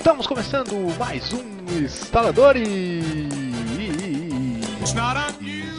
Estamos 0.00 0.26
começando 0.26 0.74
mais 0.98 1.30
um 1.30 1.44
Instaladores! 1.78 3.04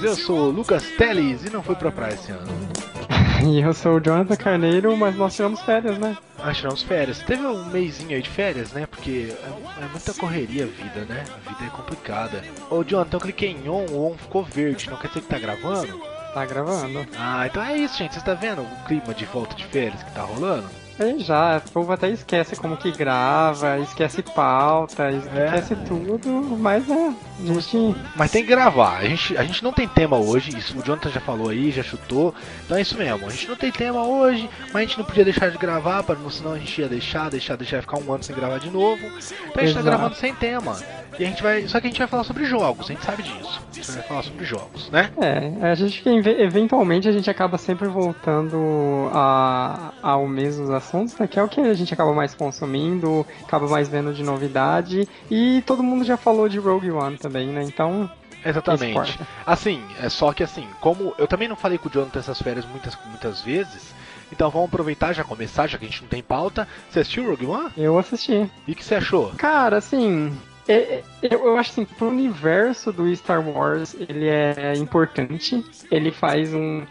Eu 0.03 0.15
sou 0.15 0.49
o 0.49 0.51
Lucas 0.51 0.83
Teles 0.95 1.43
e 1.43 1.49
não 1.49 1.63
fui 1.63 1.73
pra 1.75 1.91
praia 1.91 2.13
esse 2.13 2.31
ano. 2.31 2.47
E 3.43 3.59
eu 3.59 3.73
sou 3.73 3.95
o 3.95 3.99
Jonathan 3.99 4.35
Carneiro, 4.35 4.95
mas 4.95 5.15
nós 5.15 5.35
tiramos 5.35 5.59
férias, 5.61 5.97
né? 5.97 6.15
Ah, 6.37 6.53
tiramos 6.53 6.83
férias. 6.83 7.17
Teve 7.23 7.43
um 7.43 7.65
mêsinho 7.65 8.15
aí 8.15 8.21
de 8.21 8.29
férias, 8.29 8.71
né? 8.71 8.85
Porque 8.85 9.33
é, 9.35 9.83
é 9.83 9.87
muita 9.89 10.13
correria 10.13 10.65
a 10.65 10.67
vida, 10.67 11.05
né? 11.09 11.25
A 11.27 11.49
vida 11.49 11.65
é 11.65 11.75
complicada. 11.75 12.43
Ô, 12.69 12.83
Jonathan, 12.83 13.17
eu 13.17 13.21
cliquei 13.21 13.49
em 13.49 13.67
on, 13.67 13.87
o 13.89 14.11
on 14.11 14.15
ficou 14.15 14.43
verde. 14.43 14.87
Não 14.87 14.97
quer 14.97 15.07
dizer 15.07 15.21
que 15.21 15.27
tá 15.27 15.39
gravando? 15.39 15.99
Tá 16.35 16.45
gravando. 16.45 17.07
Ah, 17.17 17.47
então 17.47 17.63
é 17.63 17.75
isso, 17.75 17.97
gente. 17.97 18.13
Você 18.13 18.21
tá 18.21 18.35
vendo 18.35 18.61
o 18.61 18.83
clima 18.85 19.15
de 19.15 19.25
volta 19.25 19.55
de 19.55 19.65
férias 19.65 20.03
que 20.03 20.11
tá 20.11 20.21
rolando? 20.21 20.69
Aí 21.01 21.17
já, 21.19 21.57
o 21.57 21.71
povo 21.71 21.91
até 21.91 22.09
esquece 22.09 22.55
como 22.55 22.77
que 22.77 22.91
grava, 22.91 23.79
esquece 23.79 24.21
pauta, 24.21 25.09
esquece 25.09 25.73
é. 25.73 25.75
tudo, 25.77 26.29
mas 26.59 26.87
é, 26.87 27.07
a 27.07 27.53
gente... 27.53 27.95
Mas 28.15 28.29
tem 28.29 28.43
que 28.43 28.49
gravar, 28.49 28.97
a 28.97 29.05
gente, 29.05 29.35
a 29.35 29.43
gente 29.43 29.63
não 29.63 29.73
tem 29.73 29.87
tema 29.87 30.17
hoje, 30.17 30.55
isso 30.55 30.77
o 30.77 30.83
Jonathan 30.83 31.09
já 31.09 31.19
falou 31.19 31.49
aí, 31.49 31.71
já 31.71 31.81
chutou, 31.81 32.35
então 32.63 32.77
é 32.77 32.81
isso 32.81 32.95
mesmo, 32.95 33.25
a 33.25 33.31
gente 33.31 33.47
não 33.47 33.55
tem 33.55 33.71
tema 33.71 34.03
hoje, 34.03 34.47
mas 34.65 34.75
a 34.75 34.81
gente 34.81 34.99
não 34.99 35.05
podia 35.05 35.25
deixar 35.25 35.49
de 35.49 35.57
gravar, 35.57 36.03
para 36.03 36.15
senão 36.29 36.53
a 36.53 36.59
gente 36.59 36.79
ia 36.79 36.87
deixar, 36.87 37.31
deixar, 37.31 37.55
deixar, 37.55 37.81
ficar 37.81 37.97
um 37.97 38.13
ano 38.13 38.23
sem 38.23 38.35
gravar 38.35 38.59
de 38.59 38.69
novo, 38.69 39.01
então 39.03 39.15
a 39.15 39.65
gente 39.65 39.73
tá 39.73 39.79
Exato. 39.79 39.83
tá 39.83 39.89
gravando 39.89 40.15
sem 40.15 40.35
tema. 40.35 40.77
E 41.19 41.23
a 41.23 41.27
gente 41.27 41.43
vai. 41.43 41.67
Só 41.67 41.79
que 41.79 41.87
a 41.87 41.89
gente 41.89 41.99
vai 41.99 42.07
falar 42.07 42.23
sobre 42.23 42.45
jogos, 42.45 42.89
a 42.89 42.93
gente 42.93 43.03
sabe 43.05 43.23
disso. 43.23 43.61
A 43.69 43.75
gente 43.75 43.91
vai 43.91 44.03
falar 44.03 44.23
sobre 44.23 44.45
jogos, 44.45 44.89
né? 44.89 45.11
É, 45.19 45.71
a 45.71 45.75
gente 45.75 46.03
eventualmente 46.07 47.07
a 47.07 47.11
gente 47.11 47.29
acaba 47.29 47.57
sempre 47.57 47.87
voltando 47.87 49.09
a, 49.13 49.93
ao 50.01 50.27
mesmo 50.27 50.71
assuntos, 50.73 51.17
né? 51.17 51.27
Que 51.27 51.39
é 51.39 51.43
o 51.43 51.49
que 51.49 51.61
a 51.61 51.73
gente 51.73 51.93
acaba 51.93 52.13
mais 52.13 52.33
consumindo, 52.33 53.25
acaba 53.43 53.67
mais 53.67 53.89
vendo 53.89 54.13
de 54.13 54.23
novidade. 54.23 55.07
E 55.29 55.61
todo 55.65 55.83
mundo 55.83 56.03
já 56.03 56.17
falou 56.17 56.47
de 56.47 56.59
Rogue 56.59 56.91
One 56.91 57.17
também, 57.17 57.47
né? 57.47 57.63
Então. 57.63 58.09
Exatamente. 58.43 59.19
Assim, 59.45 59.83
é 60.01 60.09
só 60.09 60.33
que 60.33 60.41
assim, 60.43 60.67
como 60.79 61.13
eu 61.19 61.27
também 61.27 61.47
não 61.47 61.55
falei 61.55 61.77
com 61.77 61.87
o 61.87 61.91
Jonathan 61.91 62.19
essas 62.19 62.41
férias 62.41 62.65
muitas, 62.65 62.97
muitas 63.05 63.41
vezes. 63.41 63.93
Então 64.31 64.49
vamos 64.49 64.69
aproveitar 64.69 65.13
já 65.13 65.23
começar, 65.23 65.67
já 65.67 65.77
que 65.77 65.85
a 65.85 65.87
gente 65.87 66.01
não 66.01 66.09
tem 66.09 66.23
pauta. 66.23 66.67
Você 66.89 67.01
assistiu 67.01 67.27
Rogue 67.27 67.45
One? 67.45 67.71
Eu 67.77 67.99
assisti. 67.99 68.49
E 68.67 68.71
o 68.71 68.75
que 68.75 68.83
você 68.83 68.95
achou? 68.95 69.31
Cara, 69.37 69.77
assim, 69.77 70.35
é, 70.67 70.73
é, 70.73 71.03
eu, 71.21 71.45
eu 71.45 71.57
acho 71.57 71.71
assim, 71.71 71.85
pro 71.85 72.07
universo 72.07 72.91
do 72.91 73.13
Star 73.15 73.47
Wars, 73.47 73.95
ele 73.99 74.27
é 74.27 74.73
importante. 74.75 75.63
Ele 75.89 76.11
faz 76.11 76.53
um. 76.53 76.83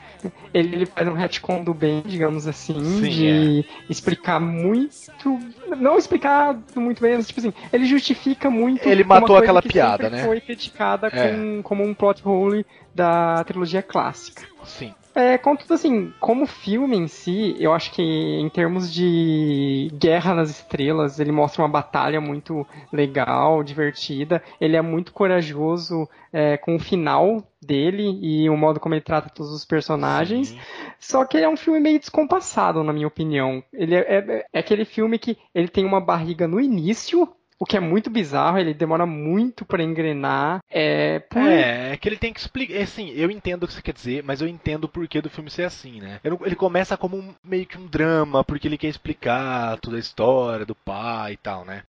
Ele, 0.52 0.76
ele 0.76 0.86
faz 0.86 1.08
um 1.08 1.14
retcon 1.14 1.62
do 1.62 1.72
bem, 1.72 2.02
digamos 2.04 2.46
assim, 2.46 2.74
Sim, 2.74 3.08
de 3.08 3.60
é. 3.60 3.64
explicar 3.88 4.40
muito. 4.40 5.38
Não 5.78 5.96
explicar 5.96 6.58
muito 6.74 7.00
bem, 7.00 7.16
mas 7.16 7.26
tipo 7.26 7.40
assim, 7.40 7.52
ele 7.72 7.86
justifica 7.86 8.50
muito. 8.50 8.86
Ele 8.88 9.04
matou 9.04 9.36
aquela 9.36 9.62
piada, 9.62 10.10
né? 10.10 10.24
Foi 10.24 10.40
criticada 10.40 11.08
é. 11.08 11.32
com, 11.32 11.62
como 11.62 11.84
um 11.84 11.94
plot 11.94 12.26
hole 12.26 12.66
da 12.94 13.42
trilogia 13.44 13.82
clássica. 13.82 14.42
Sim. 14.64 14.92
É, 15.14 15.36
contudo, 15.38 15.74
assim, 15.74 16.12
como 16.20 16.46
filme 16.46 16.96
em 16.96 17.08
si, 17.08 17.56
eu 17.58 17.72
acho 17.72 17.92
que 17.92 18.02
em 18.02 18.48
termos 18.48 18.92
de 18.92 19.90
Guerra 19.94 20.34
nas 20.34 20.50
Estrelas, 20.50 21.18
ele 21.18 21.32
mostra 21.32 21.62
uma 21.62 21.68
batalha 21.68 22.20
muito 22.20 22.66
legal, 22.92 23.62
divertida. 23.64 24.42
Ele 24.60 24.76
é 24.76 24.82
muito 24.82 25.12
corajoso 25.12 26.08
é, 26.32 26.56
com 26.56 26.76
o 26.76 26.78
final 26.78 27.42
dele 27.60 28.18
e 28.22 28.48
o 28.48 28.56
modo 28.56 28.78
como 28.78 28.94
ele 28.94 29.02
trata 29.02 29.28
todos 29.28 29.52
os 29.52 29.64
personagens. 29.64 30.48
Sim. 30.48 30.58
Só 30.98 31.24
que 31.24 31.36
ele 31.36 31.46
é 31.46 31.48
um 31.48 31.56
filme 31.56 31.80
meio 31.80 31.98
descompassado, 31.98 32.84
na 32.84 32.92
minha 32.92 33.08
opinião. 33.08 33.62
Ele 33.72 33.94
é, 33.94 34.00
é, 34.00 34.46
é 34.52 34.58
aquele 34.58 34.84
filme 34.84 35.18
que 35.18 35.36
ele 35.54 35.68
tem 35.68 35.84
uma 35.84 36.00
barriga 36.00 36.46
no 36.46 36.60
início, 36.60 37.28
o 37.60 37.66
que 37.66 37.76
é 37.76 37.80
muito 37.80 38.08
bizarro, 38.08 38.58
ele 38.58 38.72
demora 38.72 39.04
muito 39.04 39.66
para 39.66 39.82
engrenar. 39.82 40.60
É, 40.70 41.18
por... 41.18 41.42
é, 41.42 41.92
é 41.92 41.96
que 41.98 42.08
ele 42.08 42.16
tem 42.16 42.32
que 42.32 42.40
explicar. 42.40 42.74
É, 42.74 42.82
assim, 42.82 43.10
eu 43.10 43.30
entendo 43.30 43.64
o 43.64 43.66
que 43.68 43.74
você 43.74 43.82
quer 43.82 43.92
dizer, 43.92 44.24
mas 44.24 44.40
eu 44.40 44.48
entendo 44.48 44.84
o 44.84 44.88
porquê 44.88 45.20
do 45.20 45.28
filme 45.28 45.50
ser 45.50 45.64
assim, 45.64 46.00
né? 46.00 46.20
Ele 46.24 46.56
começa 46.56 46.96
como 46.96 47.18
um, 47.18 47.34
meio 47.44 47.66
que 47.66 47.76
um 47.76 47.86
drama, 47.86 48.42
porque 48.42 48.66
ele 48.66 48.78
quer 48.78 48.88
explicar 48.88 49.78
toda 49.78 49.98
a 49.98 50.00
história 50.00 50.64
do 50.64 50.74
pai 50.74 51.34
e 51.34 51.36
tal, 51.36 51.66
né? 51.66 51.82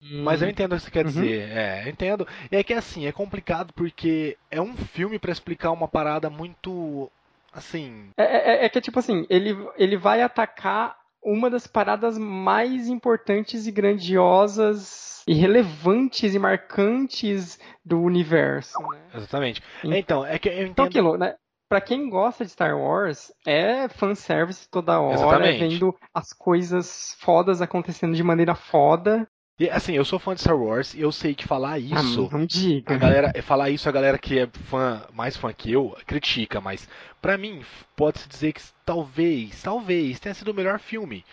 Mas 0.00 0.40
eu 0.40 0.46
hum. 0.46 0.50
entendo 0.52 0.72
o 0.72 0.76
que 0.76 0.82
você 0.82 0.90
quer 0.90 1.04
uhum. 1.04 1.12
dizer. 1.12 1.48
É, 1.50 1.82
eu 1.84 1.88
entendo. 1.90 2.28
E 2.50 2.56
é 2.56 2.62
que 2.62 2.72
assim, 2.72 3.06
é 3.06 3.12
complicado 3.12 3.72
porque 3.74 4.38
é 4.52 4.60
um 4.60 4.76
filme 4.76 5.18
para 5.18 5.32
explicar 5.32 5.72
uma 5.72 5.88
parada 5.88 6.30
muito. 6.30 7.10
Assim. 7.52 8.10
É, 8.16 8.62
é, 8.62 8.64
é, 8.64 8.68
que 8.68 8.80
tipo 8.80 8.98
assim, 8.98 9.26
ele, 9.28 9.54
ele 9.76 9.96
vai 9.96 10.22
atacar 10.22 10.96
uma 11.22 11.48
das 11.48 11.66
paradas 11.66 12.18
mais 12.18 12.88
importantes 12.88 13.66
e 13.66 13.70
grandiosas 13.70 15.22
e 15.26 15.34
relevantes 15.34 16.34
e 16.34 16.38
marcantes 16.38 17.58
do 17.84 18.00
universo. 18.00 18.78
Né? 18.90 19.02
Exatamente. 19.14 19.62
Então, 19.84 20.24
é 20.24 20.38
que 20.38 20.48
eu 20.48 20.52
entendo. 20.52 20.70
Então, 20.70 20.84
aquilo, 20.84 21.16
né? 21.16 21.36
Pra 21.68 21.80
quem 21.80 22.10
gosta 22.10 22.44
de 22.44 22.50
Star 22.50 22.76
Wars, 22.76 23.32
é 23.46 23.88
fanservice 23.88 24.68
toda 24.68 25.00
hora, 25.00 25.14
Exatamente. 25.14 25.58
vendo 25.58 25.96
as 26.12 26.30
coisas 26.34 27.16
fodas 27.18 27.62
acontecendo 27.62 28.14
de 28.14 28.22
maneira 28.22 28.54
foda. 28.54 29.26
E 29.62 29.70
assim, 29.70 29.92
eu 29.92 30.04
sou 30.04 30.18
fã 30.18 30.34
de 30.34 30.40
Star 30.40 30.60
Wars 30.60 30.92
e 30.92 31.02
eu 31.02 31.12
sei 31.12 31.36
que 31.36 31.46
falar 31.46 31.74
ah, 31.74 31.78
isso. 31.78 32.28
Ah, 32.32 32.36
não 32.36 32.44
diga. 32.44 32.96
A 32.96 32.98
galera, 32.98 33.42
falar 33.44 33.70
isso, 33.70 33.88
a 33.88 33.92
galera 33.92 34.18
que 34.18 34.36
é 34.36 34.48
fã, 34.64 35.06
mais 35.14 35.36
fã 35.36 35.52
que 35.52 35.70
eu, 35.70 35.96
critica, 36.04 36.60
mas 36.60 36.88
para 37.20 37.38
mim, 37.38 37.62
pode-se 37.94 38.28
dizer 38.28 38.54
que 38.54 38.60
talvez, 38.84 39.62
talvez 39.62 40.18
tenha 40.18 40.34
sido 40.34 40.48
o 40.48 40.54
melhor 40.54 40.80
filme. 40.80 41.24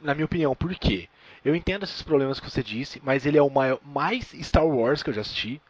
Na 0.00 0.14
minha 0.14 0.24
opinião, 0.24 0.56
por 0.56 0.74
quê? 0.76 1.10
Eu 1.44 1.54
entendo 1.54 1.82
esses 1.82 2.00
problemas 2.00 2.40
que 2.40 2.50
você 2.50 2.62
disse, 2.62 3.02
mas 3.04 3.26
ele 3.26 3.36
é 3.36 3.42
o 3.42 3.50
maior, 3.50 3.78
mais 3.84 4.34
Star 4.40 4.66
Wars 4.66 5.02
que 5.02 5.10
eu 5.10 5.14
já 5.14 5.20
assisti 5.20 5.60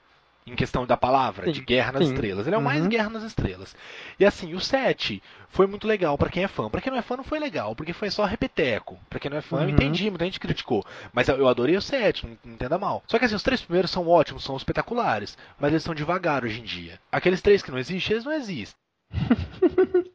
em 0.47 0.55
questão 0.55 0.87
da 0.87 0.97
palavra, 0.97 1.47
sim, 1.47 1.53
de 1.53 1.61
Guerra 1.61 1.93
nas 1.93 2.07
sim. 2.07 2.13
Estrelas. 2.13 2.47
Ele 2.47 2.55
é 2.55 2.59
o 2.59 2.63
mais 2.63 2.83
uhum. 2.83 2.89
Guerra 2.89 3.09
nas 3.09 3.23
Estrelas. 3.23 3.75
E 4.19 4.27
assim, 4.27 4.53
o 4.55 4.61
7 4.61 5.23
foi 5.49 5.67
muito 5.67 5.87
legal 5.87 6.19
para 6.19 6.29
quem 6.29 6.45
é 6.45 6.49
fã. 6.49 6.69
Para 6.69 6.81
quem 6.81 6.93
não 6.93 6.99
é 6.99 7.03
fã 7.03 7.17
não 7.17 7.25
foi 7.25 7.39
legal, 7.39 7.75
porque 7.75 7.93
foi 7.93 8.11
só 8.11 8.25
repeteco. 8.25 8.99
Para 9.09 9.19
quem 9.19 9.31
não 9.31 9.39
é 9.39 9.41
fã, 9.41 9.57
uhum. 9.57 9.63
eu 9.63 9.71
entendi, 9.71 10.11
muita 10.11 10.27
gente 10.27 10.41
criticou. 10.41 10.85
Mas 11.13 11.29
eu 11.29 11.49
adorei 11.49 11.77
o 11.77 11.83
7, 11.83 12.27
não, 12.27 12.39
não 12.45 12.55
entenda 12.55 12.79
mal. 12.79 13.03
Só 13.07 13.19
que 13.19 13.25
assim, 13.25 13.35
os 13.35 13.43
três 13.43 13.63
primeiros 13.63 13.91
são 13.91 14.07
ótimos, 14.07 14.45
são 14.45 14.57
espetaculares, 14.57 15.37
mas 15.59 15.73
eles 15.73 15.83
são 15.83 15.95
devagar 15.95 16.45
hoje 16.45 16.61
em 16.61 16.65
dia. 16.65 17.01
Aqueles 17.11 17.41
três 17.41 17.63
que 17.63 17.71
não 17.71 17.79
existem, 17.79 18.15
eles 18.15 18.25
não 18.25 18.33
existem. 18.33 18.77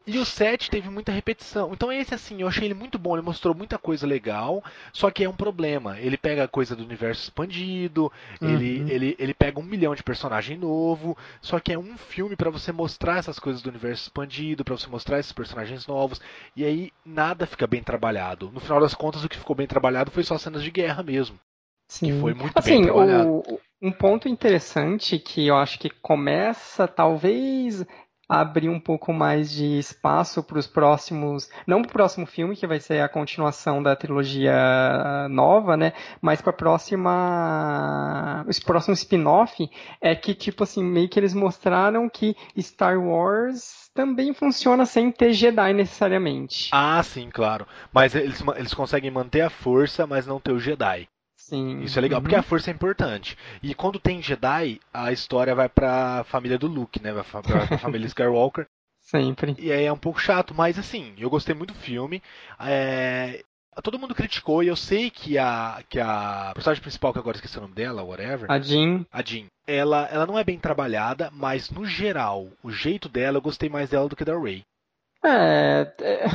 E 0.09 0.17
o 0.17 0.25
7 0.25 0.71
teve 0.71 0.89
muita 0.89 1.11
repetição. 1.11 1.71
Então 1.71 1.91
esse 1.91 2.15
assim, 2.15 2.41
eu 2.41 2.47
achei 2.47 2.65
ele 2.65 2.73
muito 2.73 2.97
bom, 2.97 3.15
ele 3.15 3.25
mostrou 3.25 3.53
muita 3.53 3.77
coisa 3.77 4.07
legal, 4.07 4.63
só 4.91 5.11
que 5.11 5.23
é 5.23 5.29
um 5.29 5.35
problema. 5.35 5.99
Ele 5.99 6.17
pega 6.17 6.43
a 6.43 6.47
coisa 6.47 6.75
do 6.75 6.83
universo 6.83 7.23
expandido, 7.23 8.11
uhum. 8.41 8.49
ele, 8.49 8.91
ele, 8.91 9.15
ele 9.19 9.33
pega 9.33 9.59
um 9.59 9.63
milhão 9.63 9.93
de 9.93 10.01
personagem 10.01 10.57
novo, 10.57 11.15
só 11.41 11.59
que 11.59 11.71
é 11.71 11.77
um 11.77 11.95
filme 11.97 12.35
para 12.35 12.49
você 12.49 12.71
mostrar 12.71 13.17
essas 13.17 13.37
coisas 13.37 13.61
do 13.61 13.69
universo 13.69 14.03
expandido, 14.03 14.63
para 14.63 14.75
você 14.75 14.87
mostrar 14.87 15.19
esses 15.19 15.31
personagens 15.31 15.85
novos, 15.85 16.19
e 16.55 16.65
aí 16.65 16.91
nada 17.05 17.45
fica 17.45 17.67
bem 17.67 17.83
trabalhado. 17.83 18.49
No 18.51 18.59
final 18.59 18.79
das 18.79 18.95
contas, 18.95 19.23
o 19.23 19.29
que 19.29 19.37
ficou 19.37 19.55
bem 19.55 19.67
trabalhado 19.67 20.09
foi 20.09 20.23
só 20.23 20.37
cenas 20.37 20.63
de 20.63 20.71
guerra 20.71 21.03
mesmo. 21.03 21.39
Sim. 21.87 22.13
Que 22.13 22.19
foi 22.19 22.33
muito 22.33 22.57
assim, 22.57 22.71
bem 22.71 22.83
trabalhado. 22.83 23.29
O, 23.29 23.59
um 23.81 23.91
ponto 23.91 24.27
interessante 24.27 25.17
que 25.17 25.47
eu 25.47 25.55
acho 25.55 25.79
que 25.79 25.89
começa, 25.89 26.87
talvez, 26.87 27.85
abrir 28.29 28.69
um 28.69 28.79
pouco 28.79 29.11
mais 29.11 29.51
de 29.51 29.79
espaço 29.79 30.43
para 30.43 30.59
os 30.59 30.67
próximos, 30.67 31.49
não 31.65 31.81
para 31.81 31.89
o 31.89 31.93
próximo 31.93 32.27
filme 32.27 32.55
que 32.55 32.67
vai 32.67 32.79
ser 32.79 33.01
a 33.01 33.09
continuação 33.09 33.81
da 33.81 33.95
trilogia 33.95 35.27
nova, 35.29 35.75
né, 35.75 35.93
mas 36.21 36.39
para 36.39 36.53
próxima, 36.53 38.45
o 38.47 38.65
próximo 38.65 38.93
spin-off 38.93 39.67
é 39.99 40.15
que 40.15 40.35
tipo 40.35 40.63
assim 40.63 40.83
meio 40.83 41.09
que 41.09 41.19
eles 41.19 41.33
mostraram 41.33 42.07
que 42.07 42.35
Star 42.59 42.99
Wars 42.99 43.89
também 43.95 44.33
funciona 44.33 44.85
sem 44.85 45.11
ter 45.11 45.33
Jedi 45.33 45.73
necessariamente. 45.73 46.69
Ah, 46.71 47.01
sim, 47.01 47.29
claro. 47.31 47.65
Mas 47.91 48.13
eles, 48.13 48.43
eles 48.55 48.73
conseguem 48.73 49.09
manter 49.09 49.41
a 49.41 49.49
força, 49.49 50.05
mas 50.05 50.27
não 50.27 50.39
ter 50.39 50.51
o 50.51 50.59
Jedi. 50.59 51.07
Sim. 51.49 51.81
Isso 51.81 51.97
é 51.97 52.01
legal, 52.01 52.19
uhum. 52.19 52.23
porque 52.23 52.35
a 52.35 52.43
força 52.43 52.69
é 52.69 52.73
importante. 52.73 53.35
E 53.63 53.73
quando 53.73 53.99
tem 53.99 54.21
Jedi, 54.21 54.79
a 54.93 55.11
história 55.11 55.55
vai 55.55 55.67
pra 55.67 56.23
família 56.25 56.59
do 56.59 56.67
Luke, 56.67 57.01
né? 57.01 57.11
Vai 57.11 57.23
pra, 57.23 57.65
pra 57.65 57.77
família 57.79 58.05
Skywalker. 58.05 58.67
Sempre. 59.01 59.55
E 59.57 59.71
aí 59.71 59.85
é 59.85 59.91
um 59.91 59.97
pouco 59.97 60.21
chato, 60.21 60.53
mas 60.53 60.77
assim, 60.77 61.15
eu 61.17 61.29
gostei 61.29 61.55
muito 61.55 61.73
do 61.73 61.79
filme. 61.79 62.21
É... 62.59 63.43
Todo 63.81 63.97
mundo 63.97 64.13
criticou 64.13 64.61
e 64.61 64.67
eu 64.67 64.75
sei 64.75 65.09
que 65.09 65.37
a, 65.37 65.81
que 65.89 65.99
a 65.99 66.51
personagem 66.53 66.81
principal, 66.81 67.13
que 67.13 67.19
agora 67.19 67.37
esqueci 67.37 67.57
o 67.57 67.61
nome 67.61 67.73
dela, 67.73 68.03
whatever. 68.03 68.51
A 68.51 68.59
Jean. 68.59 69.05
A 69.11 69.23
Jean. 69.23 69.45
Ela, 69.65 70.07
ela 70.11 70.27
não 70.27 70.37
é 70.37 70.43
bem 70.43 70.59
trabalhada, 70.59 71.31
mas 71.31 71.69
no 71.71 71.85
geral, 71.85 72.49
o 72.61 72.69
jeito 72.71 73.07
dela, 73.07 73.37
eu 73.37 73.41
gostei 73.41 73.69
mais 73.69 73.89
dela 73.89 74.09
do 74.09 74.15
que 74.15 74.25
da 74.25 74.37
Rey. 74.37 74.63
É, 75.21 75.93
é, 75.99 76.25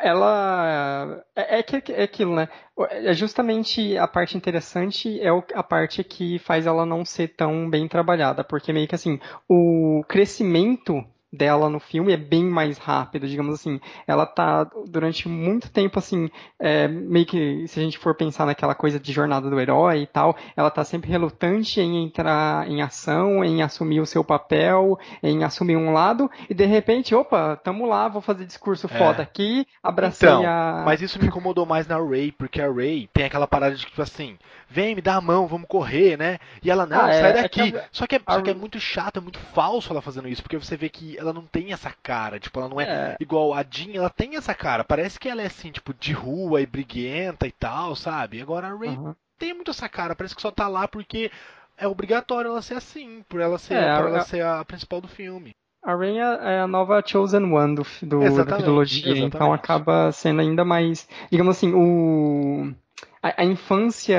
ela 0.00 1.24
é, 1.34 1.58
é, 1.58 1.64
é 1.92 2.02
aquilo, 2.04 2.36
né? 2.36 2.48
É 2.90 3.12
justamente 3.12 3.96
a 3.98 4.06
parte 4.06 4.36
interessante 4.36 5.20
é 5.20 5.28
a 5.54 5.62
parte 5.62 6.04
que 6.04 6.38
faz 6.38 6.64
ela 6.66 6.86
não 6.86 7.04
ser 7.04 7.28
tão 7.28 7.68
bem 7.68 7.88
trabalhada, 7.88 8.44
porque 8.44 8.72
meio 8.72 8.86
que 8.86 8.94
assim, 8.94 9.18
o 9.48 10.04
crescimento 10.08 11.04
dela 11.32 11.68
no 11.68 11.78
filme 11.78 12.12
é 12.12 12.16
bem 12.16 12.44
mais 12.44 12.78
rápido, 12.78 13.28
digamos 13.28 13.54
assim. 13.54 13.80
Ela 14.06 14.26
tá 14.26 14.64
durante 14.86 15.28
muito 15.28 15.70
tempo 15.70 15.98
assim, 15.98 16.30
é, 16.58 16.88
meio 16.88 17.26
que 17.26 17.66
se 17.68 17.78
a 17.78 17.82
gente 17.82 17.98
for 17.98 18.14
pensar 18.14 18.46
naquela 18.46 18.74
coisa 18.74 18.98
de 18.98 19.12
jornada 19.12 19.48
do 19.48 19.60
herói 19.60 20.02
e 20.02 20.06
tal, 20.06 20.36
ela 20.56 20.70
tá 20.70 20.84
sempre 20.84 21.10
relutante 21.10 21.80
em 21.80 22.04
entrar 22.04 22.68
em 22.68 22.82
ação, 22.82 23.44
em 23.44 23.62
assumir 23.62 24.00
o 24.00 24.06
seu 24.06 24.24
papel, 24.24 24.98
em 25.22 25.44
assumir 25.44 25.76
um 25.76 25.92
lado 25.92 26.30
e 26.48 26.54
de 26.54 26.64
repente, 26.64 27.14
opa, 27.14 27.56
tamo 27.56 27.86
lá, 27.86 28.08
vou 28.08 28.22
fazer 28.22 28.44
discurso 28.46 28.86
é. 28.90 28.98
foda 28.98 29.22
aqui, 29.22 29.66
abracei 29.82 30.28
então, 30.28 30.44
a 30.46 30.82
Mas 30.84 31.02
isso 31.02 31.20
me 31.20 31.26
incomodou 31.26 31.66
mais 31.66 31.86
na 31.86 31.98
Ray, 31.98 32.32
porque 32.32 32.60
a 32.60 32.70
Ray 32.70 33.08
tem 33.12 33.24
aquela 33.24 33.46
parada 33.46 33.74
de 33.74 33.84
tipo 33.84 34.00
assim, 34.00 34.38
vem, 34.68 34.94
me 34.94 35.00
dá 35.00 35.16
a 35.16 35.20
mão, 35.20 35.46
vamos 35.46 35.68
correr, 35.68 36.16
né? 36.16 36.38
E 36.62 36.70
ela, 36.70 36.86
não, 36.86 37.00
ah, 37.00 37.12
sai 37.12 37.30
é, 37.30 37.42
daqui. 37.42 37.74
É 37.74 37.78
a... 37.78 37.84
só, 37.90 38.06
que 38.06 38.16
é, 38.16 38.20
só 38.28 38.40
que 38.40 38.50
é 38.50 38.54
muito 38.54 38.78
chato, 38.78 39.18
é 39.18 39.20
muito 39.20 39.38
falso 39.38 39.92
ela 39.92 40.02
fazendo 40.02 40.28
isso, 40.28 40.42
porque 40.42 40.58
você 40.58 40.76
vê 40.76 40.88
que 40.88 41.16
ela 41.18 41.32
não 41.32 41.42
tem 41.42 41.72
essa 41.72 41.92
cara, 42.02 42.38
tipo, 42.38 42.58
ela 42.58 42.68
não 42.68 42.80
é, 42.80 42.84
é. 42.84 43.16
igual 43.20 43.54
a 43.54 43.64
Jean, 43.68 43.94
ela 43.94 44.10
tem 44.10 44.36
essa 44.36 44.54
cara. 44.54 44.84
Parece 44.84 45.18
que 45.18 45.28
ela 45.28 45.42
é 45.42 45.46
assim, 45.46 45.70
tipo, 45.70 45.94
de 45.94 46.12
rua 46.12 46.60
e 46.60 46.66
briguenta 46.66 47.46
e 47.46 47.52
tal, 47.52 47.96
sabe? 47.96 48.40
Agora 48.40 48.68
a 48.68 48.76
Ray 48.76 48.90
uhum. 48.90 49.14
tem 49.38 49.54
muito 49.54 49.70
essa 49.70 49.88
cara, 49.88 50.14
parece 50.14 50.36
que 50.36 50.42
só 50.42 50.50
tá 50.50 50.68
lá 50.68 50.86
porque 50.86 51.30
é 51.76 51.86
obrigatório 51.86 52.50
ela 52.50 52.62
ser 52.62 52.74
assim, 52.74 53.24
por 53.28 53.40
ela 53.40 53.58
ser, 53.58 53.74
é, 53.74 53.96
por 53.96 54.08
ela 54.08 54.18
a... 54.18 54.24
ser 54.24 54.44
a 54.44 54.64
principal 54.64 55.00
do 55.00 55.08
filme. 55.08 55.54
A 55.80 55.94
Rain 55.94 56.18
é, 56.18 56.38
é 56.56 56.60
a 56.60 56.66
nova 56.66 57.02
Chosen 57.06 57.52
One 57.52 57.76
do, 57.76 57.86
do 58.02 58.44
da 58.44 58.56
trilogia, 58.56 59.16
então 59.16 59.52
acaba 59.52 60.10
sendo 60.10 60.40
ainda 60.40 60.64
mais. 60.64 61.08
Digamos 61.30 61.56
assim, 61.56 61.72
o 61.72 62.74
a, 63.22 63.42
a, 63.42 63.44
infância 63.44 64.18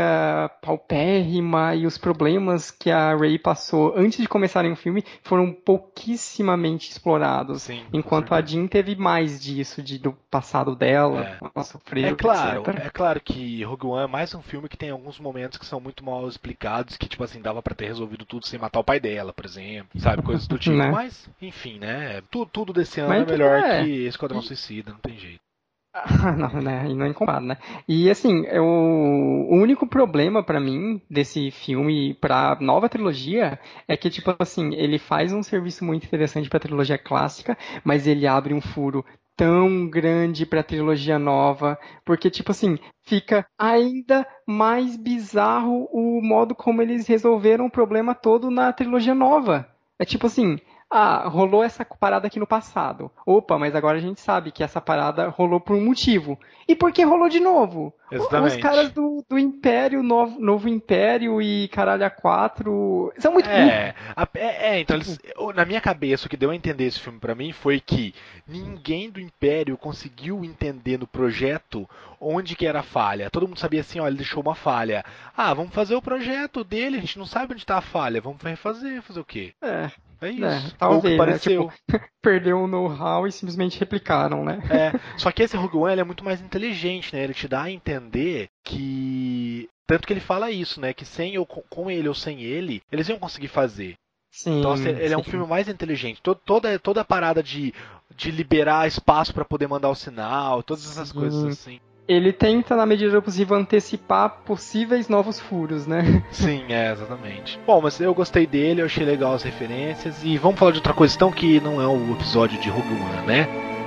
paupérrima 0.61 1.75
e 1.75 1.85
os 1.85 1.97
problemas 1.97 2.71
que 2.71 2.91
a 2.91 3.15
Ray 3.15 3.37
passou 3.37 3.93
antes 3.95 4.19
de 4.19 4.27
começarem 4.27 4.71
o 4.71 4.75
filme 4.75 5.03
foram 5.23 5.51
pouquíssimamente 5.51 6.89
explorados. 6.89 7.63
Sim, 7.63 7.83
enquanto 7.93 8.33
a 8.33 8.41
Jean 8.41 8.67
teve 8.67 8.95
mais 8.95 9.41
disso, 9.41 9.81
de, 9.81 9.97
do 9.97 10.13
passado 10.29 10.75
dela, 10.75 11.21
é. 11.21 11.37
ela 11.41 11.63
sofreu, 11.63 12.07
é 12.07 12.15
claro, 12.15 12.61
etc. 12.61 12.85
É 12.85 12.89
claro 12.89 13.21
que 13.21 13.63
Rogue 13.63 13.87
One 13.87 14.03
é 14.03 14.07
mais 14.07 14.33
um 14.33 14.41
filme 14.41 14.69
que 14.69 14.77
tem 14.77 14.89
alguns 14.89 15.19
momentos 15.19 15.57
que 15.57 15.65
são 15.65 15.79
muito 15.79 16.03
mal 16.03 16.27
explicados, 16.27 16.97
que 16.97 17.07
tipo 17.07 17.23
assim, 17.23 17.41
dava 17.41 17.61
para 17.61 17.75
ter 17.75 17.85
resolvido 17.85 18.25
tudo 18.25 18.45
sem 18.45 18.59
matar 18.59 18.79
o 18.79 18.83
pai 18.83 18.99
dela, 18.99 19.33
por 19.33 19.45
exemplo, 19.45 19.99
sabe, 19.99 20.21
coisas 20.21 20.47
do 20.47 20.57
tipo. 20.59 20.75
né? 20.75 20.91
Mas, 20.91 21.29
enfim, 21.41 21.79
né, 21.79 22.21
tudo, 22.29 22.49
tudo 22.51 22.73
desse 22.73 22.99
ano 22.99 23.09
Mas 23.09 23.27
é 23.27 23.31
melhor 23.31 23.63
é. 23.63 23.83
que 23.83 23.89
Esquadrão 24.07 24.41
Suicida, 24.41 24.91
não 24.91 24.99
tem 24.99 25.17
jeito. 25.17 25.48
não, 26.37 26.61
né? 26.61 26.83
Não 26.89 27.05
é 27.05 27.09
incomparado, 27.09 27.45
né? 27.45 27.57
E 27.87 28.09
assim, 28.09 28.45
eu, 28.45 28.63
o 28.63 29.55
único 29.55 29.87
problema 29.87 30.43
para 30.43 30.59
mim 30.59 31.01
desse 31.09 31.49
filme 31.51 32.13
pra 32.15 32.57
nova 32.61 32.87
trilogia 32.87 33.59
é 33.87 33.97
que, 33.97 34.09
tipo 34.09 34.33
assim, 34.39 34.73
ele 34.75 34.99
faz 34.99 35.33
um 35.33 35.41
serviço 35.41 35.83
muito 35.83 36.05
interessante 36.05 36.49
pra 36.49 36.59
trilogia 36.59 36.97
clássica, 36.97 37.57
mas 37.83 38.05
ele 38.07 38.27
abre 38.27 38.53
um 38.53 38.61
furo 38.61 39.03
tão 39.35 39.89
grande 39.89 40.45
pra 40.45 40.61
trilogia 40.61 41.17
nova, 41.17 41.79
porque, 42.05 42.29
tipo 42.29 42.51
assim, 42.51 42.77
fica 43.05 43.45
ainda 43.57 44.27
mais 44.45 44.95
bizarro 44.97 45.87
o 45.91 46.21
modo 46.21 46.53
como 46.53 46.81
eles 46.81 47.07
resolveram 47.07 47.65
o 47.65 47.71
problema 47.71 48.13
todo 48.13 48.51
na 48.51 48.71
trilogia 48.73 49.15
nova. 49.15 49.67
É 49.97 50.05
tipo 50.05 50.27
assim, 50.27 50.59
ah, 50.89 51.27
rolou 51.27 51.63
essa 51.63 51.85
parada 51.85 52.25
aqui 52.25 52.39
no 52.39 52.47
passado. 52.47 53.11
Opa, 53.25 53.59
mas 53.59 53.75
agora 53.75 53.97
a 53.97 54.01
gente 54.01 54.19
sabe 54.19 54.51
que 54.51 54.63
essa 54.63 54.81
parada 54.81 55.27
rolou 55.27 55.59
por 55.59 55.75
um 55.75 55.85
motivo. 55.85 56.39
E 56.67 56.75
por 56.75 56.91
que 56.91 57.03
rolou 57.03 57.29
de 57.29 57.39
novo? 57.39 57.93
Exatamente. 58.11 58.55
Os 58.55 58.61
caras 58.61 58.91
do, 58.91 59.23
do 59.29 59.37
Império, 59.37 60.01
novo, 60.01 60.39
novo 60.39 60.67
Império 60.67 61.39
e 61.39 61.67
Caralho 61.67 62.05
a 62.05 62.09
4 62.09 63.13
são 63.19 63.33
muito 63.33 63.47
É, 63.47 63.93
a, 64.15 64.27
é, 64.33 64.77
é 64.77 64.79
então 64.79 64.95
eles, 64.95 65.19
na 65.53 65.63
minha 65.63 65.79
cabeça 65.79 66.25
o 66.25 66.29
que 66.29 66.37
deu 66.37 66.49
a 66.49 66.55
entender 66.55 66.85
esse 66.85 66.99
filme 66.99 67.19
para 67.19 67.35
mim 67.35 67.51
foi 67.51 67.79
que 67.79 68.15
ninguém 68.47 69.11
do 69.11 69.19
Império 69.19 69.77
conseguiu 69.77 70.43
entender 70.43 70.97
no 70.97 71.05
projeto 71.05 71.87
onde 72.19 72.55
que 72.55 72.65
era 72.65 72.79
a 72.79 72.83
falha. 72.83 73.29
Todo 73.29 73.47
mundo 73.47 73.59
sabia 73.59 73.81
assim, 73.81 73.99
ó, 73.99 74.07
ele 74.07 74.17
deixou 74.17 74.41
uma 74.41 74.55
falha. 74.55 75.05
Ah, 75.37 75.53
vamos 75.53 75.73
fazer 75.73 75.93
o 75.93 76.01
projeto 76.01 76.63
dele, 76.63 76.97
a 76.97 77.01
gente 77.01 77.19
não 77.19 77.27
sabe 77.27 77.53
onde 77.53 77.65
tá 77.65 77.77
a 77.77 77.81
falha, 77.81 78.19
vamos 78.19 78.41
refazer, 78.41 79.03
fazer 79.03 79.19
o 79.19 79.25
quê? 79.25 79.53
É. 79.61 79.91
É, 80.21 80.27
é 80.27 80.31
isso. 80.31 80.45
É, 80.45 80.71
talvez, 80.77 81.17
né? 81.17 81.39
Tipo, 81.39 81.73
perdeu 82.21 82.59
o 82.59 82.67
know-how 82.67 83.27
e 83.27 83.31
simplesmente 83.31 83.79
replicaram, 83.79 84.43
né? 84.43 84.59
É, 84.69 84.99
só 85.17 85.31
que 85.31 85.43
esse 85.43 85.57
Rogue 85.57 85.77
One 85.77 86.01
é 86.01 86.03
muito 86.03 86.23
mais 86.23 86.41
inteligente, 86.41 87.15
né? 87.15 87.23
Ele 87.23 87.33
te 87.33 87.47
dá 87.47 87.63
a 87.63 87.71
entender 87.71 88.49
que 88.63 89.69
tanto 89.87 90.05
que 90.05 90.13
ele 90.13 90.19
fala 90.19 90.51
isso, 90.51 90.79
né? 90.79 90.93
Que 90.93 91.05
sem 91.05 91.37
ou 91.37 91.45
com 91.45 91.89
ele 91.89 92.07
ou 92.07 92.15
sem 92.15 92.41
ele, 92.41 92.81
eles 92.91 93.09
iam 93.09 93.19
conseguir 93.19 93.47
fazer. 93.47 93.95
Sim, 94.31 94.59
então 94.59 94.73
assim, 94.73 94.89
ele 94.89 95.07
sim. 95.07 95.13
é 95.13 95.17
um 95.17 95.23
filme 95.23 95.47
mais 95.47 95.67
inteligente. 95.67 96.21
Toda, 96.21 96.77
toda 96.77 97.01
a 97.01 97.05
parada 97.05 97.41
de, 97.41 97.73
de 98.15 98.29
liberar 98.29 98.87
espaço 98.87 99.33
para 99.33 99.43
poder 99.43 99.67
mandar 99.67 99.89
o 99.89 99.95
sinal, 99.95 100.61
todas 100.61 100.85
essas 100.85 101.09
sim. 101.09 101.15
coisas 101.15 101.43
assim 101.45 101.79
ele 102.09 102.33
tenta, 102.33 102.75
na 102.75 102.87
medida 102.87 103.21
possível, 103.21 103.55
antecipar 103.55 104.41
possíveis 104.43 105.07
novos 105.07 105.39
furos, 105.39 105.85
né? 105.85 106.23
Sim, 106.31 106.63
é, 106.69 106.91
exatamente. 106.91 107.59
Bom, 107.67 107.79
mas 107.79 108.01
eu 108.01 108.15
gostei 108.15 108.47
dele, 108.47 108.81
eu 108.81 108.85
achei 108.85 109.05
legal 109.05 109.35
as 109.35 109.43
referências. 109.43 110.23
E 110.23 110.35
vamos 110.35 110.57
falar 110.57 110.71
de 110.71 110.79
outra 110.79 110.93
coisa 110.93 111.15
então, 111.15 111.31
que 111.31 111.59
não 111.59 111.79
é 111.79 111.85
o 111.85 112.13
episódio 112.13 112.59
de 112.59 112.67
Rogue 112.67 112.93
One, 112.93 113.27
né? 113.27 113.78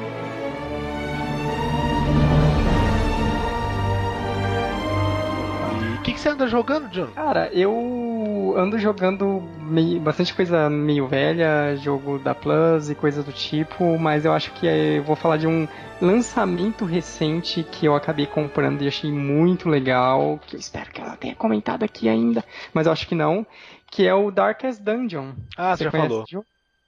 Você 6.22 6.28
anda 6.28 6.46
jogando, 6.46 6.88
John? 6.88 7.08
Cara, 7.08 7.50
eu 7.52 8.54
ando 8.56 8.78
jogando 8.78 9.42
meio, 9.58 9.98
bastante 10.00 10.32
coisa 10.32 10.70
meio 10.70 11.08
velha, 11.08 11.74
jogo 11.76 12.16
da 12.16 12.32
Plus 12.32 12.88
e 12.88 12.94
coisa 12.94 13.24
do 13.24 13.32
tipo, 13.32 13.98
mas 13.98 14.24
eu 14.24 14.32
acho 14.32 14.52
que 14.52 14.68
é, 14.68 14.98
eu 14.98 15.02
vou 15.02 15.16
falar 15.16 15.36
de 15.36 15.48
um 15.48 15.66
lançamento 16.00 16.84
recente 16.84 17.64
que 17.64 17.86
eu 17.86 17.96
acabei 17.96 18.26
comprando 18.26 18.82
e 18.82 18.88
achei 18.88 19.10
muito 19.10 19.68
legal, 19.68 20.38
que 20.46 20.54
eu 20.54 20.60
espero 20.60 20.92
que 20.92 21.00
ela 21.00 21.16
tenha 21.16 21.34
comentado 21.34 21.82
aqui 21.82 22.08
ainda, 22.08 22.44
mas 22.72 22.86
eu 22.86 22.92
acho 22.92 23.08
que 23.08 23.16
não, 23.16 23.44
que 23.90 24.06
é 24.06 24.14
o 24.14 24.30
Darkest 24.30 24.80
Dungeon. 24.80 25.32
Ah, 25.56 25.76
você, 25.76 25.78
você 25.78 25.84
já 25.84 25.90
falou. 25.90 26.24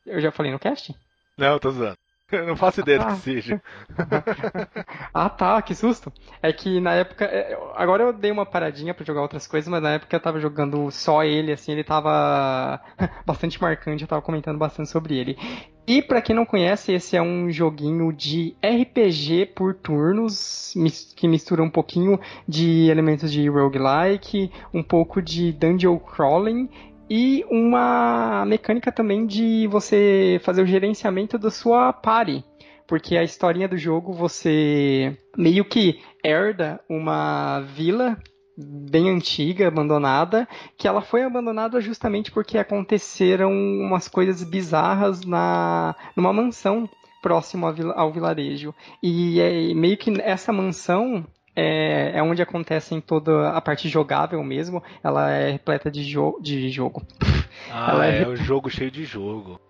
Eu 0.06 0.20
já 0.20 0.30
falei 0.30 0.52
no 0.52 0.60
cast? 0.60 0.94
Não, 1.36 1.58
tô 1.58 1.72
zoando. 1.72 2.03
Eu 2.34 2.46
não 2.46 2.56
faço 2.56 2.80
ideia 2.80 3.00
ah. 3.00 3.04
do 3.04 3.14
que 3.14 3.20
seja. 3.20 3.62
ah, 5.12 5.28
tá, 5.28 5.60
que 5.62 5.74
susto. 5.74 6.12
É 6.42 6.52
que 6.52 6.80
na 6.80 6.94
época. 6.94 7.24
É, 7.24 7.56
agora 7.76 8.04
eu 8.04 8.12
dei 8.12 8.30
uma 8.30 8.46
paradinha 8.46 8.94
para 8.94 9.04
jogar 9.04 9.22
outras 9.22 9.46
coisas, 9.46 9.68
mas 9.68 9.82
na 9.82 9.94
época 9.94 10.14
eu 10.14 10.20
tava 10.20 10.40
jogando 10.40 10.90
só 10.90 11.24
ele, 11.24 11.52
assim, 11.52 11.72
ele 11.72 11.84
tava 11.84 12.80
bastante 13.24 13.60
marcante, 13.60 14.02
eu 14.02 14.08
tava 14.08 14.22
comentando 14.22 14.58
bastante 14.58 14.88
sobre 14.90 15.16
ele. 15.16 15.38
E 15.86 16.00
para 16.00 16.22
quem 16.22 16.34
não 16.34 16.46
conhece, 16.46 16.92
esse 16.92 17.14
é 17.14 17.20
um 17.20 17.50
joguinho 17.50 18.10
de 18.10 18.56
RPG 18.64 19.52
por 19.54 19.74
turnos, 19.74 20.72
que 21.14 21.28
mistura 21.28 21.62
um 21.62 21.68
pouquinho 21.68 22.18
de 22.48 22.88
elementos 22.88 23.30
de 23.30 23.46
roguelike, 23.50 24.50
um 24.72 24.82
pouco 24.82 25.20
de 25.20 25.52
dungeon 25.52 25.98
crawling 25.98 26.70
e 27.08 27.44
uma 27.50 28.44
mecânica 28.46 28.90
também 28.90 29.26
de 29.26 29.66
você 29.68 30.40
fazer 30.42 30.62
o 30.62 30.66
gerenciamento 30.66 31.38
da 31.38 31.50
sua 31.50 31.92
party. 31.92 32.44
Porque 32.86 33.16
a 33.16 33.22
historinha 33.22 33.68
do 33.68 33.78
jogo 33.78 34.12
você 34.12 35.16
meio 35.36 35.64
que 35.64 36.00
herda 36.22 36.80
uma 36.88 37.60
vila 37.60 38.18
bem 38.56 39.10
antiga, 39.10 39.66
abandonada, 39.66 40.46
que 40.76 40.86
ela 40.86 41.02
foi 41.02 41.22
abandonada 41.22 41.80
justamente 41.80 42.30
porque 42.30 42.58
aconteceram 42.58 43.50
umas 43.50 44.06
coisas 44.06 44.42
bizarras 44.44 45.24
na 45.24 45.94
numa 46.16 46.32
mansão 46.32 46.88
próximo 47.22 47.66
ao, 47.66 48.12
vilarejo. 48.12 48.74
E 49.02 49.40
é 49.40 49.74
meio 49.74 49.96
que 49.96 50.12
essa 50.20 50.52
mansão 50.52 51.26
é, 51.56 52.12
é 52.14 52.22
onde 52.22 52.42
acontece 52.42 52.94
em 52.94 53.00
toda 53.00 53.50
a 53.50 53.60
parte 53.60 53.88
jogável 53.88 54.42
mesmo. 54.42 54.82
Ela 55.02 55.30
é 55.30 55.52
repleta 55.52 55.90
de, 55.90 56.02
jo 56.02 56.38
de 56.40 56.68
jogo. 56.70 57.02
Ah, 57.70 57.92
ela 57.92 58.06
é, 58.06 58.22
é 58.22 58.28
o 58.28 58.36
jogo 58.36 58.68
cheio 58.70 58.90
de 58.90 59.04
jogo. 59.04 59.60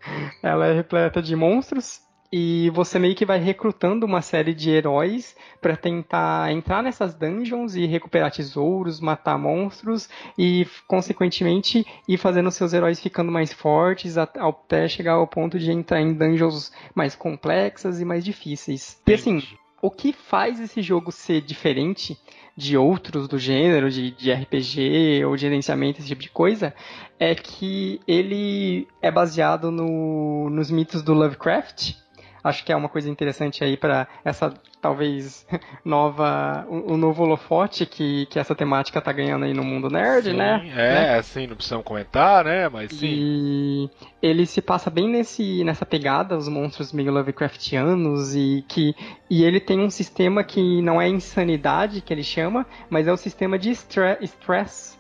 Ela 0.42 0.66
é 0.66 0.74
repleta 0.74 1.22
de 1.22 1.36
monstros 1.36 2.02
e 2.36 2.68
você 2.70 2.98
meio 2.98 3.14
que 3.14 3.24
vai 3.24 3.38
recrutando 3.38 4.04
uma 4.04 4.20
série 4.20 4.52
de 4.52 4.68
heróis 4.68 5.36
para 5.60 5.76
tentar 5.76 6.50
entrar 6.50 6.82
nessas 6.82 7.14
dungeons 7.14 7.76
e 7.76 7.86
recuperar 7.86 8.32
tesouros, 8.32 8.98
matar 8.98 9.38
monstros 9.38 10.08
e, 10.36 10.66
consequentemente, 10.88 11.86
ir 12.08 12.18
fazendo 12.18 12.50
seus 12.50 12.72
heróis 12.72 12.98
ficando 12.98 13.30
mais 13.30 13.52
fortes 13.52 14.18
até 14.18 14.88
chegar 14.88 15.12
ao 15.12 15.28
ponto 15.28 15.60
de 15.60 15.70
entrar 15.70 16.00
em 16.00 16.12
dungeons 16.12 16.72
mais 16.92 17.14
complexas 17.14 18.00
e 18.00 18.04
mais 18.04 18.24
difíceis. 18.24 19.00
E 19.06 19.14
assim, 19.14 19.40
o 19.84 19.90
que 19.90 20.14
faz 20.14 20.58
esse 20.60 20.80
jogo 20.80 21.12
ser 21.12 21.42
diferente 21.42 22.18
de 22.56 22.74
outros 22.74 23.28
do 23.28 23.38
gênero, 23.38 23.90
de, 23.90 24.12
de 24.12 24.32
RPG 24.32 25.22
ou 25.26 25.36
gerenciamento, 25.36 25.98
esse 25.98 26.08
tipo 26.08 26.22
de 26.22 26.30
coisa, 26.30 26.74
é 27.20 27.34
que 27.34 28.00
ele 28.08 28.88
é 29.02 29.10
baseado 29.10 29.70
no, 29.70 30.48
nos 30.48 30.70
mitos 30.70 31.02
do 31.02 31.12
Lovecraft, 31.12 31.96
acho 32.42 32.64
que 32.64 32.72
é 32.72 32.76
uma 32.76 32.88
coisa 32.88 33.10
interessante 33.10 33.62
aí 33.62 33.76
para 33.76 34.08
essa 34.24 34.54
talvez 34.84 35.46
nova 35.82 36.66
o, 36.68 36.74
um, 36.74 36.92
um 36.92 36.96
novo 36.98 37.22
holofote 37.22 37.86
que, 37.86 38.26
que 38.26 38.38
essa 38.38 38.54
temática 38.54 39.00
tá 39.00 39.10
ganhando 39.10 39.46
aí 39.46 39.54
no 39.54 39.64
mundo 39.64 39.88
nerd, 39.88 40.28
sim, 40.28 40.36
né? 40.36 40.70
É, 40.76 41.16
né? 41.16 41.22
sim, 41.22 41.46
não 41.46 41.56
precisamos 41.56 41.86
comentar, 41.86 42.44
né? 42.44 42.68
Mas 42.68 42.92
sim. 42.92 43.06
E 43.06 43.90
ele 44.20 44.44
se 44.44 44.60
passa 44.60 44.90
bem 44.90 45.08
nesse 45.08 45.64
nessa 45.64 45.86
pegada, 45.86 46.36
os 46.36 46.48
monstros 46.48 46.92
meio 46.92 47.10
Lovecraftianos 47.10 48.36
e 48.36 48.62
que 48.68 48.94
e 49.30 49.42
ele 49.42 49.58
tem 49.58 49.80
um 49.80 49.88
sistema 49.88 50.44
que 50.44 50.82
não 50.82 51.00
é 51.00 51.08
insanidade 51.08 52.02
que 52.02 52.12
ele 52.12 52.22
chama, 52.22 52.66
mas 52.90 53.08
é 53.08 53.12
o 53.12 53.16
sistema 53.16 53.58
de 53.58 53.70
stress. 53.70 54.94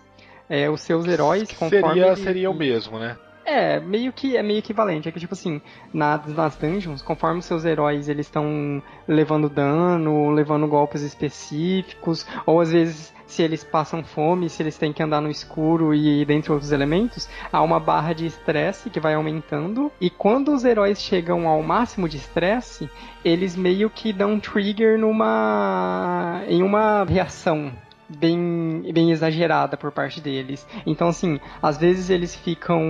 É, 0.48 0.68
os 0.68 0.80
seus 0.80 1.06
heróis 1.06 1.50
conforme 1.52 2.00
seria 2.00 2.16
seria 2.16 2.50
o 2.50 2.54
mesmo, 2.54 2.98
né? 2.98 3.16
É, 3.44 3.78
meio 3.80 4.12
que 4.12 4.36
é 4.36 4.42
meio 4.42 4.58
equivalente. 4.58 5.08
É 5.08 5.12
que, 5.12 5.20
tipo 5.20 5.34
assim, 5.34 5.60
nas, 5.92 6.26
nas 6.26 6.56
dungeons, 6.56 7.02
conforme 7.02 7.42
seus 7.42 7.64
heróis 7.64 8.08
eles 8.08 8.26
estão 8.26 8.82
levando 9.06 9.48
dano, 9.48 10.30
levando 10.30 10.66
golpes 10.66 11.02
específicos, 11.02 12.26
ou 12.46 12.60
às 12.60 12.72
vezes 12.72 13.12
se 13.26 13.42
eles 13.42 13.64
passam 13.64 14.04
fome, 14.04 14.48
se 14.48 14.62
eles 14.62 14.78
têm 14.78 14.92
que 14.92 15.02
andar 15.02 15.20
no 15.20 15.30
escuro 15.30 15.94
e 15.94 16.24
dentre 16.24 16.52
outros 16.52 16.72
elementos, 16.72 17.28
há 17.52 17.60
uma 17.62 17.80
barra 17.80 18.12
de 18.12 18.26
estresse 18.26 18.90
que 18.90 19.00
vai 19.00 19.14
aumentando. 19.14 19.90
E 20.00 20.08
quando 20.08 20.52
os 20.52 20.64
heróis 20.64 21.00
chegam 21.00 21.48
ao 21.48 21.62
máximo 21.62 22.08
de 22.08 22.16
estresse, 22.16 22.88
eles 23.24 23.56
meio 23.56 23.90
que 23.90 24.12
dão 24.12 24.38
trigger 24.38 24.98
numa. 24.98 26.42
em 26.48 26.62
uma 26.62 27.04
reação 27.04 27.72
bem, 28.08 28.82
bem 28.92 29.10
exagerada 29.10 29.76
por 29.76 29.92
parte 29.92 30.20
deles. 30.20 30.66
Então, 30.86 31.08
assim, 31.08 31.40
às 31.62 31.78
vezes 31.78 32.10
eles 32.10 32.34
ficam 32.34 32.82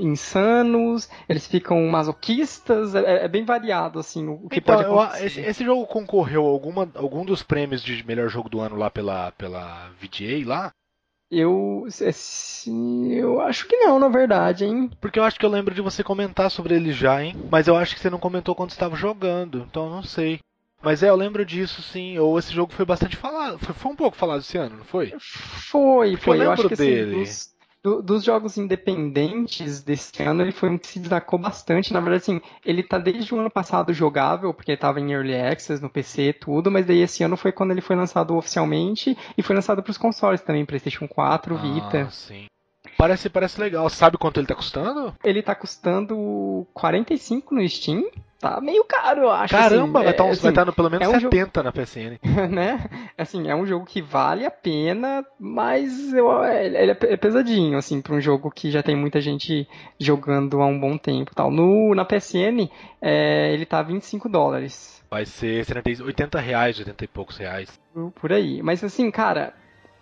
insanos, 0.00 1.08
eles 1.28 1.46
ficam 1.46 1.86
masoquistas, 1.86 2.94
é, 2.94 3.24
é 3.24 3.28
bem 3.28 3.44
variado, 3.44 3.98
assim, 3.98 4.26
o 4.26 4.48
que 4.48 4.58
então, 4.58 4.76
pode 4.76 4.86
acontecer. 4.86 5.44
Eu, 5.44 5.50
esse, 5.50 5.64
jogo 5.64 5.86
concorreu 5.86 6.46
a 6.46 6.50
alguma, 6.50 6.90
algum 6.94 7.24
dos 7.24 7.42
prêmios 7.42 7.82
de 7.82 8.04
melhor 8.06 8.28
jogo 8.28 8.48
do 8.48 8.60
ano 8.60 8.76
lá 8.76 8.90
pela, 8.90 9.32
pela 9.32 9.90
VGA 10.00 10.46
lá? 10.46 10.72
Eu, 11.30 11.86
eu 12.66 13.40
acho 13.42 13.68
que 13.68 13.76
não, 13.76 13.98
na 13.98 14.08
verdade, 14.08 14.64
hein? 14.64 14.90
Porque 14.98 15.18
eu 15.18 15.24
acho 15.24 15.38
que 15.38 15.44
eu 15.44 15.50
lembro 15.50 15.74
de 15.74 15.82
você 15.82 16.02
comentar 16.02 16.50
sobre 16.50 16.74
ele 16.74 16.90
já, 16.90 17.22
hein? 17.22 17.36
Mas 17.50 17.68
eu 17.68 17.76
acho 17.76 17.94
que 17.94 18.00
você 18.00 18.08
não 18.08 18.18
comentou 18.18 18.54
quando 18.54 18.70
estava 18.70 18.96
jogando, 18.96 19.66
então 19.68 19.84
eu 19.84 19.90
não 19.90 20.02
sei. 20.02 20.40
Mas 20.82 21.02
é, 21.02 21.08
eu 21.08 21.16
lembro 21.16 21.44
disso, 21.44 21.82
sim. 21.82 22.18
Ou 22.18 22.38
esse 22.38 22.52
jogo 22.52 22.72
foi 22.72 22.84
bastante 22.84 23.16
falado. 23.16 23.58
Foi, 23.58 23.74
foi 23.74 23.92
um 23.92 23.96
pouco 23.96 24.16
falado 24.16 24.40
esse 24.40 24.56
ano, 24.56 24.78
não 24.78 24.84
foi? 24.84 25.12
Foi, 25.18 26.10
Porque 26.12 26.24
foi. 26.24 26.38
Eu, 26.38 26.42
eu 26.44 26.50
acho 26.52 26.68
que 26.68 26.76
dele. 26.76 27.22
Assim, 27.22 27.24
dos, 27.24 27.58
do, 27.82 28.02
dos 28.02 28.24
jogos 28.24 28.56
independentes 28.56 29.82
desse 29.82 30.22
ano, 30.22 30.42
ele 30.42 30.52
foi 30.52 30.68
um 30.68 30.78
que 30.78 30.86
se 30.86 30.98
destacou 31.00 31.38
bastante. 31.38 31.92
Na 31.92 32.00
verdade, 32.00 32.22
assim, 32.22 32.40
ele 32.64 32.82
tá 32.82 32.98
desde 32.98 33.34
o 33.34 33.40
ano 33.40 33.50
passado 33.50 33.92
jogável, 33.92 34.52
porque 34.52 34.72
ele 34.72 34.78
tava 34.78 35.00
em 35.00 35.12
Early 35.12 35.34
Access, 35.34 35.82
no 35.82 35.90
PC 35.90 36.28
e 36.28 36.32
tudo, 36.32 36.70
mas 36.70 36.86
daí 36.86 37.00
esse 37.00 37.22
ano 37.22 37.36
foi 37.36 37.52
quando 37.52 37.72
ele 37.72 37.80
foi 37.80 37.96
lançado 37.96 38.36
oficialmente 38.36 39.16
e 39.36 39.42
foi 39.42 39.56
lançado 39.56 39.82
pros 39.82 39.98
consoles 39.98 40.40
também, 40.40 40.64
Playstation 40.64 41.08
4, 41.08 41.56
Vita. 41.56 42.04
Ah, 42.06 42.10
sim. 42.10 42.46
Parece, 42.98 43.30
parece 43.30 43.60
legal. 43.60 43.88
Sabe 43.88 44.18
quanto 44.18 44.40
ele 44.40 44.48
tá 44.48 44.56
custando? 44.56 45.14
Ele 45.22 45.40
tá 45.40 45.54
custando 45.54 46.66
45 46.74 47.54
no 47.54 47.66
Steam. 47.68 48.04
Tá 48.40 48.60
meio 48.60 48.84
caro, 48.84 49.22
eu 49.22 49.30
acho. 49.30 49.54
Caramba, 49.54 50.00
assim, 50.00 50.06
vai, 50.06 50.14
tá 50.14 50.24
é, 50.24 50.26
vai 50.26 50.30
assim, 50.30 50.48
estar 50.48 50.64
no 50.64 50.72
pelo 50.72 50.90
menos 50.90 51.06
é 51.06 51.08
um 51.08 51.20
70 51.20 51.62
na 51.62 51.72
PSN. 51.72 52.18
né? 52.50 53.10
Assim, 53.16 53.48
é 53.48 53.54
um 53.54 53.64
jogo 53.64 53.84
que 53.84 54.02
vale 54.02 54.44
a 54.44 54.50
pena, 54.50 55.24
mas 55.38 56.12
eu, 56.12 56.44
ele 56.44 56.90
é 56.90 57.16
pesadinho, 57.16 57.78
assim, 57.78 58.00
para 58.00 58.14
um 58.14 58.20
jogo 58.20 58.50
que 58.50 58.70
já 58.70 58.82
tem 58.82 58.96
muita 58.96 59.20
gente 59.20 59.68
jogando 59.98 60.60
há 60.60 60.66
um 60.66 60.78
bom 60.78 60.98
tempo. 60.98 61.34
Tal. 61.34 61.52
No, 61.52 61.94
na 61.94 62.04
PSN, 62.04 62.68
é, 63.00 63.52
ele 63.52 63.64
tá 63.64 63.80
25 63.80 64.28
dólares. 64.28 65.04
Vai 65.08 65.24
ser 65.24 65.64
70, 65.64 66.04
80 66.04 66.40
reais, 66.40 66.78
80 66.78 67.04
e 67.04 67.08
poucos 67.08 67.36
reais. 67.36 67.80
Por 68.20 68.32
aí. 68.32 68.60
Mas 68.62 68.82
assim, 68.84 69.10
cara, 69.10 69.54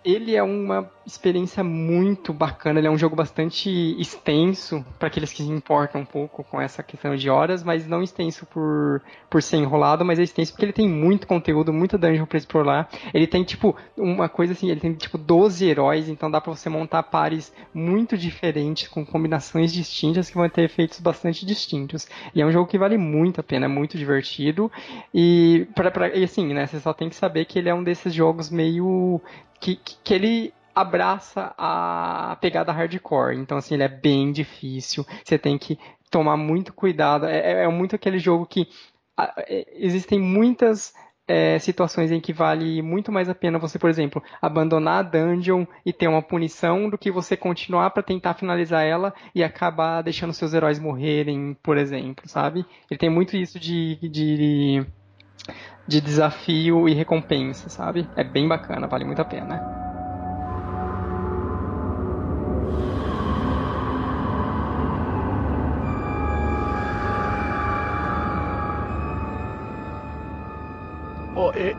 ele 0.06 0.36
é 0.36 0.42
uma 0.42 0.88
experiência 1.04 1.64
muito 1.64 2.32
bacana. 2.32 2.78
Ele 2.78 2.86
é 2.86 2.90
um 2.90 2.96
jogo 2.96 3.16
bastante 3.16 3.68
extenso 4.00 4.84
para 5.00 5.08
aqueles 5.08 5.32
que 5.32 5.42
se 5.42 5.50
importam 5.50 6.02
um 6.02 6.04
pouco 6.04 6.44
com 6.44 6.60
essa 6.60 6.80
questão 6.80 7.16
de 7.16 7.28
horas, 7.28 7.64
mas 7.64 7.88
não 7.88 8.04
extenso 8.04 8.46
por, 8.46 9.02
por 9.28 9.42
ser 9.42 9.56
enrolado, 9.56 10.04
mas 10.04 10.20
é 10.20 10.22
extenso 10.22 10.52
porque 10.52 10.64
ele 10.64 10.72
tem 10.72 10.88
muito 10.88 11.26
conteúdo, 11.26 11.72
muita 11.72 11.98
dungeon 11.98 12.25
para 12.25 12.38
explorar. 12.38 12.88
Ele 13.12 13.26
tem 13.26 13.42
tipo 13.42 13.76
uma 13.96 14.28
coisa 14.28 14.52
assim, 14.52 14.70
ele 14.70 14.78
tem 14.78 14.94
tipo 14.94 15.18
12 15.18 15.66
heróis, 15.66 16.08
então 16.08 16.30
dá 16.30 16.40
para 16.40 16.54
você 16.54 16.68
montar 16.68 17.02
pares 17.02 17.52
muito 17.75 18.16
diferentes 18.16 18.86
com 18.86 19.04
combinações 19.04 19.72
distintas 19.72 20.30
que 20.30 20.36
vão 20.36 20.48
ter 20.48 20.62
efeitos 20.62 21.00
bastante 21.00 21.44
distintos. 21.44 22.06
E 22.32 22.40
é 22.40 22.46
um 22.46 22.52
jogo 22.52 22.70
que 22.70 22.78
vale 22.78 22.96
muito 22.96 23.40
a 23.40 23.44
pena, 23.44 23.66
é 23.66 23.68
muito 23.68 23.98
divertido 23.98 24.70
e, 25.12 25.66
e 26.14 26.25
assim, 26.25 26.54
né, 26.54 26.64
você 26.64 26.78
só 26.78 26.92
tem 26.92 27.08
que 27.08 27.16
saber 27.16 27.44
que 27.44 27.58
ele 27.58 27.68
é 27.68 27.75
um 27.75 27.82
desses 27.82 28.14
jogos 28.14 28.50
meio 28.50 29.20
que, 29.60 29.76
que 29.76 30.14
ele 30.14 30.54
abraça 30.75 31.54
a 31.56 32.36
pegada 32.40 32.72
hardcore. 32.72 33.36
Então, 33.36 33.56
assim, 33.56 33.75
ele 33.75 33.84
é 33.84 33.88
bem 33.88 34.30
difícil. 34.30 35.06
Você 35.25 35.38
tem 35.38 35.56
que 35.56 35.78
tomar 36.10 36.36
muito 36.36 36.72
cuidado. 36.72 37.26
É, 37.26 37.64
é 37.64 37.68
muito 37.68 37.96
aquele 37.96 38.18
jogo 38.18 38.46
que 38.46 38.68
a, 39.16 39.32
é, 39.48 39.66
existem 39.75 40.20
muitas 40.20 40.92
é, 41.26 41.58
situações 41.58 42.12
em 42.12 42.20
que 42.20 42.32
vale 42.32 42.80
muito 42.82 43.10
mais 43.10 43.28
a 43.28 43.34
pena 43.34 43.58
você, 43.58 43.78
por 43.78 43.90
exemplo, 43.90 44.22
abandonar 44.40 44.98
a 44.98 45.02
dungeon 45.02 45.64
e 45.84 45.92
ter 45.92 46.08
uma 46.08 46.22
punição 46.22 46.88
do 46.88 46.96
que 46.96 47.10
você 47.10 47.36
continuar 47.36 47.90
para 47.90 48.02
tentar 48.02 48.34
finalizar 48.34 48.84
ela 48.84 49.12
e 49.34 49.42
acabar 49.42 50.02
deixando 50.02 50.32
seus 50.32 50.54
heróis 50.54 50.78
morrerem, 50.78 51.56
por 51.62 51.76
exemplo, 51.76 52.28
sabe? 52.28 52.64
Ele 52.90 52.98
tem 52.98 53.10
muito 53.10 53.36
isso 53.36 53.58
de, 53.58 53.96
de 54.08 54.86
de 55.87 56.00
desafio 56.00 56.88
e 56.88 56.95
recompensa, 56.95 57.69
sabe? 57.69 58.09
É 58.16 58.25
bem 58.25 58.49
bacana, 58.49 58.87
vale 58.88 59.05
muito 59.05 59.21
a 59.21 59.25
pena. 59.25 59.61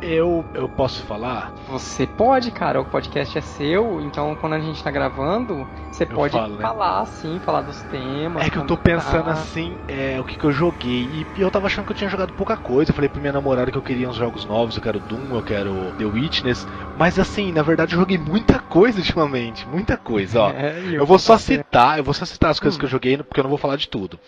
Eu, 0.01 0.45
eu 0.53 0.67
posso 0.69 1.03
falar? 1.03 1.53
Você 1.67 2.05
pode, 2.07 2.51
cara. 2.51 2.81
O 2.81 2.85
podcast 2.85 3.37
é 3.37 3.41
seu, 3.41 4.01
então 4.01 4.35
quando 4.35 4.53
a 4.53 4.59
gente 4.59 4.83
tá 4.83 4.89
gravando, 4.91 5.67
você 5.91 6.03
Eu 6.03 6.07
pode 6.07 6.33
falo, 6.33 6.55
né? 6.55 6.61
falar, 6.61 7.05
sim, 7.05 7.39
falar 7.43 7.61
dos 7.61 7.81
temas. 7.83 8.45
É 8.45 8.49
que 8.49 8.57
eu 8.57 8.65
tô 8.65 8.77
pensando 8.77 9.25
tá. 9.25 9.31
assim, 9.31 9.77
é, 9.87 10.19
o 10.19 10.23
que, 10.23 10.37
que 10.37 10.43
eu 10.45 10.51
joguei. 10.51 11.25
E 11.35 11.41
eu 11.41 11.49
tava 11.51 11.67
achando 11.67 11.85
que 11.85 11.91
eu 11.91 11.95
tinha 11.97 12.09
jogado 12.09 12.33
pouca 12.33 12.55
coisa. 12.57 12.91
Eu 12.91 12.95
falei 12.95 13.09
pra 13.09 13.19
minha 13.21 13.33
namorada 13.33 13.71
que 13.71 13.77
eu 13.77 13.81
queria 13.81 14.09
uns 14.09 14.15
jogos 14.15 14.45
novos, 14.45 14.75
eu 14.75 14.81
quero 14.81 14.99
Doom, 14.99 15.35
eu 15.35 15.43
quero 15.43 15.93
The 15.97 16.05
Witness. 16.05 16.67
Mas 16.97 17.17
assim, 17.19 17.51
na 17.51 17.61
verdade 17.61 17.93
eu 17.95 17.99
joguei 17.99 18.17
muita 18.17 18.59
coisa 18.59 18.97
ultimamente. 18.99 19.67
Muita 19.67 19.97
coisa, 19.97 20.41
ó. 20.41 20.51
É, 20.57 20.79
e 20.81 20.95
Eu 20.95 21.05
vou 21.05 21.19
só 21.19 21.37
citar, 21.37 21.97
eu 21.97 22.03
vou 22.03 22.13
só 22.13 22.25
citar 22.25 22.49
as 22.51 22.59
coisas 22.59 22.75
Hum. 22.77 22.79
que 22.79 22.85
eu 22.85 22.89
joguei, 22.89 23.17
porque 23.17 23.39
eu 23.39 23.43
não 23.43 23.49
vou 23.49 23.59
falar 23.59 23.75
de 23.75 23.87
tudo. 23.87 24.19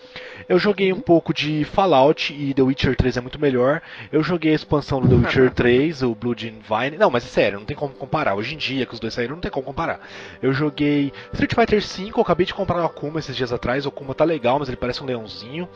Eu 0.50 0.58
joguei 0.58 0.92
um 0.92 1.00
pouco 1.00 1.32
de 1.32 1.64
Fallout 1.64 2.34
e 2.34 2.52
The 2.52 2.62
Witcher 2.62 2.96
3 2.96 3.18
é 3.18 3.20
muito 3.20 3.40
melhor. 3.40 3.80
Eu 4.10 4.20
joguei 4.20 4.50
a 4.50 4.56
expansão 4.56 5.00
do 5.00 5.08
The 5.08 5.14
Witcher 5.14 5.50
3, 5.54 6.02
o 6.02 6.12
Blood 6.12 6.48
and 6.48 6.58
Vine. 6.68 6.98
Não, 6.98 7.08
mas 7.08 7.24
é 7.24 7.28
sério, 7.28 7.60
não 7.60 7.64
tem 7.64 7.76
como 7.76 7.94
comparar. 7.94 8.34
Hoje 8.34 8.56
em 8.56 8.58
dia, 8.58 8.84
que 8.84 8.92
os 8.92 8.98
dois 8.98 9.14
saíram, 9.14 9.36
não 9.36 9.40
tem 9.40 9.48
como 9.48 9.64
comparar. 9.64 10.00
Eu 10.42 10.52
joguei 10.52 11.12
Street 11.32 11.54
Fighter 11.54 11.80
5, 11.80 12.18
eu 12.18 12.22
acabei 12.24 12.44
de 12.44 12.52
comprar 12.52 12.82
o 12.82 12.84
Akuma 12.84 13.20
esses 13.20 13.36
dias 13.36 13.52
atrás. 13.52 13.86
O 13.86 13.90
Akuma 13.90 14.12
tá 14.12 14.24
legal, 14.24 14.58
mas 14.58 14.66
ele 14.66 14.76
parece 14.76 15.00
um 15.00 15.06
leãozinho. 15.06 15.68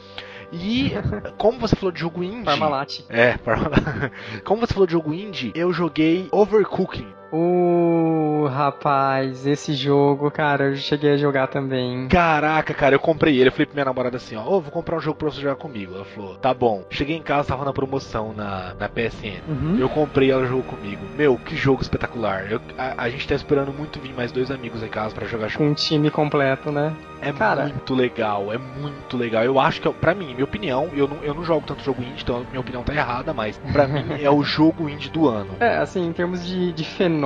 E 0.52 0.90
como 1.38 1.56
você 1.60 1.76
falou 1.76 1.92
de 1.92 2.00
jogo 2.00 2.24
indie. 2.24 2.42
Parmalat. 2.42 2.98
É, 3.08 3.38
Parmalat. 3.46 4.10
como 4.42 4.66
você 4.66 4.74
falou 4.74 4.88
de 4.88 4.92
jogo 4.92 5.14
indie, 5.14 5.52
eu 5.54 5.72
joguei 5.72 6.26
Overcooking. 6.32 7.06
Uh, 7.36 8.46
rapaz, 8.46 9.46
esse 9.46 9.74
jogo, 9.74 10.30
cara, 10.30 10.66
eu 10.66 10.76
cheguei 10.76 11.12
a 11.12 11.16
jogar 11.16 11.48
também. 11.48 12.06
Caraca, 12.08 12.72
cara, 12.72 12.94
eu 12.94 13.00
comprei 13.00 13.36
ele. 13.38 13.48
Eu 13.48 13.52
falei 13.52 13.66
pra 13.66 13.74
minha 13.74 13.84
namorada 13.86 14.16
assim, 14.16 14.36
ó, 14.36 14.42
ô, 14.44 14.60
vou 14.60 14.70
comprar 14.70 14.96
um 14.96 15.00
jogo 15.00 15.18
pra 15.18 15.30
você 15.30 15.40
jogar 15.40 15.56
comigo. 15.56 15.94
Ela 15.94 16.04
falou, 16.04 16.36
tá 16.36 16.54
bom. 16.54 16.84
Cheguei 16.90 17.16
em 17.16 17.22
casa, 17.22 17.48
tava 17.48 17.64
na 17.64 17.72
promoção 17.72 18.32
na, 18.32 18.74
na 18.78 18.88
PSN. 18.88 19.42
Uhum. 19.48 19.76
Eu 19.78 19.88
comprei, 19.88 20.30
ela 20.30 20.46
jogou 20.46 20.62
comigo. 20.62 21.02
Meu, 21.16 21.36
que 21.36 21.56
jogo 21.56 21.82
espetacular. 21.82 22.50
Eu- 22.50 22.60
a, 22.78 23.04
a 23.04 23.08
gente 23.10 23.26
tá 23.26 23.34
esperando 23.34 23.72
muito 23.72 23.98
vir 23.98 24.14
mais 24.14 24.30
dois 24.30 24.50
amigos 24.50 24.82
em 24.82 24.88
casa 24.88 25.14
pra 25.14 25.26
jogar 25.26 25.48
junto. 25.48 25.58
Com 25.58 25.70
um 25.70 25.74
time 25.74 26.10
completo, 26.10 26.70
né? 26.70 26.94
É 27.20 27.32
Cara. 27.32 27.62
muito 27.62 27.94
legal, 27.94 28.52
é 28.52 28.58
muito 28.58 29.16
legal. 29.16 29.42
Eu 29.42 29.58
acho 29.58 29.80
que, 29.80 29.88
pra 29.90 30.14
mim, 30.14 30.34
minha 30.34 30.44
opinião, 30.44 30.90
eu 30.94 31.08
não, 31.08 31.16
eu 31.22 31.32
não 31.32 31.42
jogo 31.42 31.64
tanto 31.66 31.82
jogo 31.82 32.02
indie, 32.02 32.22
então 32.22 32.44
minha 32.50 32.60
opinião 32.60 32.82
tá 32.82 32.92
errada, 32.94 33.32
mas 33.32 33.56
pra 33.72 33.86
mim 33.88 34.04
é 34.20 34.30
o 34.30 34.42
jogo 34.42 34.88
indie 34.90 35.08
do 35.08 35.26
ano. 35.26 35.52
É, 35.58 35.78
assim, 35.78 36.06
em 36.06 36.12
termos 36.12 36.44
de, 36.46 36.70
de 36.72 36.84
fenômeno, 36.84 37.23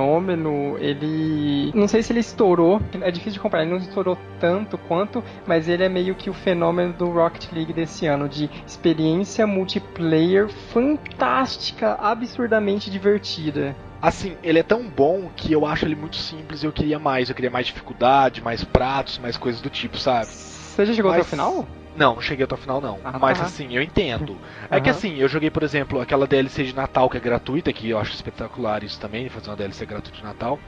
ele. 0.79 1.71
Não 1.75 1.87
sei 1.87 2.01
se 2.03 2.11
ele 2.11 2.19
estourou, 2.19 2.81
é 3.01 3.11
difícil 3.11 3.33
de 3.33 3.39
comparar, 3.39 3.63
ele 3.63 3.71
não 3.71 3.79
estourou 3.79 4.17
tanto 4.39 4.77
quanto, 4.77 5.23
mas 5.45 5.67
ele 5.67 5.83
é 5.83 5.89
meio 5.89 6.15
que 6.15 6.29
o 6.29 6.33
fenômeno 6.33 6.93
do 6.93 7.09
Rocket 7.09 7.51
League 7.51 7.73
desse 7.73 8.05
ano, 8.05 8.27
de 8.29 8.49
experiência 8.65 9.45
multiplayer 9.47 10.47
fantástica, 10.49 11.93
absurdamente 11.99 12.89
divertida. 12.89 13.75
Assim, 14.01 14.35
ele 14.41 14.59
é 14.59 14.63
tão 14.63 14.83
bom 14.87 15.29
que 15.35 15.51
eu 15.51 15.65
acho 15.65 15.85
ele 15.85 15.95
muito 15.95 16.15
simples 16.15 16.63
e 16.63 16.65
eu 16.65 16.71
queria 16.71 16.97
mais. 16.97 17.27
Eu 17.29 17.35
queria 17.35 17.51
mais 17.51 17.67
dificuldade, 17.67 18.41
mais 18.41 18.63
pratos, 18.63 19.17
mais 19.19 19.35
coisas 19.37 19.59
do 19.61 19.69
tipo, 19.69 19.97
sabe? 19.97 20.27
Você 20.27 20.85
já 20.85 20.93
chegou 20.93 21.11
até 21.11 21.17
Mas- 21.19 21.27
o 21.27 21.29
final? 21.29 21.67
Não, 21.95 22.15
não 22.15 22.21
cheguei 22.21 22.45
até 22.45 22.55
o 22.55 22.57
final 22.57 22.79
não. 22.79 22.99
Ah, 23.03 23.17
Mas 23.19 23.39
tá. 23.39 23.45
assim, 23.45 23.75
eu 23.75 23.81
entendo. 23.81 24.37
É 24.69 24.79
que 24.79 24.89
assim, 24.89 25.17
eu 25.17 25.27
joguei, 25.27 25.49
por 25.49 25.63
exemplo, 25.63 25.99
aquela 25.99 26.27
DLC 26.27 26.63
de 26.63 26.75
Natal 26.75 27.09
que 27.09 27.17
é 27.17 27.19
gratuita, 27.19 27.73
que 27.73 27.89
eu 27.89 27.99
acho 27.99 28.13
espetacular 28.13 28.83
isso 28.83 28.99
também, 28.99 29.27
fazer 29.29 29.49
uma 29.49 29.55
DLC 29.55 29.85
gratuita 29.85 30.17
de 30.17 30.23
Natal. 30.23 30.59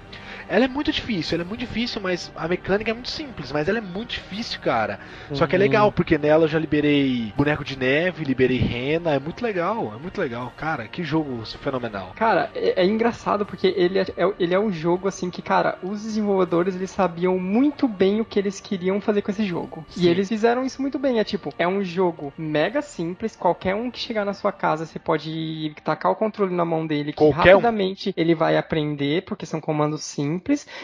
Ela 0.51 0.65
é 0.65 0.67
muito 0.67 0.91
difícil, 0.91 1.35
ela 1.35 1.43
é 1.43 1.47
muito 1.47 1.61
difícil, 1.61 2.01
mas 2.01 2.31
a 2.35 2.47
mecânica 2.47 2.91
é 2.91 2.93
muito 2.93 3.09
simples, 3.09 3.51
mas 3.51 3.69
ela 3.69 3.77
é 3.77 3.81
muito 3.81 4.11
difícil, 4.11 4.59
cara. 4.59 4.99
Só 5.31 5.47
que 5.47 5.55
é 5.55 5.57
Uhum. 5.57 5.61
legal, 5.63 5.91
porque 5.91 6.17
nela 6.17 6.43
eu 6.43 6.47
já 6.49 6.59
liberei 6.59 7.33
boneco 7.37 7.63
de 7.63 7.77
neve, 7.77 8.23
liberei 8.25 8.57
rena, 8.57 9.11
é 9.13 9.19
muito 9.19 9.41
legal, 9.43 9.93
é 9.95 9.97
muito 9.97 10.19
legal. 10.19 10.51
Cara, 10.57 10.87
que 10.87 11.03
jogo 11.03 11.43
fenomenal. 11.45 12.13
Cara, 12.15 12.49
é, 12.53 12.81
é 12.81 12.85
engraçado 12.85 13.45
porque 13.45 13.67
ele 13.77 13.99
é, 13.99 14.01
é- 14.17 14.33
ele 14.39 14.53
é 14.53 14.59
um 14.59 14.71
jogo 14.71 15.07
assim 15.07 15.29
que, 15.29 15.41
cara, 15.41 15.77
os 15.81 16.03
desenvolvedores 16.03 16.75
eles 16.75 16.91
sabiam 16.91 17.37
muito 17.39 17.87
bem 17.87 18.19
o 18.19 18.25
que 18.25 18.37
eles 18.37 18.59
queriam 18.59 18.99
fazer 18.99 19.21
com 19.21 19.31
esse 19.31 19.45
jogo. 19.45 19.85
Sim. 19.89 20.01
E 20.03 20.07
eles 20.09 20.27
fizeram 20.27 20.65
isso 20.65 20.81
muito 20.81 20.99
bem. 20.99 21.19
É 21.19 21.23
tipo, 21.23 21.53
é 21.57 21.67
um 21.67 21.83
jogo 21.83 22.33
mega 22.37 22.81
simples, 22.81 23.35
qualquer 23.35 23.73
um 23.75 23.89
que 23.89 23.99
chegar 23.99 24.25
na 24.25 24.33
sua 24.33 24.51
casa, 24.51 24.85
você 24.85 24.99
pode 24.99 25.73
tacar 25.83 26.11
o 26.11 26.15
controle 26.15 26.53
na 26.53 26.65
mão 26.65 26.85
dele, 26.85 27.11
que 27.13 27.17
Qualquer 27.17 27.55
um. 27.55 27.59
rapidamente 27.59 28.13
ele 28.17 28.35
vai 28.35 28.57
aprender, 28.57 29.23
porque 29.23 29.45
são 29.45 29.61
comandos 29.61 30.03
simples, 30.03 30.40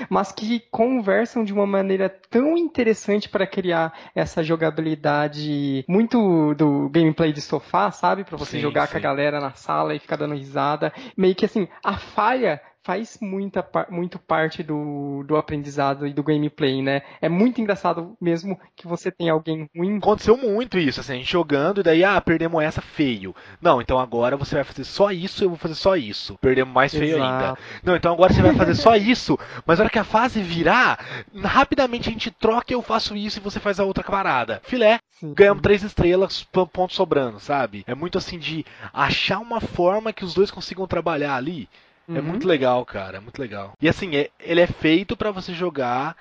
mas 0.09 0.31
que 0.31 0.59
conversam 0.71 1.43
de 1.43 1.53
uma 1.53 1.65
maneira 1.65 2.09
tão 2.29 2.57
interessante 2.57 3.27
para 3.29 3.47
criar 3.47 3.93
essa 4.15 4.43
jogabilidade 4.43 5.83
muito 5.87 6.53
do 6.55 6.89
gameplay 6.89 7.31
de 7.33 7.41
sofá, 7.41 7.91
sabe? 7.91 8.23
Pra 8.23 8.37
você 8.37 8.51
Sim, 8.57 8.59
jogar 8.59 8.87
com 8.87 8.93
sim. 8.93 8.97
a 8.97 9.01
galera 9.01 9.39
na 9.39 9.53
sala 9.53 9.95
e 9.95 9.99
ficar 9.99 10.15
dando 10.15 10.35
risada. 10.35 10.93
Meio 11.15 11.35
que 11.35 11.45
assim, 11.45 11.67
a 11.83 11.97
falha 11.97 12.61
faz 12.87 13.17
muita, 13.21 13.67
muito 13.89 14.17
parte 14.17 14.63
do, 14.63 15.21
do 15.27 15.35
aprendizado 15.35 16.07
e 16.07 16.13
do 16.13 16.23
gameplay, 16.23 16.81
né? 16.81 17.01
É 17.21 17.27
muito 17.27 17.59
engraçado 17.59 18.15
mesmo 18.19 18.57
que 18.77 18.87
você 18.87 19.11
tem 19.11 19.29
alguém 19.29 19.69
ruim. 19.75 19.97
Aconteceu 19.97 20.37
muito 20.37 20.79
isso, 20.79 21.01
assim, 21.01 21.11
a 21.11 21.15
gente 21.17 21.29
jogando 21.29 21.81
e 21.81 21.83
daí, 21.83 22.01
ah, 22.05 22.21
perdemos 22.21 22.63
essa 22.63 22.81
feio. 22.81 23.35
Não, 23.61 23.81
então 23.81 23.99
agora 23.99 24.37
você 24.37 24.55
vai 24.55 24.63
fazer 24.63 24.85
só 24.85 25.11
isso, 25.11 25.43
eu 25.43 25.49
vou 25.49 25.57
fazer 25.57 25.75
só 25.75 25.97
isso. 25.97 26.37
Perdemos 26.39 26.73
mais 26.73 26.93
feio 26.93 27.21
ainda. 27.21 27.57
Não, 27.83 27.93
então 27.93 28.13
agora 28.13 28.31
você 28.31 28.41
vai 28.41 28.55
fazer 28.55 28.75
só 28.75 28.95
isso, 28.95 29.37
mas 29.65 29.79
na 29.79 29.83
hora 29.83 29.91
que 29.91 29.99
a 29.99 30.05
fase 30.05 30.41
virar, 30.41 31.25
rapidamente 31.43 32.07
a 32.07 32.11
gente 32.13 32.31
troca 32.31 32.71
e 32.71 32.73
eu 32.73 32.81
faço 32.81 33.17
isso 33.17 33.37
e 33.37 33.41
você 33.41 33.59
faz 33.59 33.81
a 33.81 33.83
outra 33.83 34.01
parada. 34.01 34.61
Filé. 34.63 34.97
Sim. 35.19 35.33
Ganhamos 35.33 35.63
três 35.63 35.83
estrelas, 35.83 36.43
ponto 36.43 36.93
sobrando, 36.93 37.39
sabe? 37.39 37.83
É 37.85 37.95
muito 37.95 38.17
assim 38.17 38.37
de 38.39 38.63
achar 38.93 39.39
uma 39.39 39.59
forma 39.59 40.13
que 40.13 40.23
os 40.23 40.33
dois 40.33 40.51
consigam 40.51 40.87
trabalhar 40.87 41.35
ali. 41.35 41.67
É 42.09 42.19
Uhum. 42.19 42.23
muito 42.23 42.47
legal, 42.47 42.85
cara, 42.85 43.17
é 43.17 43.19
muito 43.19 43.37
legal. 43.39 43.73
E 43.81 43.89
assim, 43.89 44.15
é- 44.15 44.29
ele 44.39 44.61
é 44.61 44.67
feito 44.67 45.17
pra 45.17 45.29
você 45.31 45.53
jogar 45.53 46.15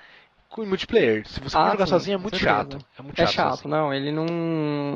com 0.49 0.65
multiplayer. 0.65 1.27
Se 1.27 1.39
você 1.39 1.57
Ah, 1.57 1.71
jogar 1.71 1.85
sim, 1.85 1.91
sozinho 1.91 2.15
é 2.15 2.17
muito 2.17 2.37
certeza. 2.37 2.55
chato. 2.61 2.85
É 2.97 3.01
muito 3.01 3.21
É 3.21 3.25
chato. 3.25 3.33
chato, 3.33 3.55
sozinho. 3.63 3.69
não, 3.75 3.93
ele 3.93 4.11
não, 4.11 4.25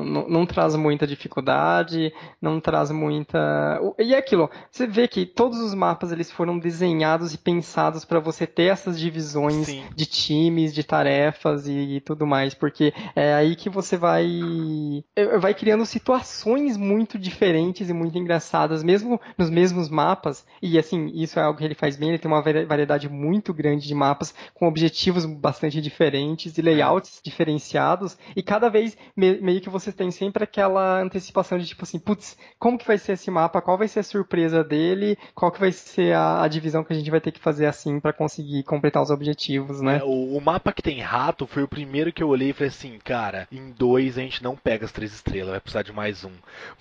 não, 0.04 0.28
não 0.28 0.46
traz 0.46 0.74
muita 0.76 1.06
dificuldade, 1.06 2.12
não 2.40 2.60
traz 2.60 2.90
muita. 2.90 3.80
E 3.98 4.14
é 4.14 4.18
aquilo, 4.18 4.50
você 4.70 4.86
vê 4.86 5.06
que 5.08 5.26
todos 5.26 5.58
os 5.58 5.74
mapas 5.74 6.12
eles 6.12 6.30
foram 6.30 6.58
desenhados 6.58 7.34
e 7.34 7.38
pensados 7.38 8.04
para 8.04 8.18
você 8.20 8.46
ter 8.46 8.64
essas 8.72 8.98
divisões 8.98 9.66
Sim. 9.66 9.84
de 9.94 10.06
times, 10.06 10.72
de 10.74 10.82
tarefas 10.82 11.66
e, 11.68 12.00
tudo 12.04 12.26
mais, 12.26 12.54
porque 12.54 12.92
é 13.14 13.34
aí 13.34 13.54
que 13.56 13.68
você 13.68 13.96
vai 13.96 15.04
é, 15.16 15.38
vai 15.38 15.54
criando 15.54 15.84
situações 15.86 16.76
muito 16.76 17.18
diferentes 17.18 17.88
e 17.88 17.92
muito 17.92 18.16
engraçadas, 18.18 18.82
mesmo 18.82 19.20
nos 19.36 19.50
mesmos 19.50 19.88
mapas. 19.88 20.44
E 20.60 20.78
assim, 20.78 21.10
isso 21.14 21.38
é 21.38 21.42
algo 21.42 21.58
que 21.58 21.64
ele 21.64 21.74
faz 21.74 21.96
bem, 21.96 22.10
ele 22.10 22.18
tem 22.18 22.30
uma 22.30 22.42
vari- 22.42 22.64
variedade 22.64 23.08
muito 23.08 23.52
grande 23.52 23.86
de 23.86 23.94
mapas 23.94 24.34
com 24.54 24.66
objetivos 24.66 25.24
bastante 25.42 25.80
diferentes 25.80 26.56
e 26.56 26.62
layouts 26.62 27.20
diferenciados, 27.22 28.16
e 28.36 28.42
cada 28.42 28.68
vez 28.70 28.96
me- 29.16 29.40
meio 29.40 29.60
que 29.60 29.68
você 29.68 29.92
tem 29.92 30.10
sempre 30.10 30.44
aquela 30.44 31.00
antecipação 31.00 31.58
de 31.58 31.66
tipo 31.66 31.82
assim, 31.82 31.98
putz, 31.98 32.36
como 32.58 32.78
que 32.78 32.86
vai 32.86 32.96
ser 32.96 33.12
esse 33.12 33.30
mapa? 33.30 33.60
Qual 33.60 33.76
vai 33.76 33.88
ser 33.88 34.00
a 34.00 34.04
surpresa 34.04 34.62
dele? 34.62 35.18
Qual 35.34 35.50
que 35.50 35.60
vai 35.60 35.72
ser 35.72 36.14
a, 36.14 36.42
a 36.42 36.48
divisão 36.48 36.84
que 36.84 36.92
a 36.92 36.96
gente 36.96 37.10
vai 37.10 37.20
ter 37.20 37.32
que 37.32 37.40
fazer 37.40 37.66
assim 37.66 37.98
para 38.00 38.12
conseguir 38.12 38.62
completar 38.62 39.02
os 39.02 39.10
objetivos, 39.10 39.80
né? 39.80 39.98
É, 39.98 40.04
o, 40.04 40.36
o 40.36 40.40
mapa 40.40 40.72
que 40.72 40.82
tem 40.82 41.00
rato 41.00 41.46
foi 41.46 41.62
o 41.62 41.68
primeiro 41.68 42.12
que 42.12 42.22
eu 42.22 42.28
olhei 42.28 42.50
e 42.50 42.52
falei 42.52 42.68
assim, 42.68 42.98
cara, 43.04 43.48
em 43.50 43.70
dois 43.72 44.16
a 44.16 44.22
gente 44.22 44.42
não 44.42 44.54
pega 44.56 44.84
as 44.84 44.92
três 44.92 45.12
estrelas, 45.12 45.50
vai 45.50 45.60
precisar 45.60 45.82
de 45.82 45.92
mais 45.92 46.24
um. 46.24 46.30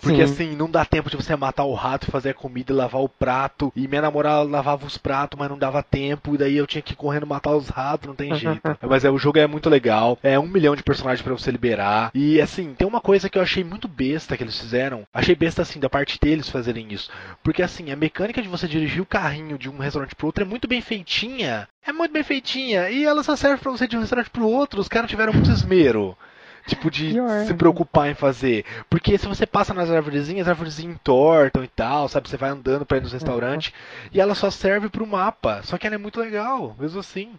Porque 0.01 0.25
Sim. 0.27 0.33
assim, 0.33 0.55
não 0.55 0.69
dá 0.69 0.85
tempo 0.85 1.09
de 1.09 1.15
você 1.17 1.35
matar 1.35 1.63
o 1.63 1.73
rato, 1.73 2.11
fazer 2.11 2.29
a 2.29 2.33
comida 2.33 2.71
e 2.71 2.75
lavar 2.75 3.01
o 3.01 3.09
prato. 3.09 3.71
E 3.75 3.87
minha 3.87 4.01
namorada 4.01 4.43
lavava 4.43 4.85
os 4.85 4.97
pratos, 4.97 5.39
mas 5.39 5.49
não 5.49 5.57
dava 5.57 5.81
tempo. 5.81 6.35
E 6.35 6.37
daí 6.37 6.57
eu 6.57 6.67
tinha 6.67 6.81
que 6.81 6.93
ir 6.93 6.95
correndo 6.95 7.25
matar 7.25 7.55
os 7.55 7.69
ratos, 7.69 8.07
não 8.07 8.15
tem 8.15 8.29
jeito. 8.35 8.50
mas 8.87 9.05
é, 9.05 9.09
o 9.09 9.17
jogo 9.17 9.39
é 9.39 9.47
muito 9.47 9.69
legal. 9.69 10.17
É 10.23 10.39
um 10.39 10.47
milhão 10.47 10.75
de 10.75 10.83
personagens 10.83 11.21
pra 11.21 11.33
você 11.33 11.51
liberar. 11.51 12.11
E 12.13 12.41
assim, 12.41 12.73
tem 12.73 12.87
uma 12.87 13.01
coisa 13.01 13.29
que 13.29 13.37
eu 13.37 13.41
achei 13.41 13.63
muito 13.63 13.87
besta 13.87 14.35
que 14.35 14.43
eles 14.43 14.59
fizeram. 14.59 15.05
Achei 15.13 15.35
besta 15.35 15.61
assim, 15.61 15.79
da 15.79 15.89
parte 15.89 16.19
deles 16.19 16.49
fazerem 16.49 16.91
isso. 16.91 17.09
Porque 17.43 17.61
assim, 17.61 17.91
a 17.91 17.95
mecânica 17.95 18.41
de 18.41 18.47
você 18.47 18.67
dirigir 18.67 19.01
o 19.01 19.05
carrinho 19.05 19.57
de 19.57 19.69
um 19.69 19.77
restaurante 19.77 20.15
pro 20.15 20.27
outro 20.27 20.43
é 20.43 20.47
muito 20.47 20.67
bem 20.67 20.81
feitinha. 20.81 21.67
É 21.85 21.91
muito 21.91 22.11
bem 22.11 22.23
feitinha. 22.23 22.89
E 22.89 23.03
ela 23.03 23.23
só 23.23 23.35
serve 23.35 23.61
pra 23.61 23.71
você 23.71 23.87
de 23.87 23.97
um 23.97 24.01
restaurante 24.01 24.29
pro 24.29 24.47
outro. 24.47 24.79
Os 24.79 24.87
caras 24.87 25.09
tiveram 25.09 25.33
muito 25.33 25.49
esmero. 25.49 26.15
Tipo, 26.67 26.91
de 26.91 27.13
Pior. 27.13 27.45
se 27.45 27.53
preocupar 27.53 28.09
em 28.09 28.13
fazer. 28.13 28.65
Porque 28.89 29.17
se 29.17 29.27
você 29.27 29.45
passa 29.45 29.73
nas 29.73 29.89
árvorezinhas, 29.89 30.47
as 30.47 30.49
árvorezinhas 30.49 30.93
entortam 30.93 31.63
e 31.63 31.67
tal, 31.67 32.07
sabe? 32.07 32.29
Você 32.29 32.37
vai 32.37 32.51
andando 32.51 32.85
pra 32.85 32.97
ir 32.97 33.01
nos 33.01 33.13
restaurantes. 33.13 33.73
E 34.13 34.21
ela 34.21 34.35
só 34.35 34.51
serve 34.51 34.89
pro 34.89 35.07
mapa. 35.07 35.61
Só 35.63 35.77
que 35.77 35.87
ela 35.87 35.95
é 35.95 35.99
muito 35.99 36.19
legal, 36.19 36.75
mesmo 36.79 36.99
assim. 36.99 37.31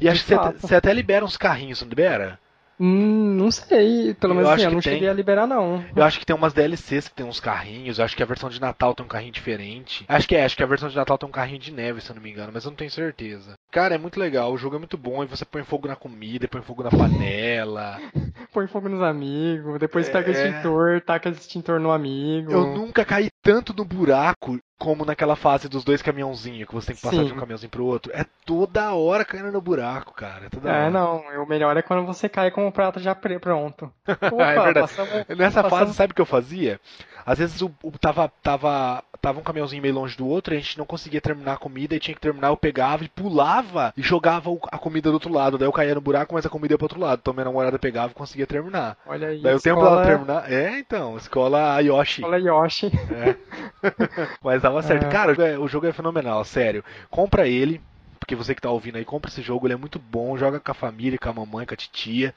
E 0.00 0.08
acho 0.08 0.24
que 0.24 0.34
você, 0.60 0.74
até- 0.74 0.92
libera 0.92 1.24
uns 1.24 1.36
carrinhos, 1.36 1.80
não 1.82 1.88
libera? 1.88 2.38
Hum, 2.78 3.36
não 3.36 3.52
sei, 3.52 4.14
pelo 4.14 4.32
Eu 4.32 4.36
menos 4.38 4.50
acho 4.50 4.54
assim, 4.54 4.64
eu 4.64 4.68
que 4.70 4.74
não 4.74 4.82
tem. 4.82 4.92
cheguei 4.94 5.08
a 5.08 5.12
liberar 5.12 5.46
não. 5.46 5.84
Eu 5.94 6.02
acho 6.02 6.18
que 6.18 6.26
tem 6.26 6.34
umas 6.34 6.52
DLCs 6.52 7.08
que 7.08 7.14
tem 7.14 7.24
uns 7.24 7.38
carrinhos. 7.38 7.98
Eu 7.98 8.04
acho 8.04 8.16
que 8.16 8.22
a 8.22 8.26
versão 8.26 8.50
de 8.50 8.60
Natal 8.60 8.94
tem 8.94 9.04
um 9.06 9.08
carrinho 9.08 9.30
diferente. 9.32 10.04
Acho 10.08 10.26
que 10.26 10.34
é, 10.34 10.44
acho 10.44 10.56
que 10.56 10.62
a 10.62 10.66
versão 10.66 10.88
de 10.88 10.96
Natal 10.96 11.16
tem 11.16 11.28
um 11.28 11.32
carrinho 11.32 11.60
de 11.60 11.70
neve, 11.72 12.00
se 12.00 12.10
eu 12.10 12.16
não 12.16 12.22
me 12.22 12.30
engano, 12.30 12.50
mas 12.52 12.64
eu 12.64 12.70
não 12.70 12.76
tenho 12.76 12.90
certeza. 12.90 13.54
Cara, 13.74 13.96
é 13.96 13.98
muito 13.98 14.20
legal. 14.20 14.52
O 14.52 14.56
jogo 14.56 14.76
é 14.76 14.78
muito 14.78 14.96
bom. 14.96 15.24
E 15.24 15.26
você 15.26 15.44
põe 15.44 15.64
fogo 15.64 15.88
na 15.88 15.96
comida, 15.96 16.46
põe 16.46 16.62
fogo 16.62 16.84
na 16.84 16.90
panela. 16.90 17.98
Põe 18.52 18.68
fogo 18.68 18.88
nos 18.88 19.02
amigos, 19.02 19.80
depois 19.80 20.08
É. 20.08 20.12
pega 20.12 20.28
o 20.28 20.32
extintor, 20.32 21.00
taca 21.00 21.28
o 21.28 21.32
extintor 21.32 21.80
no 21.80 21.90
amigo. 21.90 22.52
Eu 22.52 22.66
nunca 22.68 23.04
caí 23.04 23.28
tanto 23.42 23.74
no 23.76 23.84
buraco 23.84 24.60
como 24.78 25.04
naquela 25.04 25.34
fase 25.34 25.68
dos 25.68 25.82
dois 25.82 26.00
caminhãozinhos, 26.02 26.68
que 26.68 26.74
você 26.74 26.88
tem 26.88 26.96
que 26.96 27.02
passar 27.02 27.16
Sim. 27.16 27.24
de 27.26 27.32
um 27.32 27.36
caminhãozinho 27.36 27.70
pro 27.70 27.84
outro. 27.84 28.12
É 28.14 28.24
toda 28.46 28.94
hora 28.94 29.24
caindo 29.24 29.50
no 29.50 29.60
buraco, 29.60 30.14
cara. 30.14 30.46
É 30.64 30.86
É, 30.86 30.90
não, 30.90 31.16
o 31.42 31.48
melhor 31.48 31.76
é 31.76 31.82
quando 31.82 32.06
você 32.06 32.28
cai 32.28 32.52
com 32.52 32.68
o 32.68 32.70
prato 32.70 33.00
já 33.00 33.12
pronto. 33.12 33.90
Opa, 34.06 34.44
É 34.44 34.54
verdade. 34.62 34.80
passamos- 34.82 35.12
Nessa 35.36 35.62
Passamos- 35.64 35.70
fase, 35.70 35.94
sabe 35.94 36.12
o 36.12 36.14
que 36.14 36.20
eu 36.22 36.26
fazia? 36.26 36.80
Às 37.26 37.38
vezes 37.38 37.60
o, 37.62 37.70
o- 37.82 37.90
tava, 37.98 38.30
tava, 38.42 39.02
tava 39.20 39.40
um 39.40 39.42
caminhãozinho 39.42 39.80
meio 39.82 39.94
longe 39.94 40.16
do 40.16 40.26
outro, 40.28 40.54
e 40.54 40.56
a 40.56 40.60
gente 40.60 40.76
não 40.78 40.84
conseguia 40.84 41.20
terminar 41.20 41.54
a 41.54 41.56
comida 41.56 41.94
e 41.94 42.00
tinha 42.00 42.14
que 42.14 42.20
terminar, 42.20 42.48
eu 42.48 42.56
pegava 42.56 43.02
e 43.04 43.08
pulava 43.08 43.92
e 43.96 44.02
jogava 44.02 44.50
a 44.70 44.78
comida 44.78 45.08
do 45.10 45.14
outro 45.14 45.32
lado. 45.32 45.56
Daí 45.58 45.66
eu 45.66 45.72
caía 45.72 45.94
no 45.94 46.00
buraco, 46.00 46.34
mas 46.34 46.44
a 46.44 46.50
comida 46.50 46.74
ia 46.74 46.78
pro 46.78 46.84
outro 46.84 47.00
lado. 47.00 47.20
Então 47.22 47.32
minha 47.32 47.44
namorada 47.44 47.78
pegava 47.78 48.12
e 48.12 48.14
conseguia 48.14 48.46
terminar. 48.46 48.96
Olha 49.06 49.28
aí, 49.28 49.40
Daí 49.40 49.54
o 49.54 49.60
tempo 49.60 49.80
escola, 49.80 50.02
dela 50.02 50.06
terminar. 50.06 50.52
É, 50.52 50.78
então, 50.78 51.16
escola 51.16 51.80
Yoshi. 51.80 52.20
escola 52.20 52.38
Yoshi. 52.38 52.90
Mas 54.42 54.62
dava 54.62 54.82
certo. 54.82 55.06
É. 55.06 55.08
Cara, 55.08 55.32
é- 55.46 55.58
o 55.58 55.68
jogo 55.68 55.86
é 55.86 55.92
fenomenal, 55.92 56.44
sério. 56.44 56.84
Compra 57.10 57.46
ele. 57.48 57.80
Porque 58.24 58.34
você 58.34 58.54
que 58.54 58.60
tá 58.62 58.70
ouvindo 58.70 58.96
aí, 58.96 59.04
compra 59.04 59.30
esse 59.30 59.42
jogo, 59.42 59.66
ele 59.66 59.74
é 59.74 59.76
muito 59.76 59.98
bom, 59.98 60.34
joga 60.38 60.58
com 60.58 60.70
a 60.70 60.74
família, 60.74 61.18
com 61.18 61.28
a 61.28 61.32
mamãe, 61.34 61.66
com 61.66 61.74
a 61.74 61.76
titia. 61.76 62.34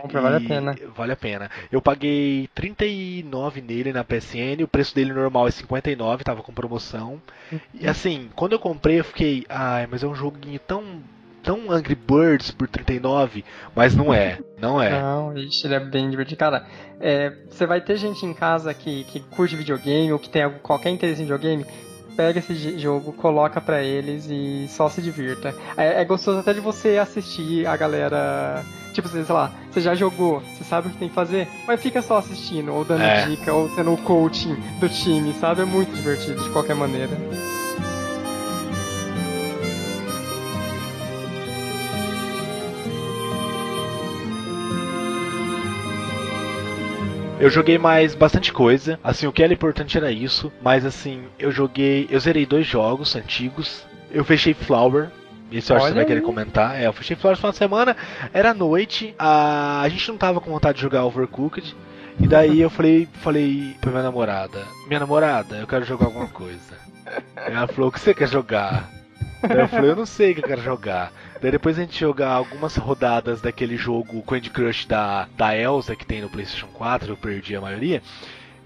Compra, 0.00 0.22
vale 0.22 0.36
a 0.36 0.48
pena. 0.48 0.74
Vale 0.96 1.12
a 1.12 1.16
pena. 1.16 1.50
Eu 1.70 1.82
paguei 1.82 2.48
39 2.54 3.60
nele 3.60 3.92
na 3.92 4.02
PSN, 4.02 4.62
o 4.64 4.68
preço 4.68 4.94
dele 4.94 5.12
normal 5.12 5.46
é 5.46 5.50
59, 5.50 6.24
tava 6.24 6.42
com 6.42 6.54
promoção. 6.54 7.20
Uhum. 7.52 7.60
E 7.74 7.86
assim, 7.86 8.30
quando 8.34 8.52
eu 8.54 8.58
comprei, 8.58 8.98
eu 9.00 9.04
fiquei, 9.04 9.44
ai, 9.46 9.86
mas 9.90 10.02
é 10.02 10.06
um 10.06 10.14
joguinho 10.14 10.58
tão 10.58 10.82
tão 11.42 11.70
Angry 11.70 11.94
Birds 11.94 12.50
por 12.50 12.66
39, 12.66 13.44
mas 13.72 13.94
não 13.94 14.12
é, 14.12 14.40
não 14.58 14.82
é. 14.82 14.90
Não, 15.00 15.36
ixi, 15.38 15.64
ele 15.68 15.76
é 15.76 15.80
bem 15.80 16.10
divertido. 16.10 16.40
Cara, 16.40 16.66
é, 16.98 17.30
você 17.48 17.64
vai 17.64 17.80
ter 17.80 17.96
gente 17.98 18.26
em 18.26 18.34
casa 18.34 18.74
que, 18.74 19.04
que 19.04 19.20
curte 19.20 19.54
videogame 19.54 20.12
ou 20.12 20.18
que 20.18 20.28
tem 20.28 20.42
algum- 20.42 20.58
qualquer 20.58 20.90
interesse 20.90 21.20
em 21.20 21.24
videogame, 21.24 21.64
pega 22.16 22.38
esse 22.38 22.78
jogo, 22.78 23.12
coloca 23.12 23.60
pra 23.60 23.82
eles 23.82 24.26
e 24.30 24.66
só 24.68 24.88
se 24.88 25.02
divirta. 25.02 25.54
É, 25.76 26.00
é 26.00 26.04
gostoso 26.04 26.38
até 26.38 26.52
de 26.54 26.60
você 26.60 26.96
assistir 26.98 27.66
a 27.66 27.76
galera. 27.76 28.64
Tipo, 28.92 29.08
sei 29.08 29.24
lá, 29.28 29.52
você 29.70 29.80
já 29.82 29.94
jogou, 29.94 30.40
você 30.40 30.64
sabe 30.64 30.88
o 30.88 30.90
que 30.90 30.96
tem 30.96 31.08
que 31.10 31.14
fazer, 31.14 31.46
mas 31.66 31.78
fica 31.82 32.00
só 32.00 32.16
assistindo, 32.16 32.72
ou 32.72 32.82
dando 32.82 33.02
É. 33.02 33.26
dica, 33.26 33.52
ou 33.52 33.68
sendo 33.74 33.92
o 33.92 33.98
coaching 33.98 34.56
do 34.80 34.88
time, 34.88 35.34
sabe? 35.34 35.60
É 35.60 35.64
muito 35.66 35.94
divertido 35.94 36.42
de 36.42 36.48
qualquer 36.48 36.74
maneira. 36.74 37.10
Eu 47.38 47.50
joguei 47.50 47.76
mais 47.76 48.14
bastante 48.14 48.52
coisa. 48.52 48.98
Assim, 49.04 49.26
o 49.26 49.32
que 49.32 49.42
era 49.42 49.52
importante 49.52 49.96
era 49.96 50.10
isso. 50.10 50.50
Mas 50.62 50.84
assim, 50.84 51.24
eu 51.38 51.52
joguei. 51.52 52.08
Eu 52.10 52.18
zerei 52.18 52.46
dois 52.46 52.66
jogos 52.66 53.14
antigos. 53.14 53.84
Eu 54.10 54.24
fechei 54.24 54.54
Flower. 54.54 55.10
Esse 55.52 55.70
eu 55.70 55.76
acho 55.76 55.86
que 55.86 55.92
você 55.92 55.96
vai 55.96 56.04
querer 56.06 56.20
aí. 56.20 56.24
comentar. 56.24 56.80
É, 56.80 56.86
eu 56.86 56.92
fechei 56.92 57.14
Flores 57.14 57.38
no 57.38 57.40
final 57.40 57.52
de 57.52 57.58
semana, 57.58 57.96
era 58.32 58.52
noite, 58.52 59.14
a... 59.16 59.80
a 59.80 59.88
gente 59.88 60.08
não 60.08 60.18
tava 60.18 60.40
com 60.40 60.50
vontade 60.50 60.76
de 60.76 60.82
jogar 60.82 61.04
Overcooked. 61.04 61.76
E 62.18 62.26
daí 62.26 62.60
eu 62.60 62.70
falei, 62.70 63.06
falei 63.22 63.76
pra 63.80 63.90
minha 63.90 64.02
namorada, 64.02 64.64
minha 64.88 64.98
namorada, 64.98 65.56
eu 65.56 65.66
quero 65.66 65.84
jogar 65.84 66.06
alguma 66.06 66.26
coisa. 66.26 66.78
Ela 67.36 67.68
falou, 67.68 67.90
o 67.90 67.92
que 67.92 68.00
você 68.00 68.14
quer 68.14 68.26
jogar? 68.26 68.90
Daí 69.48 69.60
eu 69.60 69.68
falei, 69.68 69.90
eu 69.90 69.96
não 69.96 70.06
sei 70.06 70.32
o 70.32 70.34
que 70.34 70.40
eu 70.40 70.48
quero 70.48 70.62
jogar. 70.62 71.12
Daí 71.40 71.50
depois 71.50 71.78
a 71.78 71.82
gente 71.82 71.98
jogar 71.98 72.30
algumas 72.30 72.76
rodadas 72.76 73.40
daquele 73.40 73.76
jogo 73.76 74.22
Candy 74.22 74.50
Crush 74.50 74.86
da, 74.86 75.28
da 75.36 75.56
Elsa 75.56 75.96
que 75.96 76.06
tem 76.06 76.20
no 76.20 76.28
Playstation 76.28 76.68
4, 76.68 77.12
eu 77.12 77.16
perdi 77.16 77.56
a 77.56 77.60
maioria. 77.60 78.02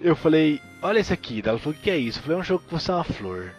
Eu 0.01 0.17
falei, 0.17 0.61
olha 0.81 0.99
esse 0.99 1.13
aqui. 1.13 1.43
Daí 1.43 1.51
ela 1.51 1.59
falou, 1.59 1.77
o 1.79 1.83
que 1.83 1.91
é 1.91 1.97
isso? 1.97 2.19
Eu 2.19 2.23
falei, 2.23 2.39
é 2.39 2.41
um 2.41 2.45
jogo 2.45 2.65
que 2.67 2.73
você 2.73 2.91
é 2.91 2.95
uma 2.95 3.05
flor. 3.05 3.53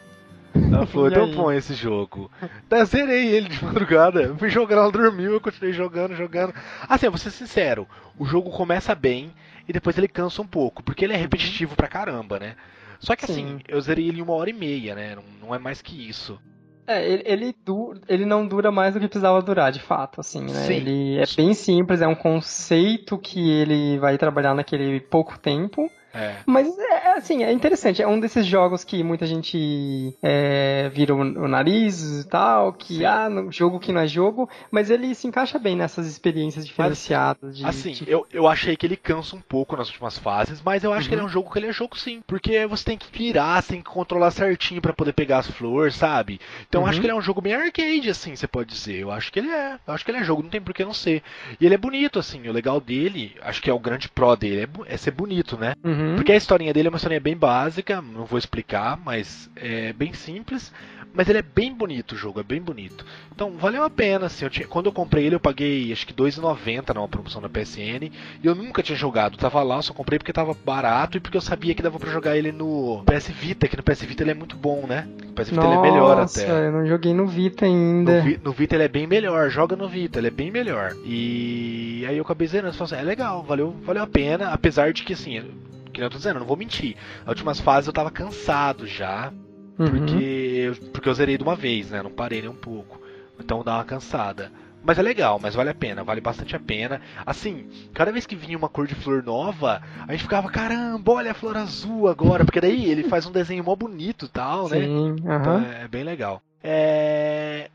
Ela 0.54 0.86
falou, 0.88 1.08
então 1.08 1.34
põe 1.34 1.58
esse 1.58 1.74
jogo. 1.74 2.32
Daí 2.68 2.80
eu 2.80 2.86
zerei 2.86 3.28
ele 3.28 3.50
de 3.50 3.64
madrugada. 3.64 4.22
Eu 4.24 4.38
fui 4.38 4.50
jogando, 4.50 4.80
ela 4.80 4.92
dormiu, 4.92 5.34
eu 5.34 5.42
continuei 5.42 5.74
jogando, 5.74 6.16
jogando. 6.16 6.54
Assim, 6.88 7.06
eu 7.06 7.12
vou 7.12 7.20
ser 7.20 7.32
sincero, 7.32 7.88
o 8.18 8.26
jogo 8.26 8.50
começa 8.50 8.96
bem 8.96 9.32
e 9.68 9.74
depois 9.74 9.98
ele 9.98 10.08
cansa 10.08 10.42
um 10.42 10.48
pouco, 10.48 10.84
porque 10.84 11.06
ele 11.06 11.14
é 11.14 11.18
repetitivo 11.18 11.76
pra 11.76 11.88
caramba, 11.88 12.40
né? 12.40 12.56
Só 13.00 13.16
que 13.16 13.26
assim, 13.26 13.58
Sim. 13.58 13.60
eu 13.68 13.82
zerei 13.82 14.08
ele 14.08 14.20
em 14.20 14.22
uma 14.22 14.34
hora 14.34 14.50
e 14.50 14.54
meia, 14.54 14.94
né? 14.94 15.16
Não, 15.16 15.24
não 15.42 15.56
é 15.56 15.60
mais 15.60 15.82
que 15.82 16.08
isso. 16.08 16.40
É, 16.88 17.08
ele, 17.08 17.24
ele, 17.26 17.56
du- 17.66 17.94
ele 18.08 18.26
não 18.26 18.46
dura 18.48 18.72
mais 18.72 18.94
do 18.94 19.00
que 19.00 19.08
precisava 19.08 19.42
durar, 19.42 19.72
de 19.72 19.80
fato, 19.80 20.20
assim, 20.20 20.42
né? 20.42 20.54
Sim. 20.54 20.74
Ele 20.74 21.18
é 21.20 21.26
bem 21.36 21.54
simples, 21.54 22.02
é 22.02 22.08
um 22.08 22.16
conceito 22.16 23.18
que 23.18 23.50
ele 23.50 23.98
vai 24.00 24.18
trabalhar 24.18 24.54
naquele 24.54 25.00
pouco 25.00 25.38
tempo. 25.40 25.90
É. 26.14 26.36
Mas 26.46 26.68
é 26.78 27.14
assim, 27.14 27.44
é 27.44 27.52
interessante. 27.52 28.02
É 28.02 28.08
um 28.08 28.20
desses 28.20 28.46
jogos 28.46 28.84
que 28.84 29.04
muita 29.04 29.26
gente 29.26 30.16
é, 30.22 30.90
vira 30.94 31.14
o, 31.16 31.20
o 31.20 31.48
nariz 31.48 32.02
e 32.22 32.28
tal, 32.28 32.74
que 32.74 32.96
Sim. 32.98 33.06
ah, 33.06 33.30
no- 33.30 33.52
jogo 33.52 33.80
que 33.80 33.92
não 33.94 34.02
é 34.02 34.08
jogo, 34.08 34.50
mas 34.70 34.90
ele 34.90 35.14
se 35.16 35.28
encaixa 35.28 35.58
bem 35.58 35.76
nessas 35.76 36.08
experiências 36.08 36.66
diferenciadas 36.66 37.58
de, 37.58 37.66
Assim, 37.66 37.92
de- 37.94 38.10
eu, 38.10 38.26
eu 38.32 38.48
achei 38.48 38.76
que 38.76 38.86
ele 38.86 38.96
cansa 38.98 39.36
um 39.36 39.42
pouco 39.42 39.76
nas 39.76 39.88
últimas 39.88 40.18
fases, 40.18 40.62
mas 40.64 40.84
eu 40.84 40.94
acho 40.94 41.08
que 41.08 41.16
ele 41.16 41.22
é 41.22 41.26
um 41.26 41.30
jogo 41.30 41.52
que 41.52 41.60
ele 41.60 41.68
é 41.68 41.74
jogo 41.74 41.98
sim. 41.98 42.22
Porque 42.28 42.66
você 42.68 42.84
tem 42.86 42.98
que 42.98 43.08
virar, 43.18 43.62
você 43.62 43.74
tem 43.74 43.82
que 43.82 43.90
controlar 43.90 44.32
certinho 44.32 44.82
pra 44.82 44.94
poder 44.94 45.14
pegar 45.14 45.40
as 45.40 45.48
flores, 45.52 45.96
sabe? 45.96 46.40
Então 46.68 46.82
eu 46.82 46.88
acho 46.88 46.96
Uhum. 46.98 47.02
que 47.02 47.06
ele 47.08 47.14
é 47.14 47.16
um 47.16 47.22
jogo 47.22 47.42
bem 47.42 47.54
arcade, 47.54 48.10
assim, 48.10 48.36
você 48.36 48.48
pode 48.48 48.70
dizer. 48.70 48.98
Eu 49.00 49.12
acho 49.12 49.32
que 49.32 49.40
ele 49.40 49.50
é. 49.50 49.78
Eu 49.88 49.94
acho 49.94 50.04
que 50.04 50.12
ele 50.12 50.18
é 50.20 50.24
jogo, 50.24 50.44
não 50.44 50.50
tem 50.50 50.62
por 50.62 50.74
que 50.74 50.84
não 50.84 50.94
ser. 50.94 51.24
E 51.60 51.66
ele 51.66 51.76
é 51.76 51.78
bonito, 51.78 52.20
assim. 52.20 52.48
O 52.48 52.52
legal 52.52 52.80
dele, 52.82 53.36
acho 53.42 53.62
que 53.62 53.70
é 53.70 53.74
o 53.74 53.80
grande 53.80 54.10
pró 54.10 54.36
dele, 54.36 54.68
é, 54.88 54.94
é 54.94 54.98
ser 54.98 55.12
bonito, 55.12 55.58
né? 55.58 55.74
Uhum. 55.84 56.01
Porque 56.16 56.32
a 56.32 56.36
historinha 56.38 56.74
dele 56.74 56.88
é 56.88 56.92
uma 56.92 56.98
historinha 56.98 57.20
bem 57.22 57.36
básica, 57.36 58.02
não 58.02 58.26
vou 58.26 58.38
explicar, 58.40 58.98
mas 59.04 59.50
é 59.56 59.94
bem 59.94 60.14
simples. 60.14 60.72
Mas 61.14 61.28
ele 61.28 61.40
é 61.40 61.42
bem 61.42 61.74
bonito 61.74 62.14
o 62.14 62.18
jogo, 62.18 62.40
é 62.40 62.44
bem 62.44 62.62
bonito. 62.62 63.06
Então 63.36 63.58
valeu 63.58 63.84
a 63.84 63.90
pena, 63.90 64.28
assim. 64.28 64.46
Eu 64.46 64.50
tinha- 64.50 64.66
quando 64.66 64.86
eu 64.86 64.94
comprei 64.94 65.26
ele, 65.26 65.36
eu 65.36 65.42
paguei 65.42 65.92
acho 65.92 66.08
que 66.08 66.14
R$2,90 66.14 66.94
numa 66.94 67.08
promoção 67.08 67.42
da 67.42 67.50
PSN. 67.50 68.10
E 68.42 68.48
eu 68.48 68.56
nunca 68.56 68.82
tinha 68.82 68.98
jogado. 68.98 69.38
Tava 69.38 69.62
lá, 69.62 69.76
eu 69.76 69.82
só 69.82 69.94
comprei 69.94 70.18
porque 70.18 70.32
tava 70.32 70.56
barato 70.66 71.18
e 71.18 71.20
porque 71.20 71.36
eu 71.36 71.42
sabia 71.42 71.76
que 71.76 71.82
dava 71.84 72.00
pra 72.00 72.10
jogar 72.10 72.38
ele 72.38 72.54
no 72.54 73.04
PS 73.06 73.30
Vita, 73.34 73.68
que 73.68 73.76
no 73.76 73.84
PS 73.84 74.06
Vita 74.06 74.24
ele 74.24 74.32
é 74.32 74.36
muito 74.36 74.56
bom, 74.56 74.86
né? 74.88 75.06
No 75.28 75.34
PS 75.34 75.50
Vita 75.52 75.66
ele 75.66 75.74
é 75.76 75.82
melhor 75.82 76.16
Nossa, 76.16 76.44
até. 76.44 76.68
eu 76.68 76.72
não 76.72 76.86
joguei 76.88 77.14
no 77.14 77.28
Vita 77.28 77.66
ainda. 77.66 78.16
No, 78.20 78.24
Vi- 78.24 78.40
no 78.42 78.52
Vita 78.54 78.76
ele 78.76 78.84
é 78.84 78.88
bem 78.88 79.06
melhor, 79.06 79.50
joga 79.50 79.76
no 79.76 79.90
Vita, 79.90 80.18
ele 80.18 80.28
é 80.28 80.32
bem 80.32 80.50
melhor. 80.50 80.96
E 81.04 82.06
aí 82.08 82.16
eu 82.16 82.24
acabei 82.24 82.48
zerando, 82.48 82.74
falei 82.74 82.94
assim, 82.94 83.04
é 83.04 83.06
legal, 83.06 83.44
valeu, 83.44 83.76
valeu 83.84 84.04
a 84.04 84.08
pena, 84.08 84.48
apesar 84.54 84.94
de 84.94 85.04
que 85.04 85.12
assim, 85.12 85.44
que 85.92 86.02
eu 86.02 86.10
tô 86.10 86.18
dizendo, 86.18 86.36
eu 86.38 86.40
não 86.42 86.48
vou 86.48 86.58
mentir. 86.58 86.96
Nas 87.20 87.30
últimas 87.30 87.60
fases 87.60 87.88
eu 87.88 87.94
tava 87.94 88.12
cansado 88.12 88.86
já, 88.88 89.32
Uhum. 89.80 89.88
porque, 89.90 90.72
porque 90.94 91.10
eu 91.10 91.14
zerei 91.14 91.38
de 91.38 91.44
uma 91.44 91.56
vez, 91.56 91.90
né? 91.92 92.02
Não 92.04 92.12
parei 92.12 92.42
nem 92.42 92.50
um 92.50 92.56
pouco. 92.56 93.02
Então 93.40 93.64
dá 93.64 93.76
uma 93.76 93.84
cansada. 93.86 94.52
Mas 94.84 94.98
é 94.98 95.02
legal, 95.04 95.40
mas 95.40 95.54
vale 95.54 95.70
a 95.70 95.76
pena, 95.76 96.04
vale 96.04 96.20
bastante 96.22 96.56
a 96.56 96.60
pena. 96.60 97.00
Assim, 97.26 97.68
cada 97.94 98.12
vez 98.12 98.26
que 98.26 98.36
vinha 98.36 98.58
uma 98.58 98.68
cor 98.70 98.88
de 98.88 98.96
flor 98.96 99.22
nova, 99.24 99.82
a 100.08 100.12
gente 100.12 100.24
ficava, 100.24 100.50
caramba, 100.50 101.12
olha 101.12 101.32
a 101.32 101.36
flor 101.36 101.56
azul 101.56 102.08
agora, 102.08 102.44
porque 102.44 102.60
daí 102.62 102.86
ele 102.90 103.04
faz 103.04 103.26
um 103.28 103.32
desenho 103.32 103.64
mó 103.64 103.76
bonito 103.76 104.26
e 104.26 104.30
tal, 104.30 104.68
né? 104.70 104.86
Sim, 104.86 105.16
Então 105.20 105.60
é, 105.60 105.84
é 105.84 105.88
bem 105.88 106.04
legal. 106.04 106.42
É, 106.64 107.70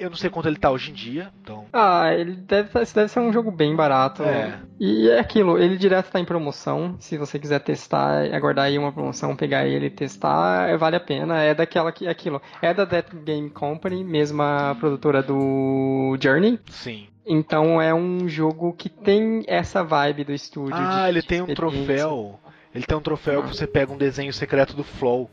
Eu 0.00 0.08
não 0.08 0.16
sei 0.16 0.30
quanto 0.30 0.48
ele 0.48 0.56
tá 0.56 0.70
hoje 0.70 0.90
em 0.90 0.94
dia, 0.94 1.30
então. 1.42 1.66
Ah, 1.70 2.10
ele 2.14 2.32
deve, 2.32 2.80
esse 2.80 2.94
deve 2.94 3.08
ser 3.08 3.20
um 3.20 3.30
jogo 3.30 3.50
bem 3.50 3.76
barato. 3.76 4.22
É. 4.22 4.58
E 4.80 5.10
é 5.10 5.20
aquilo, 5.20 5.58
ele 5.58 5.76
direto 5.76 6.10
tá 6.10 6.18
em 6.18 6.24
promoção. 6.24 6.96
Se 6.98 7.18
você 7.18 7.38
quiser 7.38 7.60
testar, 7.60 8.24
aguardar 8.34 8.64
aí 8.64 8.78
uma 8.78 8.90
promoção, 8.90 9.36
pegar 9.36 9.66
ele 9.66 9.86
e 9.86 9.90
testar, 9.90 10.70
é, 10.70 10.76
vale 10.78 10.96
a 10.96 11.00
pena. 11.00 11.42
É 11.42 11.54
daquela 11.54 11.92
que, 11.92 12.06
é 12.06 12.10
aquilo, 12.10 12.40
é 12.62 12.72
da 12.72 12.86
Death 12.86 13.14
Game 13.22 13.50
Company, 13.50 14.02
mesma 14.02 14.74
produtora 14.80 15.22
do 15.22 16.16
Journey. 16.18 16.58
Sim. 16.70 17.06
Então 17.26 17.80
é 17.80 17.92
um 17.92 18.26
jogo 18.26 18.72
que 18.72 18.88
tem 18.88 19.44
essa 19.46 19.84
vibe 19.84 20.24
do 20.24 20.32
estúdio. 20.32 20.76
Ah, 20.78 21.10
ele 21.10 21.20
tem 21.20 21.42
um 21.42 21.54
troféu. 21.54 22.40
Ele 22.74 22.84
tem 22.86 22.96
um 22.96 23.02
troféu 23.02 23.42
que 23.42 23.48
você 23.54 23.66
pega 23.66 23.92
um 23.92 23.98
desenho 23.98 24.32
secreto 24.32 24.74
do 24.74 24.82
Flow. 24.82 25.28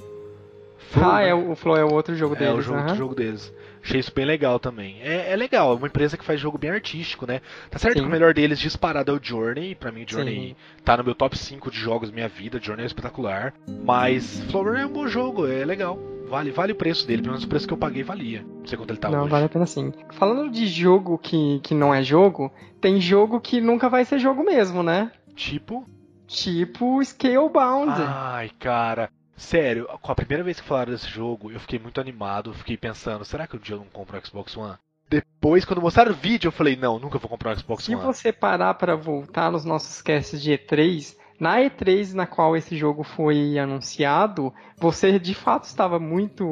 Flow, 0.78 1.10
Ah, 1.10 1.18
né? 1.20 1.30
é, 1.30 1.34
o 1.36 1.56
Flow 1.56 1.76
é 1.78 1.84
o 1.84 1.94
outro 1.94 2.16
jogo 2.16 2.36
É 2.36 2.40
deles. 2.40 2.56
o 2.60 2.62
jogo, 2.62 2.80
aham. 2.80 2.96
jogo 2.96 3.16
deles. 3.16 3.54
Achei 3.84 4.00
isso 4.00 4.12
bem 4.14 4.26
legal 4.26 4.60
também. 4.60 4.98
É, 5.02 5.32
é 5.32 5.36
legal, 5.36 5.72
é 5.74 5.76
uma 5.76 5.88
empresa 5.88 6.18
que 6.18 6.24
faz 6.26 6.40
jogo 6.40 6.58
bem 6.58 6.70
artístico, 6.72 7.26
né? 7.26 7.42
Tá 7.70 7.80
certo 7.80 7.96
Sim. 7.96 8.02
que 8.02 8.08
o 8.08 8.12
melhor 8.12 8.34
deles 8.34 8.60
disparado 8.60 9.12
é 9.12 9.16
o 9.16 9.20
Journey. 9.22 9.76
Pra 9.76 9.92
mim, 9.92 10.04
o 10.04 10.10
Journey 10.10 10.50
Sim. 10.50 10.56
tá 10.84 10.98
no 10.98 11.04
meu 11.04 11.16
top 11.16 11.38
5 11.38 11.72
de 11.72 11.78
jogos 11.80 12.10
da 12.10 12.16
minha 12.16 12.28
vida. 12.28 12.60
Journey 12.62 12.84
é 12.84 12.88
espetacular. 12.88 13.54
Mas 13.86 14.42
Flower 14.52 14.80
é 14.80 14.86
um 14.86 14.90
bom 14.92 15.08
jogo, 15.08 15.48
é 15.48 15.64
legal. 15.64 15.98
Vale, 16.28 16.52
vale 16.52 16.74
o 16.74 16.76
preço 16.76 17.08
dele, 17.08 17.22
pelo 17.22 17.32
menos 17.34 17.46
o 17.46 17.48
preço 17.48 17.66
que 17.66 17.74
eu 17.74 17.78
paguei 17.78 18.04
valia. 18.04 18.44
Não 18.60 18.66
sei 18.68 18.78
quanto 18.78 18.92
ele 18.92 19.00
tá 19.00 19.10
não, 19.10 19.22
hoje. 19.22 19.30
vale 19.30 19.46
a 19.46 19.50
pena 19.50 19.66
sim. 19.66 19.94
Falando 20.12 20.52
de 20.52 20.68
jogo 20.68 21.18
que, 21.18 21.62
que 21.64 21.74
não 21.74 21.94
é 21.94 22.04
jogo, 22.04 22.52
tem 22.82 23.00
jogo 23.00 23.40
que 23.40 23.62
nunca 23.62 23.88
vai 23.88 24.04
ser 24.04 24.20
jogo 24.20 24.44
mesmo, 24.44 24.84
né? 24.84 25.10
Tipo. 25.36 25.88
Tipo 26.28 27.02
Scalebound. 27.02 27.94
Ai, 28.06 28.52
cara. 28.60 29.10
Sério, 29.38 29.88
com 30.02 30.12
a 30.12 30.16
primeira 30.16 30.44
vez 30.44 30.60
que 30.60 30.68
falaram 30.68 30.92
desse 30.92 31.08
jogo, 31.08 31.52
eu 31.52 31.60
fiquei 31.60 31.78
muito 31.80 32.02
animado. 32.02 32.54
Fiquei 32.54 32.76
pensando, 32.76 33.24
será 33.24 33.46
que 33.48 33.56
um 33.56 33.60
dia 33.60 33.76
eu 33.76 33.80
não 33.80 33.86
compro 33.86 34.18
o 34.18 34.26
Xbox 34.26 34.58
One? 34.58 34.76
Depois, 35.10 35.64
quando 35.64 35.82
mostraram 35.82 36.12
o 36.12 36.16
vídeo, 36.16 36.50
eu 36.50 36.52
falei, 36.52 36.76
não, 36.76 37.00
nunca 37.00 37.18
vou 37.18 37.30
comprar 37.30 37.56
o 37.56 37.60
Xbox 37.60 37.86
Se 37.86 37.96
One. 37.96 38.04
você 38.04 38.34
parar 38.34 38.74
pra 38.74 38.96
voltar 38.96 39.50
nos 39.52 39.64
nossos 39.64 40.02
casts 40.02 40.42
de 40.42 40.52
E3, 40.52 41.16
na 41.40 41.60
E3 41.62 42.14
na 42.14 42.26
qual 42.28 42.58
esse 42.58 42.76
jogo 42.76 43.04
foi 43.04 43.58
anunciado, 43.58 44.54
você 44.78 45.18
de 45.18 45.34
fato 45.34 45.64
estava 45.66 45.98
muito 45.98 46.44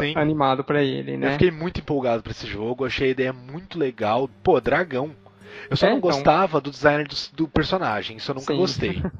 Sim. 0.00 0.14
animado 0.16 0.64
pra 0.64 0.82
ele, 0.82 1.12
Eu 1.14 1.18
né? 1.18 1.32
fiquei 1.32 1.50
muito 1.52 1.78
empolgado 1.78 2.22
pra 2.22 2.32
esse 2.32 2.46
jogo, 2.48 2.84
achei 2.84 3.08
a 3.08 3.12
ideia 3.12 3.32
muito 3.32 3.78
legal. 3.78 4.28
Pô, 4.42 4.60
dragão. 4.60 5.14
Eu 5.70 5.76
só 5.76 5.86
É, 5.86 5.90
não 5.90 5.98
então. 5.98 6.10
gostava 6.10 6.60
do 6.60 6.70
design 6.70 7.04
do, 7.04 7.16
do 7.34 7.48
personagem, 7.48 8.16
isso 8.16 8.30
eu 8.30 8.34
nunca 8.36 8.52
Sim. 8.52 8.58
gostei. 8.58 9.02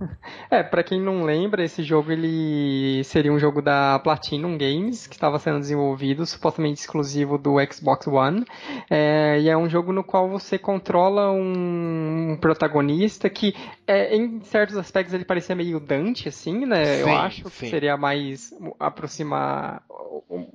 É, 0.50 0.62
pra 0.62 0.82
quem 0.82 1.00
não 1.00 1.24
lembra, 1.24 1.64
esse 1.64 1.82
jogo 1.82 2.12
ele 2.12 3.02
seria 3.04 3.32
um 3.32 3.38
jogo 3.38 3.60
da 3.60 3.98
Platinum 3.98 4.56
Games, 4.56 5.06
que 5.06 5.14
estava 5.14 5.38
sendo 5.38 5.58
desenvolvido, 5.58 6.24
supostamente 6.26 6.80
exclusivo 6.80 7.36
do 7.38 7.56
Xbox 7.72 8.06
One. 8.06 8.44
É, 8.88 9.38
e 9.40 9.48
é 9.48 9.56
um 9.56 9.68
jogo 9.68 9.92
no 9.92 10.04
qual 10.04 10.28
você 10.28 10.58
controla 10.58 11.30
um 11.32 12.36
protagonista 12.40 13.28
que, 13.28 13.54
é, 13.86 14.14
em 14.14 14.40
certos 14.42 14.76
aspectos, 14.76 15.14
ele 15.14 15.24
parecia 15.24 15.54
meio 15.54 15.80
Dante, 15.80 16.28
assim, 16.28 16.64
né? 16.66 17.00
Eu 17.00 17.06
Sim, 17.06 17.14
acho 17.14 17.44
que 17.44 17.50
sim. 17.50 17.70
seria 17.70 17.96
mais 17.96 18.52
aproximar, 18.78 19.82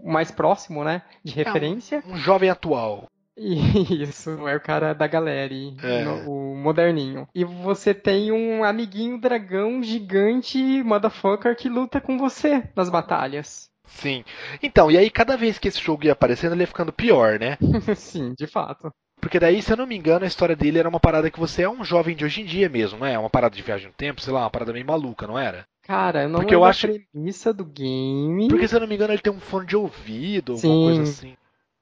mais 0.03 0.31
próximo, 0.31 0.83
né? 0.83 1.01
De 1.23 1.33
referência. 1.33 2.03
Um 2.07 2.17
jovem 2.17 2.49
atual. 2.49 3.05
Isso, 3.89 4.31
é 4.47 4.55
o 4.55 4.59
cara 4.61 4.93
da 4.93 5.07
galera, 5.07 5.53
É. 5.83 6.05
o 6.27 6.55
moderninho. 6.55 7.27
E 7.33 7.43
você 7.45 7.93
tem 7.93 8.31
um 8.31 8.63
amiguinho 8.63 9.19
dragão 9.19 9.81
gigante, 9.81 10.57
motherfucker, 10.83 11.55
que 11.55 11.69
luta 11.69 12.01
com 12.01 12.17
você 12.17 12.63
nas 12.75 12.89
batalhas. 12.89 13.69
Sim. 13.87 14.23
Então, 14.61 14.91
e 14.91 14.97
aí 14.97 15.09
cada 15.09 15.35
vez 15.37 15.57
que 15.57 15.67
esse 15.67 15.81
jogo 15.81 16.05
ia 16.05 16.11
aparecendo, 16.11 16.53
ele 16.53 16.61
ia 16.63 16.67
ficando 16.67 16.93
pior, 16.93 17.39
né? 17.39 17.57
Sim, 17.95 18.33
de 18.37 18.45
fato. 18.45 18.91
Porque 19.21 19.39
daí, 19.39 19.61
se 19.61 19.71
eu 19.73 19.77
não 19.77 19.87
me 19.87 19.97
engano, 19.97 20.23
a 20.23 20.27
história 20.27 20.55
dele 20.55 20.79
era 20.79 20.87
uma 20.87 20.99
parada 20.99 21.29
que 21.31 21.39
você 21.39 21.63
é 21.63 21.69
um 21.69 21.83
jovem 21.83 22.15
de 22.15 22.23
hoje 22.23 22.41
em 22.41 22.45
dia 22.45 22.69
mesmo, 22.69 22.99
não 22.99 23.05
é? 23.05 23.17
Uma 23.17 23.29
parada 23.29 23.55
de 23.55 23.61
viagem 23.61 23.87
no 23.87 23.93
tempo, 23.93 24.21
sei 24.21 24.31
lá, 24.31 24.41
uma 24.41 24.49
parada 24.49 24.71
meio 24.71 24.85
maluca, 24.85 25.27
não 25.27 25.37
era? 25.37 25.65
Cara, 25.83 26.23
eu 26.23 26.29
não 26.29 26.39
Porque 26.39 26.53
eu 26.55 26.63
acho- 26.63 26.87
a 26.87 26.91
premissa 27.11 27.51
do 27.53 27.65
game. 27.65 28.47
Porque, 28.47 28.67
se 28.67 28.75
eu 28.75 28.79
não 28.79 28.87
me 28.87 28.95
engano, 28.95 29.11
ele 29.11 29.21
tem 29.21 29.33
um 29.33 29.39
fone 29.39 29.65
de 29.65 29.75
ouvido, 29.75 30.53
alguma 30.53 30.73
Sim. 30.75 30.83
coisa 30.83 31.01
assim. 31.01 31.35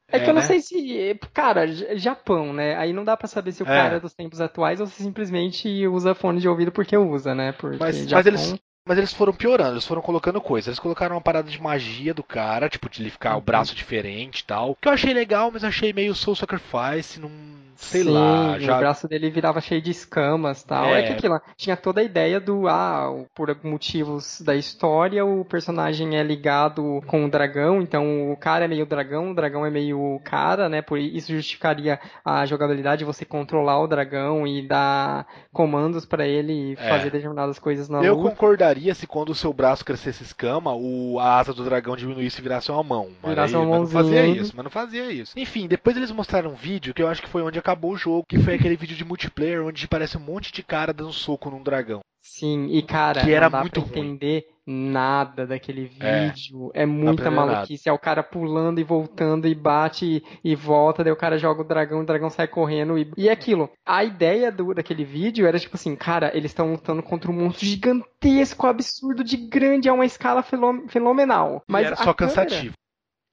É 0.09 0.19
que 0.19 0.29
eu 0.29 0.33
não 0.33 0.41
né? 0.41 0.47
sei 0.47 0.61
se. 0.61 1.19
Cara, 1.33 1.67
Japão, 1.97 2.53
né? 2.53 2.75
Aí 2.77 2.93
não 2.93 3.03
dá 3.03 3.17
pra 3.17 3.27
saber 3.27 3.51
se 3.51 3.61
o 3.61 3.65
É. 3.65 3.69
cara 3.69 3.97
é 3.97 3.99
dos 3.99 4.13
tempos 4.13 4.39
atuais 4.39 4.79
ou 4.79 4.87
se 4.87 5.03
simplesmente 5.03 5.85
usa 5.87 6.15
fone 6.15 6.39
de 6.39 6.47
ouvido 6.47 6.71
porque 6.71 6.95
usa, 6.95 7.35
né? 7.35 7.51
Porque 7.51 7.77
Mas, 7.77 7.97
mas 7.97 8.09
Japão- 8.09 8.27
eles, 8.27 8.55
mas 8.87 8.97
eles 8.97 9.13
foram 9.13 9.33
piorando, 9.33 9.73
eles 9.73 9.85
foram 9.85 10.01
colocando 10.01 10.39
coisas. 10.41 10.67
Eles 10.67 10.79
colocaram 10.79 11.15
uma 11.15 11.21
parada 11.21 11.49
de 11.49 11.61
magia 11.61 12.13
do 12.13 12.23
cara, 12.23 12.69
tipo, 12.69 12.89
de 12.89 13.01
ele 13.01 13.09
ficar 13.09 13.33
o 13.33 13.35
Uhum. 13.37 13.41
braço 13.41 13.75
diferente 13.75 14.39
e 14.39 14.43
tal. 14.45 14.75
Que 14.81 14.87
eu 14.87 14.91
achei 14.93 15.13
legal, 15.13 15.49
mas 15.51 15.63
eu 15.63 15.69
achei 15.69 15.91
meio 15.93 16.15
soul 16.15 16.35
sacrifice. 16.35 17.19
Não, 17.19 17.29
sei 17.75 18.03
Sim, 18.03 18.09
lá, 18.09 18.57
já 18.59 18.75
o 18.75 18.79
braço 18.79 19.07
dele 19.07 19.29
virava 19.29 19.61
cheio 19.61 19.81
de 19.81 19.91
escamas 19.91 20.63
tal. 20.63 20.85
É, 20.95 20.99
É. 21.01 21.03
que 21.03 21.11
aquilo, 21.13 21.39
tinha 21.55 21.77
toda 21.77 22.01
a 22.01 22.03
ideia 22.03 22.39
do, 22.39 22.67
ah, 22.67 23.11
o- 23.11 23.25
por 23.35 23.55
motivos 23.63 24.41
da 24.41 24.55
história, 24.55 25.23
o 25.23 25.45
personagem 25.45 26.17
é 26.17 26.23
ligado 26.23 27.01
com 27.05 27.25
o 27.25 27.29
dragão, 27.29 27.81
então 27.81 28.31
o 28.31 28.35
cara 28.37 28.65
é 28.65 28.67
meio 28.67 28.85
dragão, 28.85 29.31
o 29.31 29.35
dragão 29.35 29.65
é 29.65 29.69
meio 29.69 30.19
cara, 30.23 30.67
né? 30.67 30.81
Por 30.81 30.97
isso 30.97 31.31
justificaria 31.31 31.99
a 32.25 32.45
jogabilidade, 32.45 33.05
você 33.05 33.23
controlar 33.25 33.79
o 33.79 33.87
dragão 33.87 34.47
e 34.47 34.67
dar 34.67 35.27
comandos 35.53 36.05
pra 36.05 36.25
ele 36.27 36.73
É. 36.79 36.89
fazer 36.89 37.11
determinadas 37.11 37.59
coisas 37.59 37.87
na 37.89 38.03
Eu 38.03 38.15
luta. 38.15 38.29
concordaria 38.31 38.76
se 38.95 39.07
quando 39.07 39.29
o 39.29 39.35
seu 39.35 39.53
braço 39.53 39.83
crescesse 39.83 40.23
escama, 40.23 40.73
o, 40.73 41.19
a 41.19 41.39
asa 41.39 41.53
do 41.53 41.63
dragão 41.63 41.95
diminuísse 41.95 42.39
e 42.39 42.41
virasse 42.41 42.71
uma 42.71 42.83
mão. 42.83 43.09
Mas, 43.21 43.29
Virasse 43.29 43.55
uma 43.55 43.65
mas 43.65 43.79
não 43.79 43.87
fazia 43.87 44.25
isso, 44.25 44.53
mas 44.55 44.63
não 44.63 44.71
fazia 44.71 45.11
isso. 45.11 45.33
Enfim, 45.37 45.67
depois 45.67 45.97
eles 45.97 46.11
mostraram 46.11 46.51
um 46.51 46.55
vídeo 46.55 46.93
que 46.93 47.01
eu 47.01 47.07
acho 47.07 47.21
que 47.21 47.29
foi 47.29 47.41
onde 47.41 47.59
acabou 47.59 47.91
o 47.91 47.97
jogo, 47.97 48.25
que 48.27 48.39
foi 48.39 48.55
aquele 48.55 48.75
vídeo 48.75 48.95
de 48.95 49.05
multiplayer 49.05 49.63
onde 49.63 49.87
parece 49.87 50.17
um 50.17 50.21
monte 50.21 50.51
de 50.51 50.63
cara 50.63 50.93
dando 50.93 51.13
soco 51.13 51.49
num 51.49 51.63
dragão. 51.63 52.01
Sim, 52.29 52.67
e 52.69 52.81
cara, 52.81 53.21
Que 53.23 53.31
era 53.33 53.45
não 53.45 53.51
dá 53.51 53.61
muito 53.61 53.81
pra 53.81 53.81
ruim. 53.81 54.09
entender 54.11 54.47
nada 54.69 55.47
daquele 55.47 55.89
É. 55.99 56.27
vídeo. 56.29 56.69
É, 56.73 56.85
muita 56.85 57.23
aprender 57.23 57.35
nada. 57.35 57.51
maluquice. 57.53 57.87
É 57.87 57.93
o 57.93 57.97
cara 57.97 58.21
pulando 58.21 58.79
e 58.79 58.83
voltando 58.83 59.47
e 59.47 59.55
bate 59.55 60.05
e, 60.43 60.51
e 60.51 60.55
volta, 60.55 61.03
daí 61.03 61.13
o 61.13 61.17
cara 61.17 61.37
joga 61.37 61.61
o 61.61 61.63
dragão, 61.63 62.01
o 62.01 62.05
dragão 62.05 62.29
sai 62.29 62.47
correndo 62.47 62.97
e, 62.97 63.09
e 63.17 63.29
é 63.29 63.31
aquilo. 63.31 63.69
A 63.85 64.03
ideia 64.03 64.51
do, 64.51 64.73
daquele 64.73 65.05
vídeo 65.05 65.47
era 65.47 65.57
tipo 65.57 65.75
assim, 65.77 65.95
cara, 65.95 66.31
eles 66.35 66.51
estão 66.51 66.71
lutando 66.73 67.01
contra 67.01 67.31
um 67.31 67.33
monstro 67.33 67.65
gigantesco, 67.65 68.67
absurdo 68.67 69.23
de 69.23 69.37
grande, 69.37 69.87
a 69.89 69.93
uma 69.93 70.05
escala 70.05 70.43
fenomenal. 70.87 71.63
E 71.67 71.71
Mas 71.71 71.85
era 71.87 71.95
a 71.95 72.03
só 72.03 72.13
câmera 72.13 72.35
cansativo. 72.45 72.73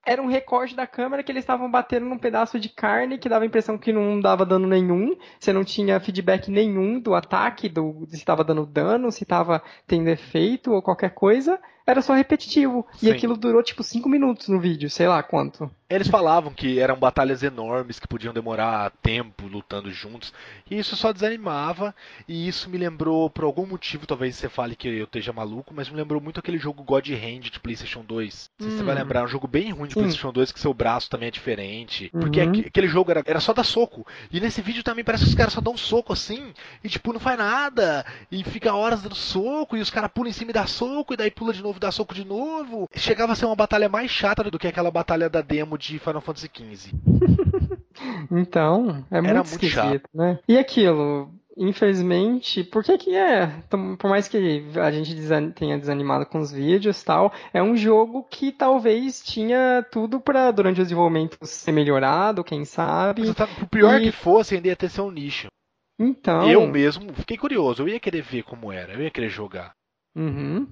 Era 0.05 0.21
um 0.21 0.27
recorte 0.27 0.75
da 0.75 0.85
câmera 0.85 1.23
que 1.23 1.31
eles 1.31 1.43
estavam 1.43 1.69
batendo 1.69 2.05
num 2.05 2.17
pedaço 2.17 2.59
de 2.59 2.69
carne 2.69 3.17
que 3.17 3.27
dava 3.27 3.43
a 3.43 3.47
impressão 3.47 3.77
que 3.77 3.91
não 3.91 4.19
dava 4.19 4.45
dano 4.45 4.67
nenhum. 4.67 5.17
Você 5.39 5.51
não 5.51 5.63
tinha 5.63 5.99
feedback 5.99 6.49
nenhum 6.51 6.99
do 6.99 7.15
ataque, 7.15 7.67
do 7.67 8.05
se 8.07 8.15
estava 8.15 8.43
dando 8.43 8.65
dano, 8.65 9.11
se 9.11 9.23
estava 9.23 9.61
tendo 9.87 10.09
efeito 10.09 10.71
ou 10.71 10.81
qualquer 10.81 11.13
coisa. 11.13 11.59
Era 11.87 12.01
só 12.01 12.13
repetitivo. 12.13 12.85
Sim. 12.93 13.07
E 13.07 13.11
aquilo 13.11 13.37
durou 13.37 13.61
tipo 13.61 13.83
5 13.83 14.09
minutos 14.09 14.47
no 14.47 14.59
vídeo, 14.59 14.89
sei 14.89 15.07
lá 15.07 15.21
quanto. 15.21 15.69
Eles 15.87 16.07
falavam 16.07 16.51
que 16.51 16.79
eram 16.79 16.95
batalhas 16.95 17.43
enormes 17.43 17.99
que 17.99 18.07
podiam 18.07 18.33
demorar 18.33 18.89
tempo 19.03 19.45
lutando 19.45 19.91
juntos, 19.91 20.33
e 20.69 20.79
isso 20.79 20.95
só 20.95 21.13
desanimava, 21.13 21.93
e 22.27 22.47
isso 22.47 22.71
me 22.71 22.77
lembrou, 22.79 23.29
por 23.29 23.43
algum 23.43 23.67
motivo, 23.67 24.07
talvez 24.07 24.35
você 24.35 24.49
fale 24.49 24.75
que 24.75 24.87
eu 24.87 25.03
esteja 25.03 25.31
maluco, 25.31 25.71
mas 25.75 25.87
me 25.87 25.95
lembrou 25.95 26.19
muito 26.19 26.39
aquele 26.39 26.57
jogo 26.57 26.81
God 26.83 27.07
Hand 27.09 27.41
de 27.51 27.59
PlayStation 27.59 28.03
2. 28.03 28.49
Não 28.57 28.63
sei 28.63 28.71
se 28.71 28.77
você 28.77 28.81
Hum. 28.83 28.85
vai 28.87 28.95
lembrar, 28.95 29.19
é 29.19 29.23
um 29.25 29.27
jogo 29.27 29.47
bem 29.47 29.69
ruim 29.71 29.87
de 29.87 29.93
Sim. 29.93 29.99
PlayStation 29.99 30.33
2, 30.33 30.51
que 30.51 30.59
seu 30.59 30.73
braço 30.73 31.07
também 31.07 31.27
é 31.27 31.31
diferente. 31.31 32.09
Porque 32.19 32.41
Uhum. 32.41 32.49
aque- 32.49 32.65
aquele 32.67 32.87
jogo 32.87 33.11
era, 33.11 33.21
era 33.23 33.39
só 33.39 33.53
dar 33.53 33.63
soco, 33.63 34.07
e 34.31 34.39
nesse 34.39 34.63
vídeo 34.63 34.83
também 34.83 35.03
parece 35.05 35.23
que 35.23 35.29
os 35.29 35.35
caras 35.35 35.53
só 35.53 35.61
dão 35.61 35.77
soco 35.77 36.11
assim, 36.11 36.51
e 36.83 36.89
tipo, 36.89 37.13
não 37.13 37.19
faz 37.19 37.37
nada, 37.37 38.03
e 38.31 38.43
fica 38.43 38.73
horas 38.73 39.03
dando 39.03 39.13
soco, 39.13 39.77
e 39.77 39.81
os 39.81 39.91
caras 39.91 40.09
pulam 40.11 40.31
em 40.31 40.33
cima 40.33 40.49
e 40.49 40.53
dá 40.53 40.65
soco, 40.65 41.13
e 41.13 41.17
daí 41.17 41.29
pula 41.29 41.53
de 41.53 41.61
novo 41.61 41.74
e 41.77 41.79
dá 41.79 41.91
soco 41.91 42.13
de 42.13 42.25
novo. 42.25 42.87
Chegava 42.95 43.33
a 43.33 43.35
ser 43.35 43.45
uma 43.45 43.55
batalha 43.55 43.87
mais 43.89 44.09
chata 44.11 44.43
do 44.49 44.57
que 44.59 44.67
aquela 44.67 44.91
batalha 44.91 45.29
da 45.29 45.41
demo 45.41 45.77
de 45.77 45.99
Final 45.99 46.21
Fantasy 46.21 46.49
XV. 46.53 46.91
Então, 48.29 49.05
é 49.09 49.21
muito, 49.21 49.29
Era 49.29 49.43
muito 49.43 49.45
esquisito, 49.65 50.09
né? 50.13 50.37
E 50.47 50.57
aquilo, 50.57 51.29
infelizmente, 51.57 52.63
por 52.63 52.83
que 52.83 52.97
que 52.97 53.15
é? 53.15 53.47
Por 53.69 54.09
mais 54.09 54.27
que 54.27 54.65
a 54.75 54.91
gente 54.91 55.15
tenha 55.55 55.77
desanimado 55.77 56.25
com 56.25 56.39
os 56.39 56.51
vídeos 56.51 57.01
tal, 57.03 57.31
é 57.53 57.63
um 57.63 57.75
jogo 57.75 58.23
que 58.29 58.51
talvez 58.51 59.23
tinha 59.23 59.85
tudo 59.91 60.19
pra 60.19 60.51
durante 60.51 60.81
o 60.81 60.83
desenvolvimento 60.83 61.37
ser 61.43 61.71
melhorado, 61.71 62.43
quem 62.43 62.65
sabe. 62.65 63.33
Sabe, 63.33 63.55
por 63.55 63.67
pior 63.69 64.01
E- 64.01 64.05
que 64.05 64.11
fosse, 64.11 64.55
ainda 64.55 64.67
ia 64.67 64.75
ter 64.75 64.89
seu 64.89 65.09
nicho. 65.09 65.47
Então, 65.97 66.49
Eu 66.49 66.67
mesmo 66.67 67.13
fiquei 67.13 67.37
curioso, 67.37 67.83
eu 67.83 67.87
ia 67.87 67.99
querer 67.99 68.21
ver 68.21 68.43
como 68.43 68.71
era, 68.73 68.91
eu 68.93 69.01
ia 69.01 69.09
querer 69.11 69.29
jogar. 69.29 69.71
Uhum. 70.13 70.67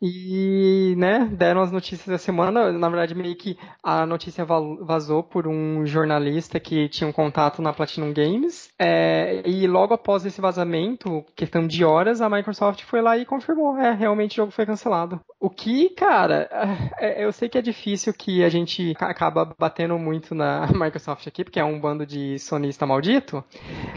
E, 0.00 0.94
né, 0.98 1.24
deram 1.32 1.62
as 1.62 1.72
notícias 1.72 2.06
da 2.06 2.18
semana. 2.18 2.70
Na 2.72 2.88
verdade, 2.88 3.14
meio 3.14 3.34
que 3.34 3.58
a 3.82 4.04
notícia 4.04 4.44
vazou 4.44 5.22
por 5.22 5.46
um 5.48 5.86
jornalista 5.86 6.60
que 6.60 6.88
tinha 6.88 7.08
um 7.08 7.12
contato 7.12 7.62
na 7.62 7.72
Platinum 7.72 8.12
Games. 8.12 8.68
É, 8.78 9.42
e 9.48 9.66
logo 9.66 9.94
após 9.94 10.26
esse 10.26 10.40
vazamento, 10.40 11.24
questão 11.34 11.66
de 11.66 11.82
horas, 11.84 12.20
a 12.20 12.28
Microsoft 12.28 12.82
foi 12.84 13.00
lá 13.00 13.16
e 13.16 13.24
confirmou. 13.24 13.76
É, 13.78 13.92
realmente 13.92 14.32
o 14.34 14.36
jogo 14.36 14.52
foi 14.52 14.66
cancelado. 14.66 15.18
O 15.40 15.48
que, 15.48 15.90
cara, 15.90 16.48
é- 17.00 17.24
eu 17.24 17.32
sei 17.32 17.48
que 17.48 17.56
é 17.58 17.62
difícil 17.62 18.12
que 18.12 18.44
a 18.44 18.48
gente 18.50 18.94
ca- 18.94 19.08
acaba 19.08 19.54
batendo 19.58 19.98
muito 19.98 20.34
na 20.34 20.66
Microsoft 20.74 21.26
aqui, 21.26 21.42
porque 21.42 21.58
é 21.60 21.64
um 21.64 21.80
bando 21.80 22.04
de 22.06 22.38
sonista 22.38 22.86
maldito. 22.86 23.42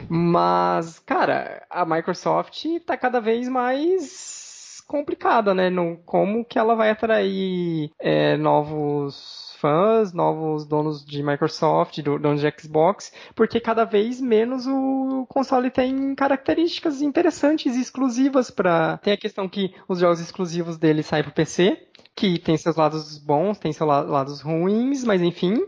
Mas, 0.10 1.00
cara, 1.00 1.66
a 1.70 1.86
Microsoft 1.86 2.66
tá 2.86 2.98
cada 2.98 3.20
vez 3.20 3.48
mais 3.48 4.49
complicada, 4.90 5.54
né? 5.54 5.70
No, 5.70 5.98
como 6.06 6.44
que 6.44 6.58
ela 6.60 6.76
vai 6.76 6.90
atrair 6.90 7.92
é, 8.00 8.36
novos 8.36 9.56
fãs, 9.60 10.14
novos 10.14 10.66
donos 10.66 11.06
de 11.06 11.22
Microsoft, 11.22 12.00
do- 12.02 12.18
donos 12.18 12.42
de 12.42 12.54
Xbox, 12.60 13.12
porque 13.36 13.60
cada 13.60 13.84
vez 13.86 14.20
menos 14.20 14.66
o 14.68 15.26
console 15.30 15.70
tem 15.70 16.16
características 16.16 17.02
interessantes 17.02 17.76
e 17.76 17.82
exclusivas 17.82 18.50
para. 18.50 18.98
Tem 18.98 19.14
a 19.14 19.18
questão 19.18 19.48
que 19.48 19.74
os 19.88 20.00
jogos 20.00 20.20
exclusivos 20.20 20.78
dele 20.78 21.04
saem 21.04 21.24
pro 21.24 21.34
PC, 21.34 21.78
que 22.16 22.40
tem 22.40 22.58
seus 22.58 22.76
lados 22.76 23.18
bons, 23.18 23.60
tem 23.60 23.72
seus 23.72 23.88
la- 23.88 24.02
lados 24.02 24.42
ruins, 24.42 25.04
mas 25.04 25.22
enfim. 25.22 25.64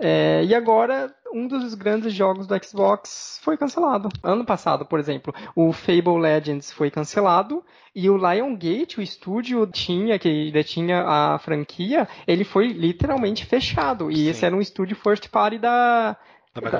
É, 0.00 0.42
e 0.44 0.54
agora, 0.54 1.14
um 1.32 1.46
dos 1.46 1.74
grandes 1.74 2.12
jogos 2.12 2.46
do 2.46 2.64
Xbox 2.64 3.38
foi 3.42 3.56
cancelado. 3.56 4.08
Ano 4.22 4.44
passado, 4.44 4.84
por 4.84 4.98
exemplo, 4.98 5.34
o 5.54 5.72
Fable 5.72 6.18
Legends 6.18 6.72
foi 6.72 6.90
cancelado 6.90 7.64
e 7.94 8.08
o 8.08 8.16
Liongate, 8.16 8.98
o 8.98 9.02
estúdio 9.02 9.66
tinha 9.66 10.18
que 10.18 10.50
detinha 10.50 11.04
a 11.06 11.38
franquia, 11.38 12.08
ele 12.26 12.44
foi 12.44 12.68
literalmente 12.68 13.44
fechado. 13.44 14.10
E 14.10 14.16
Sim. 14.16 14.28
esse 14.28 14.46
era 14.46 14.56
um 14.56 14.60
estúdio 14.60 14.96
first 14.96 15.28
party 15.28 15.58
da 15.58 16.16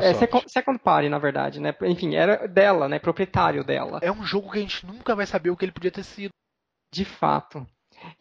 é, 0.02 0.12
second, 0.14 0.50
second 0.50 0.78
party, 0.78 1.08
na 1.08 1.18
verdade, 1.18 1.60
né? 1.60 1.74
Enfim, 1.82 2.14
era 2.14 2.46
dela, 2.46 2.88
né? 2.88 2.98
Proprietário 2.98 3.64
dela. 3.64 4.00
É 4.02 4.12
um 4.12 4.22
jogo 4.22 4.50
que 4.50 4.58
a 4.58 4.60
gente 4.60 4.86
nunca 4.86 5.14
vai 5.14 5.26
saber 5.26 5.50
o 5.50 5.56
que 5.56 5.64
ele 5.64 5.72
podia 5.72 5.90
ter 5.90 6.04
sido. 6.04 6.30
De 6.92 7.06
fato. 7.06 7.66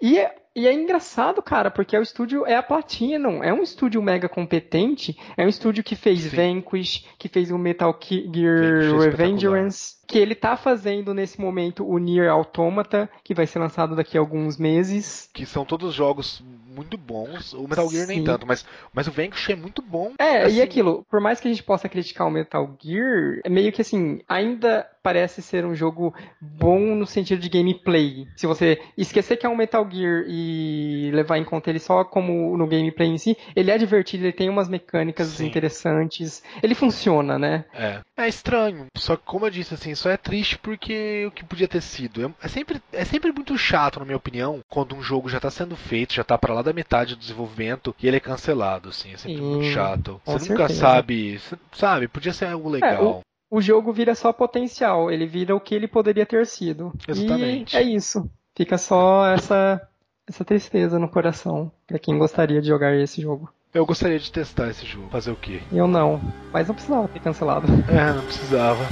E 0.01 0.25
e 0.53 0.67
é 0.67 0.73
engraçado, 0.73 1.41
cara, 1.41 1.71
porque 1.71 1.97
o 1.97 2.01
estúdio 2.01 2.45
é 2.45 2.55
a 2.55 2.63
Platinum, 2.63 3.41
é 3.41 3.53
um 3.53 3.63
estúdio 3.63 4.01
mega 4.01 4.27
competente, 4.27 5.17
é 5.37 5.45
um 5.45 5.49
estúdio 5.49 5.81
que 5.83 5.95
fez 5.95 6.21
Sim. 6.21 6.29
Vanquish, 6.61 7.05
que 7.17 7.29
fez 7.29 7.51
o 7.51 7.57
Metal 7.57 7.97
Gear 8.01 9.01
é 9.01 9.09
Revengeance, 9.09 9.95
que 10.05 10.19
ele 10.19 10.35
tá 10.35 10.57
fazendo 10.57 11.13
nesse 11.13 11.39
momento 11.39 11.87
o 11.87 11.97
Nier 11.97 12.29
Automata, 12.29 13.09
que 13.23 13.33
vai 13.33 13.47
ser 13.47 13.59
lançado 13.59 13.95
daqui 13.95 14.17
a 14.17 14.19
alguns 14.19 14.57
meses. 14.57 15.29
Que 15.33 15.45
são 15.45 15.63
todos 15.63 15.93
jogos 15.93 16.43
muito 16.75 16.97
bons. 16.97 17.53
O 17.53 17.65
Metal 17.67 17.89
Gear 17.89 18.07
nem 18.07 18.19
Sim. 18.19 18.25
tanto, 18.25 18.45
mas, 18.45 18.65
mas 18.93 19.07
o 19.07 19.11
Vanquish 19.11 19.49
é 19.49 19.55
muito 19.55 19.81
bom. 19.81 20.13
É, 20.19 20.43
Assim, 20.43 20.57
e 20.57 20.61
aquilo, 20.61 21.05
por 21.09 21.21
mais 21.21 21.39
que 21.39 21.47
a 21.47 21.51
gente 21.51 21.63
possa 21.63 21.87
criticar 21.87 22.27
o 22.27 22.31
Metal 22.31 22.77
Gear, 22.81 23.39
é 23.45 23.49
meio 23.49 23.71
que 23.71 23.81
assim, 23.81 24.19
ainda 24.27 24.85
parece 25.01 25.41
ser 25.41 25.65
um 25.65 25.73
jogo 25.73 26.13
bom 26.39 26.95
no 26.95 27.07
sentido 27.07 27.39
de 27.39 27.49
gameplay. 27.49 28.27
Se 28.35 28.45
você 28.45 28.81
esquecer 28.97 29.37
que 29.37 29.45
é 29.45 29.49
um 29.49 29.55
Metal 29.55 29.87
Gear 29.89 30.25
e 30.27 30.40
levar 31.13 31.37
em 31.37 31.43
conta 31.43 31.69
ele 31.69 31.79
só 31.79 32.03
como 32.03 32.55
no 32.57 32.67
gameplay 32.67 33.09
em 33.09 33.17
si, 33.17 33.37
ele 33.55 33.71
é 33.71 33.77
divertido, 33.77 34.23
ele 34.25 34.31
tem 34.33 34.49
umas 34.49 34.69
mecânicas 34.69 35.27
Sim. 35.27 35.47
interessantes, 35.47 36.43
ele 36.61 36.75
funciona, 36.75 37.37
né? 37.37 37.65
É. 37.73 37.99
É 38.17 38.27
estranho. 38.27 38.85
Só 38.95 39.15
que, 39.15 39.23
como 39.25 39.45
eu 39.45 39.49
disse, 39.49 39.73
assim, 39.73 39.95
só 39.95 40.09
é 40.09 40.17
triste 40.17 40.57
porque 40.57 41.25
o 41.27 41.31
que 41.31 41.43
podia 41.43 41.67
ter 41.67 41.81
sido. 41.81 42.25
É, 42.41 42.45
é 42.45 42.47
sempre, 42.47 42.81
é 42.93 43.03
sempre 43.05 43.31
muito 43.31 43.57
chato, 43.57 43.99
na 43.99 44.05
minha 44.05 44.17
opinião, 44.17 44.59
quando 44.69 44.95
um 44.95 45.01
jogo 45.01 45.29
já 45.29 45.39
tá 45.39 45.49
sendo 45.49 45.75
feito, 45.75 46.13
já 46.13 46.23
tá 46.23 46.37
pra 46.37 46.53
lá 46.53 46.61
da 46.61 46.73
metade 46.73 47.15
do 47.15 47.19
desenvolvimento 47.21 47.95
e 48.01 48.07
ele 48.07 48.17
é 48.17 48.19
cancelado, 48.19 48.89
assim. 48.89 49.13
É 49.13 49.17
sempre 49.17 49.37
Sim, 49.41 49.49
muito 49.49 49.65
chato. 49.65 50.21
com 50.25 50.31
Você 50.37 50.49
nunca 50.49 50.67
certeza. 50.67 50.79
sabe. 50.79 51.37
você- 51.39 51.57
Sabe, 51.73 52.07
podia 52.07 52.33
ser 52.33 52.45
algo 52.47 52.69
legal. 52.69 53.21
O 53.49 53.59
jogo 53.61 53.91
vira 53.91 54.15
só 54.15 54.31
potencial, 54.31 55.11
ele 55.11 55.25
vira 55.25 55.55
o 55.55 55.59
que 55.59 55.73
ele 55.75 55.87
poderia 55.87 56.25
ter 56.25 56.45
sido. 56.45 56.93
Exatamente. 57.07 57.75
E 57.75 57.79
é 57.79 57.81
isso. 57.81 58.29
Fica 58.55 58.77
só 58.77 59.25
essa, 59.27 59.81
essa 60.31 60.45
tristeza 60.45 60.97
no 60.97 61.09
coração 61.09 61.69
pra 61.85 61.99
quem 61.99 62.17
gostaria 62.17 62.61
de 62.61 62.67
jogar 62.67 62.95
esse 62.95 63.21
jogo. 63.21 63.49
Eu 63.73 63.85
gostaria 63.85 64.17
de 64.17 64.31
testar 64.31 64.69
esse 64.69 64.85
jogo. 64.85 65.09
Fazer 65.09 65.31
o 65.31 65.35
quê? 65.35 65.61
Eu 65.71 65.87
não, 65.87 66.21
mas 66.51 66.67
não 66.67 66.75
precisava 66.75 67.07
ter 67.07 67.19
cancelado. 67.19 67.67
É, 67.91 68.13
não 68.13 68.23
precisava. 68.23 68.83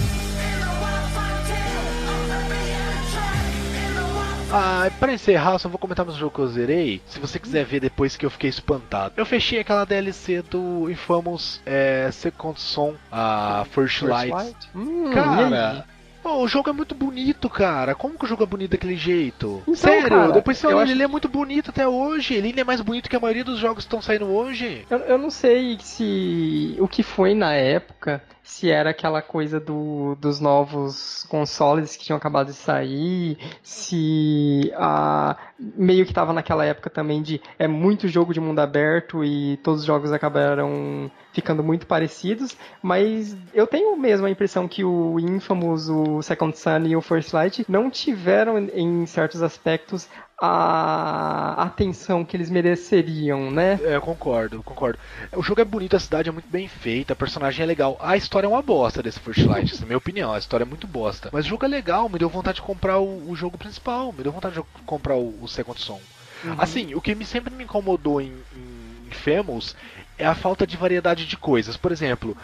Ah, 4.51 4.89
pra 4.99 5.13
encerrar, 5.13 5.59
só 5.59 5.69
vou 5.69 5.77
comentar 5.77 6.05
mais 6.05 6.17
um 6.17 6.19
jogo 6.19 6.33
que 6.33 6.41
eu 6.41 6.47
zerei. 6.47 7.01
Se 7.05 7.19
você 7.19 7.39
quiser 7.39 7.63
ver 7.65 7.79
depois 7.79 8.17
que 8.17 8.25
eu 8.25 8.31
fiquei 8.31 8.49
espantado. 8.49 9.13
Eu 9.15 9.25
fechei 9.25 9.59
aquela 9.59 9.85
DLC 9.85 10.41
do 10.41 10.89
Infamous 10.89 11.61
é, 11.65 12.09
Second 12.11 12.59
Son, 12.59 12.95
a 13.11 13.65
First, 13.71 14.01
Light. 14.01 14.55
Hum, 14.75 15.11
e 15.11 15.13
Cara? 15.13 15.85
Pô, 16.29 16.43
o 16.43 16.47
jogo 16.47 16.69
é 16.69 16.73
muito 16.73 16.93
bonito, 16.95 17.49
cara. 17.49 17.95
Como 17.95 18.17
que 18.17 18.25
o 18.25 18.27
jogo 18.27 18.43
é 18.43 18.45
bonito 18.45 18.71
daquele 18.71 18.95
jeito? 18.95 19.61
Então, 19.63 19.75
Sério, 19.75 20.09
cara, 20.09 20.31
depois 20.31 20.57
você 20.57 20.67
olha, 20.67 20.83
acho- 20.83 20.91
ele 20.91 21.03
é 21.03 21.07
muito 21.07 21.27
bonito 21.27 21.69
até 21.69 21.87
hoje. 21.87 22.33
Ele 22.35 22.47
ainda 22.49 22.61
é 22.61 22.63
mais 22.63 22.81
bonito 22.81 23.09
que 23.09 23.15
a 23.15 23.19
maioria 23.19 23.43
dos 23.43 23.59
jogos 23.59 23.77
que 23.83 23.87
estão 23.87 24.01
saindo 24.01 24.25
hoje. 24.25 24.85
Eu, 24.89 24.97
eu 24.99 25.17
não 25.17 25.29
sei 25.29 25.77
se 25.81 26.75
o 26.79 26.87
que 26.87 27.03
foi 27.03 27.33
na 27.33 27.53
época, 27.53 28.21
se 28.49 28.69
era 28.71 28.89
aquela 28.89 29.21
coisa 29.21 29.59
do, 29.59 30.15
dos 30.15 30.39
novos 30.39 31.23
consoles 31.29 31.95
que 31.95 32.03
tinham 32.03 32.17
acabado 32.17 32.47
de 32.47 32.53
sair, 32.53 33.37
se 33.61 34.73
a, 34.75 35.37
meio 35.59 36.03
que 36.03 36.11
estava 36.11 36.33
naquela 36.33 36.65
época 36.65 36.89
também 36.89 37.21
de 37.21 37.39
é 37.59 37.67
muito 37.67 38.07
jogo 38.07 38.33
de 38.33 38.39
mundo 38.39 38.57
aberto 38.57 39.23
e 39.23 39.57
todos 39.57 39.81
os 39.81 39.85
jogos 39.85 40.11
acabaram 40.11 41.11
ficando 41.31 41.63
muito 41.63 41.85
parecidos, 41.85 42.57
mas 42.81 43.37
eu 43.53 43.67
tenho 43.67 43.95
mesmo 43.95 44.25
a 44.25 44.31
impressão 44.31 44.67
que 44.67 44.83
o 44.83 45.19
Infamous, 45.19 45.87
o 45.87 46.21
Second 46.23 46.57
Son 46.57 46.79
e 46.87 46.95
o 46.95 47.01
First 47.01 47.31
Light 47.31 47.63
não 47.69 47.87
tiveram 47.87 48.57
em 48.57 49.05
certos 49.05 49.43
aspectos 49.43 50.09
a 50.41 51.63
atenção 51.63 52.23
que 52.23 52.35
eles 52.35 52.49
mereceriam, 52.49 53.51
né? 53.51 53.79
É, 53.83 53.95
eu 53.95 54.01
concordo, 54.01 54.63
concordo. 54.63 54.97
O 55.33 55.43
jogo 55.43 55.61
é 55.61 55.65
bonito, 55.65 55.95
a 55.95 55.99
cidade 55.99 56.29
é 56.29 56.31
muito 56.31 56.49
bem 56.49 56.67
feita, 56.67 57.13
a 57.13 57.15
personagem 57.15 57.63
é 57.63 57.65
legal. 57.65 57.97
A 57.99 58.15
história 58.15 58.47
é 58.47 58.49
uma 58.49 58.61
bosta 58.61 59.03
desse 59.03 59.19
First 59.19 59.45
Light, 59.45 59.79
na 59.79 59.85
minha 59.85 59.97
opinião, 59.97 60.33
a 60.33 60.39
história 60.39 60.63
é 60.63 60.67
muito 60.67 60.87
bosta. 60.87 61.29
Mas 61.33 61.45
o 61.45 61.49
jogo 61.49 61.65
é 61.65 61.67
legal, 61.67 62.07
me 62.07 62.17
deu 62.17 62.29
vontade 62.29 62.57
de 62.57 62.61
comprar 62.61 62.99
o, 62.99 63.29
o 63.29 63.35
jogo 63.35 63.57
principal, 63.57 64.13
me 64.13 64.23
deu 64.23 64.31
vontade 64.31 64.55
de 64.55 64.63
comprar 64.85 65.15
o, 65.15 65.43
o 65.43 65.47
Second 65.47 65.79
Son. 65.81 65.99
Uhum. 66.43 66.55
Assim, 66.57 66.95
o 66.95 67.01
que 67.01 67.13
me, 67.15 67.25
sempre 67.25 67.53
me 67.53 67.65
incomodou 67.65 68.21
em, 68.21 68.31
em, 68.55 69.07
em 69.07 69.11
Famous 69.11 69.75
é 70.17 70.25
a 70.25 70.35
falta 70.35 70.65
de 70.65 70.77
variedade 70.77 71.25
de 71.25 71.35
coisas. 71.37 71.75
Por 71.75 71.91
exemplo, 71.91 72.35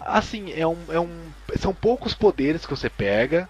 assim, 0.00 0.52
é 0.52 0.66
um, 0.66 0.78
é 0.88 1.00
um, 1.00 1.10
são 1.56 1.74
poucos 1.74 2.14
poderes 2.14 2.64
que 2.64 2.74
você 2.74 2.88
pega. 2.88 3.48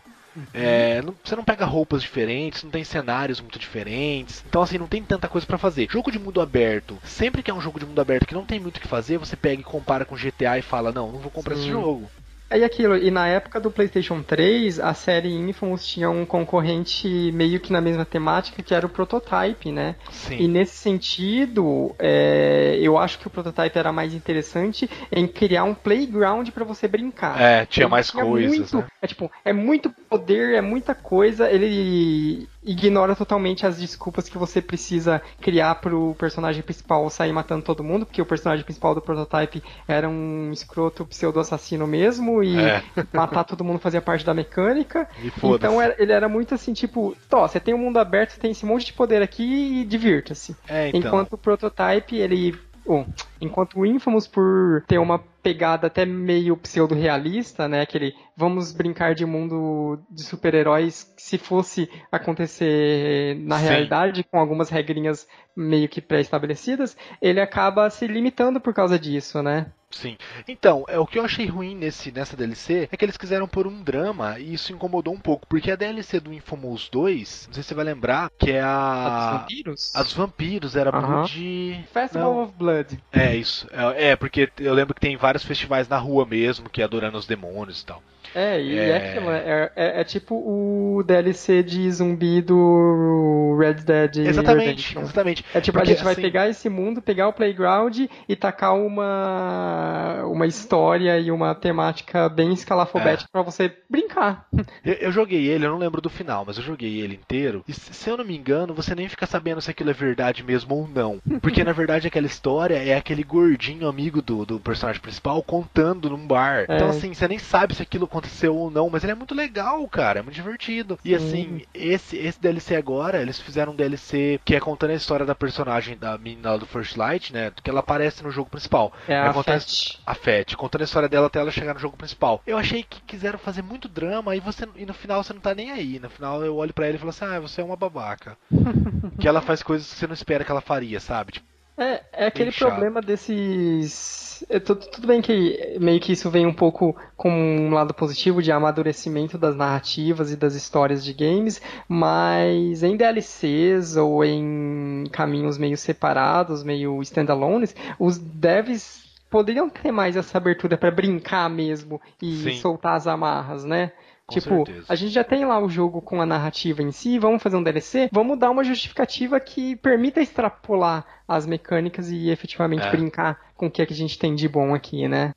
É, 0.53 1.01
não, 1.03 1.15
você 1.23 1.37
não 1.37 1.45
pega 1.45 1.65
roupas 1.65 2.03
diferentes, 2.03 2.63
não 2.63 2.71
tem 2.71 2.85
cenários 2.85 3.41
muito 3.41 3.59
diferentes. 3.59 4.43
Então, 4.47 4.63
assim, 4.63 4.79
não 4.79 4.87
tem 4.87 5.03
tanta 5.03 5.29
coisa 5.29 5.47
para 5.47 5.59
fazer. 5.59 5.89
Jogo 5.91 6.11
de 6.11 6.19
mundo 6.19 6.41
aberto. 6.41 6.99
Sempre 7.05 7.43
que 7.43 7.51
é 7.51 7.55
um 7.55 7.61
jogo 7.61 7.79
de 7.79 7.87
mundo 7.87 8.01
aberto 8.01 8.27
que 8.27 8.35
não 8.35 8.45
tem 8.45 8.61
muito 8.61 8.79
o 8.79 8.81
que 8.81 8.89
fazer, 8.89 9.19
você 9.19 9.37
pega 9.37 9.61
e 9.61 9.65
compara 9.65 10.05
com 10.05 10.17
GTA 10.17 10.59
e 10.59 10.63
fala: 10.63 10.93
Não, 10.93 11.13
não 11.13 11.19
vou 11.19 11.31
comprar 11.31 11.55
Sim. 11.55 11.63
esse 11.63 11.71
jogo. 11.71 12.11
É 12.55 12.65
aquilo, 12.65 12.97
e 12.97 13.11
na 13.11 13.27
época 13.27 13.59
do 13.59 13.69
PlayStation 13.69 14.23
3, 14.23 14.79
a 14.79 14.95
série 14.95 15.35
Infamous 15.35 15.85
tinha 15.85 16.09
um 16.09 16.25
concorrente 16.25 17.09
meio 17.33 17.59
que 17.59 17.73
na 17.73 17.81
mesma 17.81 18.05
temática, 18.05 18.63
que 18.63 18.73
era 18.73 18.87
o 18.87 18.89
Prototype, 18.89 19.73
né? 19.73 19.97
Sim. 20.11 20.37
E 20.39 20.47
nesse 20.47 20.77
sentido, 20.77 21.93
é, 21.99 22.79
eu 22.81 22.97
acho 22.97 23.19
que 23.19 23.27
o 23.27 23.31
Prototype 23.31 23.77
era 23.77 23.93
mais 23.93 24.15
interessante 24.15 24.89
em 25.11 25.27
criar 25.27 25.65
um 25.65 25.75
playground 25.75 26.49
para 26.51 26.65
você 26.65 26.87
brincar. 26.87 27.41
É, 27.41 27.67
tinha 27.67 27.85
ele 27.85 27.91
mais 27.91 28.09
tinha 28.09 28.25
coisas. 28.25 28.57
Muito, 28.57 28.77
né? 28.77 28.87
É 29.03 29.07
tipo, 29.09 29.31
é 29.45 29.53
muito 29.53 29.91
poder, 30.09 30.55
é 30.55 30.61
muita 30.61 30.95
coisa. 30.95 31.51
Ele 31.51 32.49
ignora 32.65 33.15
totalmente 33.15 33.67
as 33.67 33.79
desculpas 33.79 34.29
que 34.29 34.39
você 34.39 34.61
precisa 34.61 35.21
criar 35.41 35.77
pro 35.77 36.15
personagem 36.19 36.63
principal 36.63 37.09
sair 37.11 37.33
matando 37.33 37.63
todo 37.63 37.85
mundo, 37.85 38.07
porque 38.07 38.23
o 38.23 38.27
personagem 38.27 38.65
principal 38.65 38.95
do 38.95 39.01
Prototype 39.01 39.63
era 39.87 40.09
um 40.09 40.51
escroto 40.53 41.05
pseudo-assassino 41.05 41.87
mesmo, 41.87 42.43
e 42.43 42.59
é. 42.59 42.83
matar 43.13 43.45
todo 43.45 43.65
mundo 43.65 43.79
fazia 43.79 44.01
parte 44.01 44.25
da 44.25 44.35
mecânica. 44.35 45.09
Então 45.57 45.81
era, 45.81 45.95
ele 45.99 46.13
era 46.13 46.29
muito 46.29 46.55
assim, 46.55 46.73
tipo, 46.73 47.17
tó, 47.29 47.47
você 47.47 47.61
tem 47.61 47.75
um 47.75 47.79
mundo 47.79 47.99
aberto, 47.99 48.31
você 48.31 48.41
tem 48.41 48.51
esse 48.51 48.65
monte 48.65 48.87
de 48.87 48.93
poder 48.93 49.23
aqui 49.23 49.81
e 49.81 49.85
divirta-se. 49.85 50.57
É, 50.69 50.89
então. 50.89 51.01
Enquanto 51.01 51.35
o 51.35 51.39
Prototype, 51.39 52.17
ele 52.17 52.55
Oh, 52.87 53.05
enquanto 53.41 53.81
o 53.81 53.87
Infamous, 53.87 54.27
por 54.27 54.85
ter 54.87 54.99
uma 54.99 55.23
pegada 55.45 55.89
até 55.89 56.07
meio 56.07 56.57
pseudo-realista, 56.57 57.69
né? 57.69 57.83
Aquele 57.83 58.15
vamos 58.35 58.73
brincar 58.73 59.15
de 59.15 59.27
mundo 59.27 60.03
de 60.11 60.23
super-heróis 60.25 61.13
se 61.19 61.37
fosse 61.37 61.89
acontecer 62.11 63.37
na 63.41 63.59
Sim. 63.59 63.65
realidade, 63.67 64.25
com 64.25 64.39
algumas 64.39 64.71
regrinhas 64.71 65.29
meio 65.55 65.87
que 65.87 66.01
pré-estabelecidas, 66.01 66.97
ele 67.21 67.41
acaba 67.41 67.91
se 67.91 68.07
limitando 68.07 68.59
por 68.59 68.73
causa 68.73 68.99
disso, 68.99 69.43
né? 69.43 69.67
Sim. 69.95 70.17
Então, 70.49 70.85
é, 70.89 70.99
o 70.99 71.07
que 71.07 71.19
eu 71.19 71.25
achei 71.25 71.47
ruim 71.47 71.75
nesse, 71.75 72.11
nessa 72.11 72.37
DLC 72.37 72.89
é 72.91 72.97
que 72.97 73.05
eles 73.05 73.17
quiseram 73.17 73.47
pôr 73.47 73.67
um 73.67 73.83
drama 73.83 74.39
e 74.39 74.53
isso 74.53 74.73
incomodou 74.73 75.15
um 75.15 75.21
pouco. 75.21 75.47
Porque 75.47 75.71
a 75.71 75.77
DLC 75.77 76.19
do 76.21 76.33
Infamous 76.33 76.89
2, 76.89 77.47
não 77.47 77.55
sei 77.55 77.63
se 77.63 77.69
você 77.69 77.75
vai 77.75 77.85
lembrar, 77.85 78.31
que 78.39 78.51
é 78.51 78.61
a. 78.61 79.05
A 79.05 79.21
dos 79.21 79.39
vampiros? 79.39 79.93
As 79.95 80.13
vampiros, 80.13 80.77
era 80.77 80.91
uh 80.91 81.01
-huh. 81.01 81.07
Blood. 81.07 81.85
Festival 81.93 82.35
não. 82.35 82.43
of 82.43 82.53
Blood. 82.59 82.99
É, 83.13 83.37
isso. 83.37 83.69
É, 83.71 84.11
é, 84.11 84.17
porque 84.17 84.51
eu 84.59 84.75
lembro 84.75 84.95
que 84.95 85.01
tem 85.01 85.17
vários 85.17 85.45
festivais 85.45 85.89
na 85.89 85.97
rua 85.97 86.27
mesmo, 86.27 86.69
que 86.69 86.83
é 86.83 86.85
adorando 86.85 87.17
os 87.17 87.27
demônios 87.27 87.81
e 87.81 87.87
tal. 87.87 88.03
É, 88.35 88.61
e 88.61 88.77
é, 88.77 88.89
é 88.89 88.97
aquilo, 88.97 89.31
é, 89.31 89.73
é, 89.77 90.01
é, 90.01 90.05
tipo 90.05 90.35
o 90.35 91.03
DLC 91.05 91.63
de 91.63 91.91
zumbi 91.91 92.43
do 92.43 93.57
Red 93.59 93.75
Dead. 93.75 94.17
Exatamente, 94.27 94.67
Redemption. 94.67 95.03
exatamente. 95.03 95.45
É 95.55 95.61
tipo, 95.61 95.79
Porque, 95.79 95.93
a 95.93 95.95
gente 95.95 96.05
vai 96.05 96.13
assim... 96.15 96.23
pegar 96.23 96.49
esse 96.49 96.69
mundo, 96.69 97.01
pegar 97.01 97.29
o 97.29 97.33
playground 97.33 97.97
e 98.29 98.37
tacar 98.37 98.75
uma, 98.75 100.25
uma 100.25 100.47
história 100.47 101.19
e 101.19 101.31
uma 101.31 101.55
temática 101.55 102.29
bem 102.29 102.53
escalafobética 102.53 103.29
é. 103.29 103.33
para 103.33 103.43
você 103.43 103.73
brincar. 103.89 104.47
Eu, 104.85 104.95
eu, 104.95 105.13
joguei 105.13 105.47
ele, 105.47 105.65
eu 105.65 105.71
não 105.71 105.79
lembro 105.79 106.01
do 106.01 106.11
final, 106.11 106.45
mas 106.47 106.59
eu 106.59 106.63
joguei 106.63 107.01
ele 107.01 107.15
inteiro. 107.15 107.65
E 107.67 107.73
se 107.73 108.11
eu 108.11 108.17
não 108.17 108.25
me 108.25 108.37
engano, 108.37 108.75
você 108.75 108.95
nem 108.95 109.09
fica 109.09 109.27
sabendo 109.27 109.61
se 109.61 109.71
aquilo 109.71 109.91
é 109.91 109.93
verdade 109.93 110.43
mesmo 110.43 110.75
ou 110.75 110.89
não. 110.89 111.21
Porque 111.41 111.65
na 111.65 111.73
verdade 111.73 112.07
aquela 112.07 112.27
história 112.27 112.77
é 112.77 112.97
aquele 112.97 113.23
gordinho 113.23 113.89
amigo 113.89 114.21
do, 114.21 114.45
do 114.45 114.61
personagem 114.61 115.01
principal 115.01 115.43
contando 115.43 116.11
num 116.11 116.27
bar. 116.27 116.67
É. 116.69 116.75
Então 116.75 116.89
assim, 116.89 117.15
você 117.15 117.29
nem 117.29 117.39
sabe 117.39 117.75
se 117.75 117.83
aquilo 117.83 118.05
aconteceu 118.05 118.24
aconteceu 118.25 118.57
ou 118.57 118.71
não, 118.71 118.89
mas 118.91 119.05
ele 119.05 119.13
é 119.13 119.15
muito 119.15 119.35
legal, 119.35 119.87
cara, 119.89 120.21
é 120.21 120.23
muito 120.23 120.35
divertido. 120.35 120.99
E 121.05 121.15
assim, 121.15 121.63
esse, 121.73 122.17
esse 122.17 122.41
DLC 122.41 122.75
agora, 122.75 123.21
eles 123.21 123.39
fizeram 123.39 123.73
um 123.73 123.77
DLC 123.77 124.41
que 124.45 124.55
é 124.55 124.61
contando 124.61 124.91
a 124.91 124.95
história 124.95 125.27
da 125.27 125.35
personagem 125.35 125.97
da 125.97 126.17
menina 126.17 126.59
do 126.59 126.67
First 126.67 126.97
Light, 126.97 127.33
né? 127.33 127.53
Que 127.63 127.71
ela 127.71 127.81
aparece 127.81 128.23
no 128.23 128.31
jogo 128.31 128.51
principal. 128.51 128.93
É, 129.07 129.17
a 129.17 129.43
Fett. 129.43 130.01
A 130.07 130.15
Fett, 130.15 130.57
contando 130.57 130.83
a 130.83 130.85
história 130.85 131.09
dela 131.09 131.27
até 131.27 131.39
ela 131.39 131.51
chegar 131.51 131.75
no 131.75 131.81
jogo 131.81 131.97
principal. 131.97 132.43
Eu 132.47 132.57
achei 132.57 132.83
que 132.83 133.01
quiseram 133.03 133.39
fazer 133.39 133.63
muito 133.63 133.89
drama 133.89 134.35
e 134.35 134.41
você 134.41 134.67
e 134.77 134.87
no 134.87 134.95
final 134.95 135.23
você 135.23 135.33
não 135.33 135.41
tá 135.41 135.55
nem 135.55 135.71
aí. 135.71 135.99
No 135.99 136.11
final 136.11 136.43
eu 136.45 136.57
olho 136.57 136.73
para 136.73 136.89
ele 136.89 136.97
e 136.97 136.99
falo 136.99 137.11
assim: 137.11 137.25
"Ah, 137.25 137.41
você 137.41 137.61
é 137.61 137.65
uma 137.65 137.77
babaca". 137.77 138.37
que 139.21 139.29
ela 139.29 139.41
faz 139.41 139.63
coisas 139.63 139.93
que 139.93 139.99
você 139.99 140.07
não 140.07 140.15
espera 140.15 140.45
que 140.45 140.51
ela 140.51 140.61
faria, 140.61 141.01
sabe? 141.01 141.33
Tipo, 141.33 141.47
é, 141.77 142.03
é 142.13 142.27
aquele 142.27 142.53
problema 142.53 143.01
desses. 143.01 144.45
É, 144.49 144.61
tudo, 144.61 144.87
tudo, 144.87 145.07
bem 145.07 145.21
que 145.21 145.77
meio 145.81 146.01
que 146.01 146.13
isso 146.13 146.31
vem 146.31 146.47
um 146.47 146.53
pouco 146.53 146.97
com 147.17 147.31
um 147.31 147.71
lado 147.73 147.93
positivo 147.93 148.43
de 148.43 148.53
amadurecimento 148.53 149.37
das 149.37 149.57
narrativas 149.57 150.31
e 150.31 150.37
das 150.37 150.55
histórias 150.55 151.05
de 151.05 151.13
games, 151.13 151.61
mas 151.89 152.83
em 152.83 152.97
DLCs 152.97 153.97
ou 153.97 154.25
em 154.25 155.05
caminhos 155.11 155.59
meio 155.59 155.77
separados, 155.77 156.63
meio 156.63 157.01
standalones, 157.03 157.75
os 157.99 158.19
devs 158.19 159.05
poderiam 159.29 159.69
ter 159.69 159.91
mais 159.91 160.17
essa 160.17 160.39
abertura 160.39 160.77
para 160.77 160.93
brincar 160.93 161.51
mesmo 161.51 162.01
e 162.23 162.37
Sim. 162.37 162.57
soltar 162.59 162.97
as 162.97 163.09
amarras, 163.09 163.65
né? 163.65 163.91
Com 164.27 164.35
tipo, 164.35 164.65
certeza. 164.65 164.87
a 164.89 164.95
gente 164.95 165.13
já 165.13 165.23
tem 165.23 165.45
lá 165.45 165.59
o 165.59 165.69
jogo 165.69 166.01
com 166.01 166.21
a 166.21 166.27
narrativa 166.27 166.83
em 166.83 166.91
si, 166.91 167.19
vamos 167.19 167.43
fazer 167.43 167.57
um 167.57 167.63
DLC, 167.63 168.09
vamos 168.11 168.39
dar 168.39 168.51
uma 168.51 168.65
justificativa 168.65 169.39
que 169.39 169.77
permita 169.77 170.21
extrapolar 170.23 171.05
as 171.29 171.47
mecânicas 171.47 172.11
e 172.11 172.31
efetivamente 172.31 172.87
é. 172.87 172.91
brincar 172.91 173.53
com 173.55 173.67
o 173.67 173.71
que, 173.71 173.83
é 173.83 173.87
que 173.87 173.93
a 173.93 173.97
gente 173.97 174.19
tem 174.19 174.35
de 174.35 174.49
bom 174.49 174.75
aqui, 174.75 175.07
né? 175.07 175.33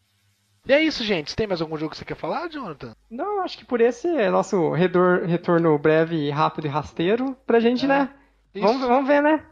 E 0.66 0.74
é 0.74 0.82
isso, 0.82 1.04
gente. 1.04 1.36
Tem 1.36 1.48
mais 1.48 1.62
algum 1.62 1.78
jogo 1.78 1.92
que 1.92 1.98
você 1.98 2.06
quer 2.06 2.16
falar, 2.16 2.50
Jonathan? 2.50 2.94
Não, 3.10 3.42
acho 3.42 3.58
que 3.58 3.66
por 3.66 3.80
esse 3.80 4.08
é 4.08 4.30
nosso 4.30 4.72
redor, 4.72 5.24
retorno 5.26 5.78
breve, 5.78 6.30
rápido 6.30 6.66
e 6.66 6.70
rasteiro 6.70 7.38
pra 7.46 7.60
gente, 7.60 7.86
é. 7.86 7.88
né? 7.88 8.10
Vamos, 8.54 8.82
vamos 8.86 9.08
ver, 9.08 9.22
né? 9.22 9.46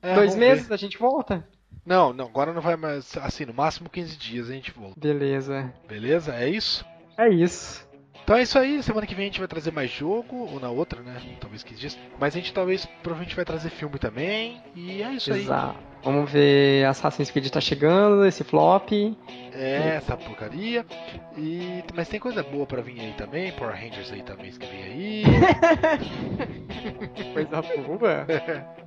É, 0.00 0.14
Dois 0.14 0.34
meses 0.34 0.68
ver. 0.68 0.74
a 0.74 0.76
gente 0.76 0.98
volta? 0.98 1.46
Não, 1.84 2.12
não, 2.12 2.26
agora 2.26 2.52
não 2.52 2.62
vai 2.62 2.76
mais. 2.76 3.16
Assim, 3.18 3.44
no 3.44 3.52
máximo 3.52 3.90
15 3.90 4.16
dias 4.16 4.48
a 4.48 4.52
gente 4.52 4.70
volta. 4.70 4.98
Beleza. 4.98 5.72
Beleza? 5.86 6.34
É 6.34 6.48
isso? 6.48 6.84
É 7.18 7.28
isso. 7.28 7.86
Então 8.24 8.36
é 8.36 8.42
isso 8.42 8.58
aí, 8.58 8.82
semana 8.82 9.06
que 9.06 9.14
vem 9.14 9.24
a 9.24 9.28
gente 9.28 9.38
vai 9.40 9.48
trazer 9.48 9.72
mais 9.72 9.90
jogo, 9.90 10.48
ou 10.52 10.60
na 10.60 10.70
outra, 10.70 11.00
né? 11.02 11.16
Talvez 11.40 11.62
15 11.62 11.80
dias. 11.80 11.98
Mas 12.20 12.34
a 12.34 12.38
gente 12.38 12.52
talvez 12.52 12.86
provavelmente 13.02 13.34
vai 13.34 13.44
trazer 13.44 13.70
filme 13.70 13.98
também. 13.98 14.60
E 14.74 15.02
é 15.02 15.10
isso 15.12 15.32
Exato. 15.32 15.76
aí. 15.76 15.92
Vamos 16.04 16.30
ver 16.32 16.84
Assassin's 16.86 17.30
Creed 17.30 17.48
tá 17.48 17.60
chegando, 17.60 18.26
esse 18.26 18.42
flop. 18.42 18.90
É, 19.54 19.94
essa 19.96 20.16
porcaria. 20.16 20.84
E, 21.36 21.84
mas 21.94 22.08
tem 22.08 22.18
coisa 22.18 22.42
boa 22.42 22.66
pra 22.66 22.82
vir 22.82 22.98
aí 23.00 23.14
também, 23.16 23.52
Power 23.52 23.72
Rangers 23.74 24.10
aí 24.12 24.20
também 24.22 24.50
que 24.50 24.66
vem 24.66 24.82
aí. 24.82 25.22
coisa 27.34 27.62
boa. 27.62 28.26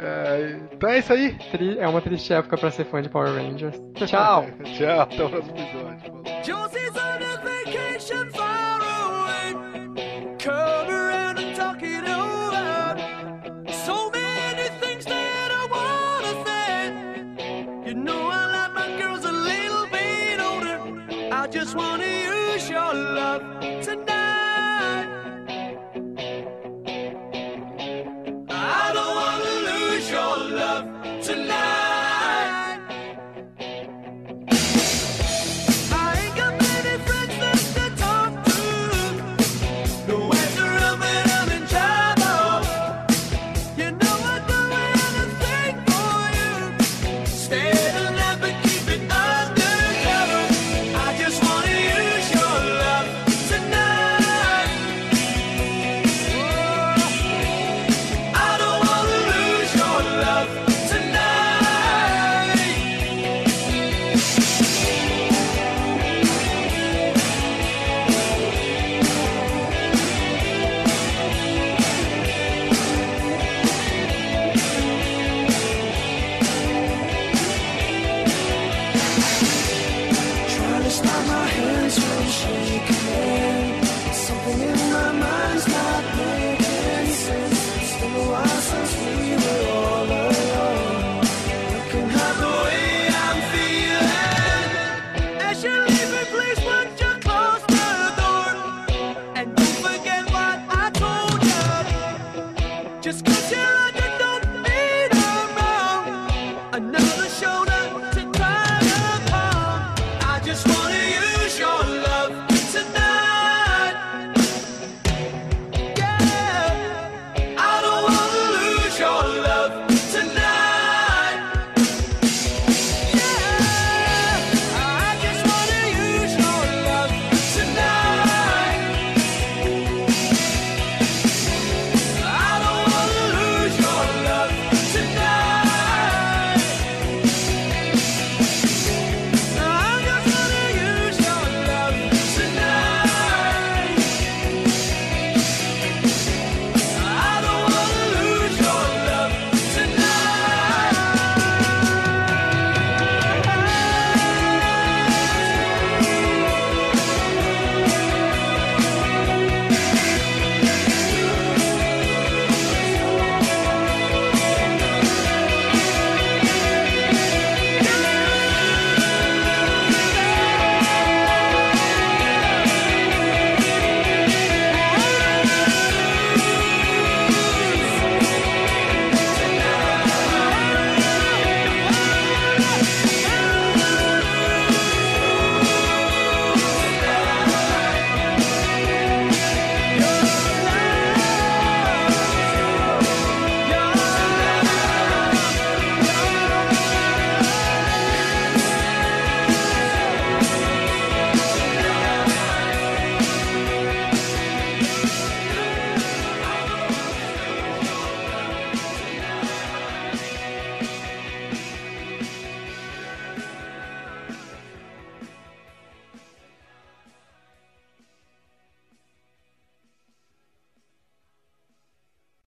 É, 0.00 0.58
então 0.72 0.90
é 0.90 0.98
isso 0.98 1.12
aí. 1.12 1.36
É 1.78 1.86
uma 1.86 2.00
triste 2.00 2.32
época 2.32 2.58
pra 2.58 2.68
ser 2.68 2.84
fã 2.86 3.00
de 3.00 3.08
Power 3.08 3.32
Rangers. 3.32 3.80
Tchau. 3.94 4.44
Tchau, 4.76 5.00
até 5.02 5.22
o 5.22 5.30
próximo 5.30 5.56
episódio. 5.56 6.12
wanted. 21.76 22.05